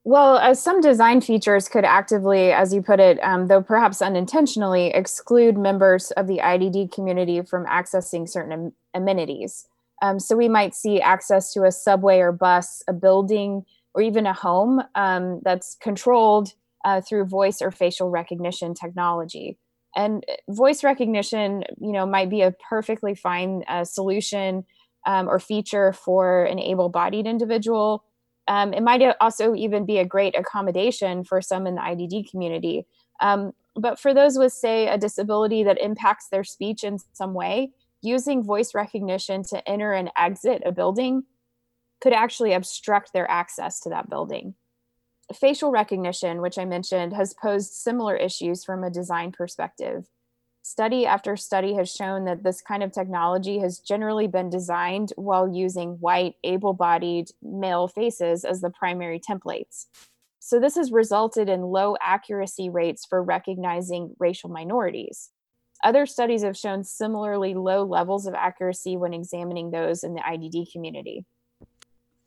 Well, 0.03 0.37
uh, 0.37 0.55
some 0.55 0.81
design 0.81 1.21
features 1.21 1.69
could 1.69 1.85
actively, 1.85 2.51
as 2.51 2.73
you 2.73 2.81
put 2.81 2.99
it, 2.99 3.19
um, 3.21 3.47
though 3.47 3.61
perhaps 3.61 4.01
unintentionally, 4.01 4.87
exclude 4.87 5.57
members 5.57 6.09
of 6.11 6.25
the 6.25 6.39
IDD 6.39 6.91
community 6.91 7.41
from 7.43 7.65
accessing 7.67 8.27
certain 8.27 8.51
am- 8.51 8.73
amenities. 8.95 9.67
Um, 10.01 10.19
so 10.19 10.35
we 10.35 10.49
might 10.49 10.73
see 10.73 10.99
access 10.99 11.53
to 11.53 11.65
a 11.65 11.71
subway 11.71 12.17
or 12.17 12.31
bus, 12.31 12.81
a 12.87 12.93
building, 12.93 13.63
or 13.93 14.01
even 14.01 14.25
a 14.25 14.33
home 14.33 14.81
um, 14.95 15.39
that's 15.43 15.75
controlled 15.75 16.53
uh, 16.83 17.01
through 17.01 17.25
voice 17.25 17.61
or 17.61 17.69
facial 17.69 18.09
recognition 18.09 18.73
technology. 18.73 19.59
And 19.95 20.25
uh, 20.27 20.51
voice 20.51 20.83
recognition, 20.83 21.63
you 21.79 21.91
know, 21.91 22.07
might 22.07 22.31
be 22.31 22.41
a 22.41 22.55
perfectly 22.67 23.13
fine 23.13 23.63
uh, 23.67 23.83
solution 23.83 24.65
um, 25.05 25.29
or 25.29 25.37
feature 25.37 25.93
for 25.93 26.45
an 26.45 26.57
able-bodied 26.57 27.27
individual 27.27 28.03
um, 28.47 28.73
it 28.73 28.81
might 28.81 29.01
also 29.21 29.55
even 29.55 29.85
be 29.85 29.99
a 29.99 30.05
great 30.05 30.37
accommodation 30.37 31.23
for 31.23 31.41
some 31.41 31.67
in 31.67 31.75
the 31.75 31.81
IDD 31.81 32.29
community. 32.29 32.85
Um, 33.21 33.51
but 33.75 33.99
for 33.99 34.13
those 34.13 34.37
with, 34.37 34.51
say, 34.51 34.87
a 34.87 34.97
disability 34.97 35.63
that 35.63 35.79
impacts 35.79 36.27
their 36.29 36.43
speech 36.43 36.83
in 36.83 36.97
some 37.13 37.33
way, 37.33 37.71
using 38.01 38.43
voice 38.43 38.73
recognition 38.73 39.43
to 39.43 39.67
enter 39.69 39.93
and 39.93 40.09
exit 40.17 40.63
a 40.65 40.71
building 40.71 41.23
could 42.01 42.13
actually 42.13 42.53
obstruct 42.53 43.13
their 43.13 43.29
access 43.29 43.79
to 43.81 43.89
that 43.89 44.09
building. 44.09 44.55
Facial 45.33 45.71
recognition, 45.71 46.41
which 46.41 46.57
I 46.57 46.65
mentioned, 46.65 47.13
has 47.13 47.33
posed 47.33 47.73
similar 47.73 48.15
issues 48.15 48.65
from 48.65 48.83
a 48.83 48.89
design 48.89 49.31
perspective 49.31 50.07
study 50.63 51.05
after 51.05 51.35
study 51.35 51.73
has 51.75 51.91
shown 51.91 52.25
that 52.25 52.43
this 52.43 52.61
kind 52.61 52.83
of 52.83 52.91
technology 52.91 53.59
has 53.59 53.79
generally 53.79 54.27
been 54.27 54.49
designed 54.49 55.11
while 55.15 55.47
using 55.47 55.91
white, 55.99 56.35
able 56.43 56.73
bodied 56.73 57.29
male 57.41 57.87
faces 57.87 58.45
as 58.45 58.61
the 58.61 58.69
primary 58.69 59.19
templates. 59.19 59.85
So, 60.39 60.59
this 60.59 60.75
has 60.75 60.91
resulted 60.91 61.49
in 61.49 61.61
low 61.61 61.95
accuracy 62.01 62.69
rates 62.69 63.05
for 63.05 63.21
recognizing 63.21 64.15
racial 64.19 64.49
minorities. 64.49 65.29
Other 65.83 66.05
studies 66.05 66.43
have 66.43 66.57
shown 66.57 66.83
similarly 66.83 67.53
low 67.53 67.83
levels 67.83 68.27
of 68.27 68.35
accuracy 68.35 68.97
when 68.97 69.13
examining 69.13 69.71
those 69.71 70.03
in 70.03 70.13
the 70.13 70.21
IDD 70.21 70.71
community. 70.71 71.25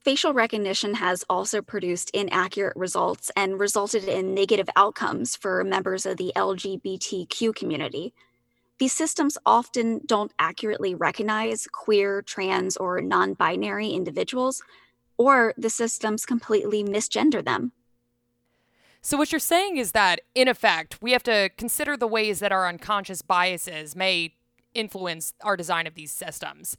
Facial 0.05 0.35
recognition 0.35 0.97
has 0.97 1.25
also 1.31 1.63
produced 1.63 2.11
inaccurate 2.11 2.77
results 2.77 3.31
and 3.35 3.59
resulted 3.59 4.05
in 4.05 4.35
negative 4.35 4.69
outcomes 4.77 5.35
for 5.35 5.65
members 5.65 6.05
of 6.05 6.19
the 6.19 6.31
LGBTQ 6.37 7.55
community. 7.55 8.13
These 8.79 8.93
systems 8.93 9.39
often 9.47 10.03
don't 10.05 10.31
accurately 10.39 10.95
recognize 10.95 11.67
queer, 11.73 12.21
trans, 12.21 12.77
or 12.77 13.01
non 13.01 13.33
binary 13.33 13.93
individuals, 13.93 14.63
or 15.17 15.55
the 15.57 15.71
systems 15.71 16.27
completely 16.27 16.85
misgender 16.85 17.43
them. 17.43 17.73
So, 19.01 19.17
what 19.17 19.33
you're 19.33 19.39
saying 19.39 19.79
is 19.79 19.93
that, 19.93 20.21
in 20.35 20.49
effect, 20.49 20.99
we 21.01 21.13
have 21.13 21.23
to 21.23 21.49
consider 21.57 21.97
the 21.97 22.07
ways 22.07 22.41
that 22.41 22.53
our 22.53 22.69
unconscious 22.69 23.23
biases 23.23 23.97
may 23.97 24.35
influence 24.75 25.33
our 25.41 25.57
design 25.57 25.87
of 25.87 25.95
these 25.95 26.13
systems. 26.13 26.77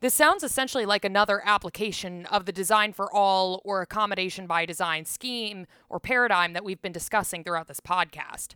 This 0.00 0.14
sounds 0.14 0.44
essentially 0.44 0.86
like 0.86 1.04
another 1.04 1.42
application 1.44 2.24
of 2.26 2.44
the 2.46 2.52
design 2.52 2.92
for 2.92 3.12
all 3.12 3.60
or 3.64 3.82
accommodation 3.82 4.46
by 4.46 4.64
design 4.64 5.04
scheme 5.04 5.66
or 5.88 5.98
paradigm 5.98 6.52
that 6.52 6.62
we've 6.62 6.80
been 6.80 6.92
discussing 6.92 7.42
throughout 7.42 7.66
this 7.66 7.80
podcast. 7.80 8.54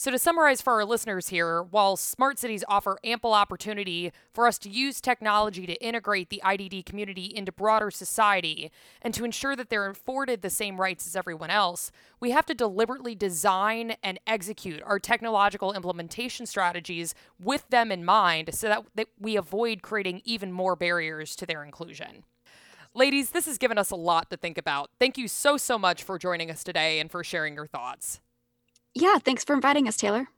So, 0.00 0.10
to 0.10 0.18
summarize 0.18 0.62
for 0.62 0.72
our 0.72 0.86
listeners 0.86 1.28
here, 1.28 1.62
while 1.62 1.94
smart 1.94 2.38
cities 2.38 2.64
offer 2.66 2.96
ample 3.04 3.34
opportunity 3.34 4.12
for 4.32 4.46
us 4.46 4.56
to 4.60 4.70
use 4.70 4.98
technology 4.98 5.66
to 5.66 5.74
integrate 5.74 6.30
the 6.30 6.40
IDD 6.42 6.86
community 6.86 7.26
into 7.26 7.52
broader 7.52 7.90
society 7.90 8.72
and 9.02 9.12
to 9.12 9.26
ensure 9.26 9.54
that 9.54 9.68
they're 9.68 9.90
afforded 9.90 10.40
the 10.40 10.48
same 10.48 10.80
rights 10.80 11.06
as 11.06 11.16
everyone 11.16 11.50
else, 11.50 11.92
we 12.18 12.30
have 12.30 12.46
to 12.46 12.54
deliberately 12.54 13.14
design 13.14 13.94
and 14.02 14.18
execute 14.26 14.82
our 14.84 14.98
technological 14.98 15.74
implementation 15.74 16.46
strategies 16.46 17.14
with 17.38 17.68
them 17.68 17.92
in 17.92 18.02
mind 18.02 18.54
so 18.54 18.68
that, 18.68 18.86
that 18.94 19.08
we 19.18 19.36
avoid 19.36 19.82
creating 19.82 20.22
even 20.24 20.50
more 20.50 20.76
barriers 20.76 21.36
to 21.36 21.44
their 21.44 21.62
inclusion. 21.62 22.24
Ladies, 22.94 23.32
this 23.32 23.44
has 23.44 23.58
given 23.58 23.76
us 23.76 23.90
a 23.90 23.96
lot 23.96 24.30
to 24.30 24.38
think 24.38 24.56
about. 24.56 24.88
Thank 24.98 25.18
you 25.18 25.28
so, 25.28 25.58
so 25.58 25.78
much 25.78 26.02
for 26.02 26.18
joining 26.18 26.50
us 26.50 26.64
today 26.64 27.00
and 27.00 27.10
for 27.10 27.22
sharing 27.22 27.54
your 27.54 27.66
thoughts. 27.66 28.22
Yeah, 28.94 29.18
thanks 29.18 29.44
for 29.44 29.54
inviting 29.54 29.86
us, 29.88 29.96
Taylor. 29.96 30.28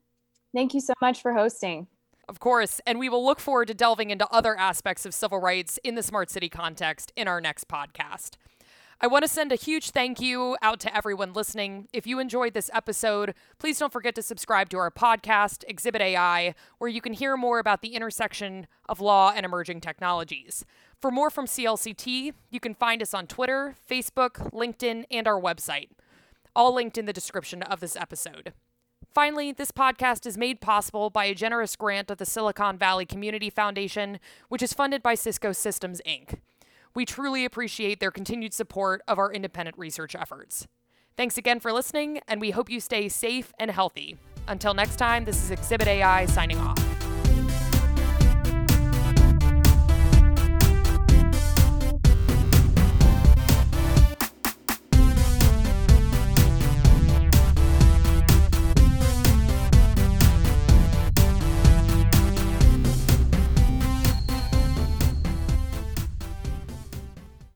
Thank 0.54 0.74
you 0.74 0.80
so 0.80 0.92
much 1.00 1.22
for 1.22 1.32
hosting. 1.32 1.86
Of 2.28 2.38
course, 2.38 2.80
and 2.86 2.98
we 2.98 3.08
will 3.08 3.24
look 3.24 3.40
forward 3.40 3.68
to 3.68 3.74
delving 3.74 4.10
into 4.10 4.28
other 4.30 4.56
aspects 4.56 5.04
of 5.04 5.14
civil 5.14 5.40
rights 5.40 5.78
in 5.82 5.96
the 5.96 6.02
smart 6.02 6.30
city 6.30 6.48
context 6.48 7.12
in 7.16 7.26
our 7.26 7.40
next 7.40 7.68
podcast. 7.68 8.36
I 9.00 9.08
want 9.08 9.24
to 9.24 9.28
send 9.28 9.50
a 9.50 9.56
huge 9.56 9.90
thank 9.90 10.20
you 10.20 10.56
out 10.62 10.78
to 10.80 10.96
everyone 10.96 11.32
listening. 11.32 11.88
If 11.92 12.06
you 12.06 12.20
enjoyed 12.20 12.54
this 12.54 12.70
episode, 12.72 13.34
please 13.58 13.76
don't 13.76 13.92
forget 13.92 14.14
to 14.14 14.22
subscribe 14.22 14.68
to 14.68 14.78
our 14.78 14.92
podcast, 14.92 15.64
Exhibit 15.66 16.00
AI, 16.00 16.54
where 16.78 16.88
you 16.88 17.00
can 17.00 17.12
hear 17.12 17.36
more 17.36 17.58
about 17.58 17.82
the 17.82 17.96
intersection 17.96 18.68
of 18.88 19.00
law 19.00 19.32
and 19.34 19.44
emerging 19.44 19.80
technologies. 19.80 20.64
For 21.00 21.10
more 21.10 21.30
from 21.30 21.46
CLCT, 21.46 22.32
you 22.50 22.60
can 22.60 22.74
find 22.74 23.02
us 23.02 23.12
on 23.12 23.26
Twitter, 23.26 23.74
Facebook, 23.90 24.52
LinkedIn, 24.52 25.04
and 25.10 25.26
our 25.26 25.40
website 25.40 25.88
all 26.54 26.74
linked 26.74 26.98
in 26.98 27.06
the 27.06 27.12
description 27.12 27.62
of 27.62 27.80
this 27.80 27.96
episode. 27.96 28.52
Finally, 29.12 29.52
this 29.52 29.72
podcast 29.72 30.26
is 30.26 30.38
made 30.38 30.60
possible 30.60 31.10
by 31.10 31.26
a 31.26 31.34
generous 31.34 31.76
grant 31.76 32.10
of 32.10 32.18
the 32.18 32.24
Silicon 32.24 32.78
Valley 32.78 33.04
Community 33.04 33.50
Foundation, 33.50 34.18
which 34.48 34.62
is 34.62 34.72
funded 34.72 35.02
by 35.02 35.14
Cisco 35.14 35.52
Systems, 35.52 36.00
Inc. 36.06 36.38
We 36.94 37.04
truly 37.04 37.44
appreciate 37.44 38.00
their 38.00 38.10
continued 38.10 38.54
support 38.54 39.02
of 39.06 39.18
our 39.18 39.32
independent 39.32 39.78
research 39.78 40.14
efforts. 40.14 40.66
Thanks 41.16 41.36
again 41.36 41.60
for 41.60 41.72
listening, 41.72 42.20
and 42.26 42.40
we 42.40 42.52
hope 42.52 42.70
you 42.70 42.80
stay 42.80 43.08
safe 43.08 43.52
and 43.58 43.70
healthy. 43.70 44.16
Until 44.48 44.74
next 44.74 44.96
time, 44.96 45.24
this 45.24 45.42
is 45.42 45.50
Exhibit 45.50 45.88
AI 45.88 46.26
signing 46.26 46.58
off. 46.58 46.91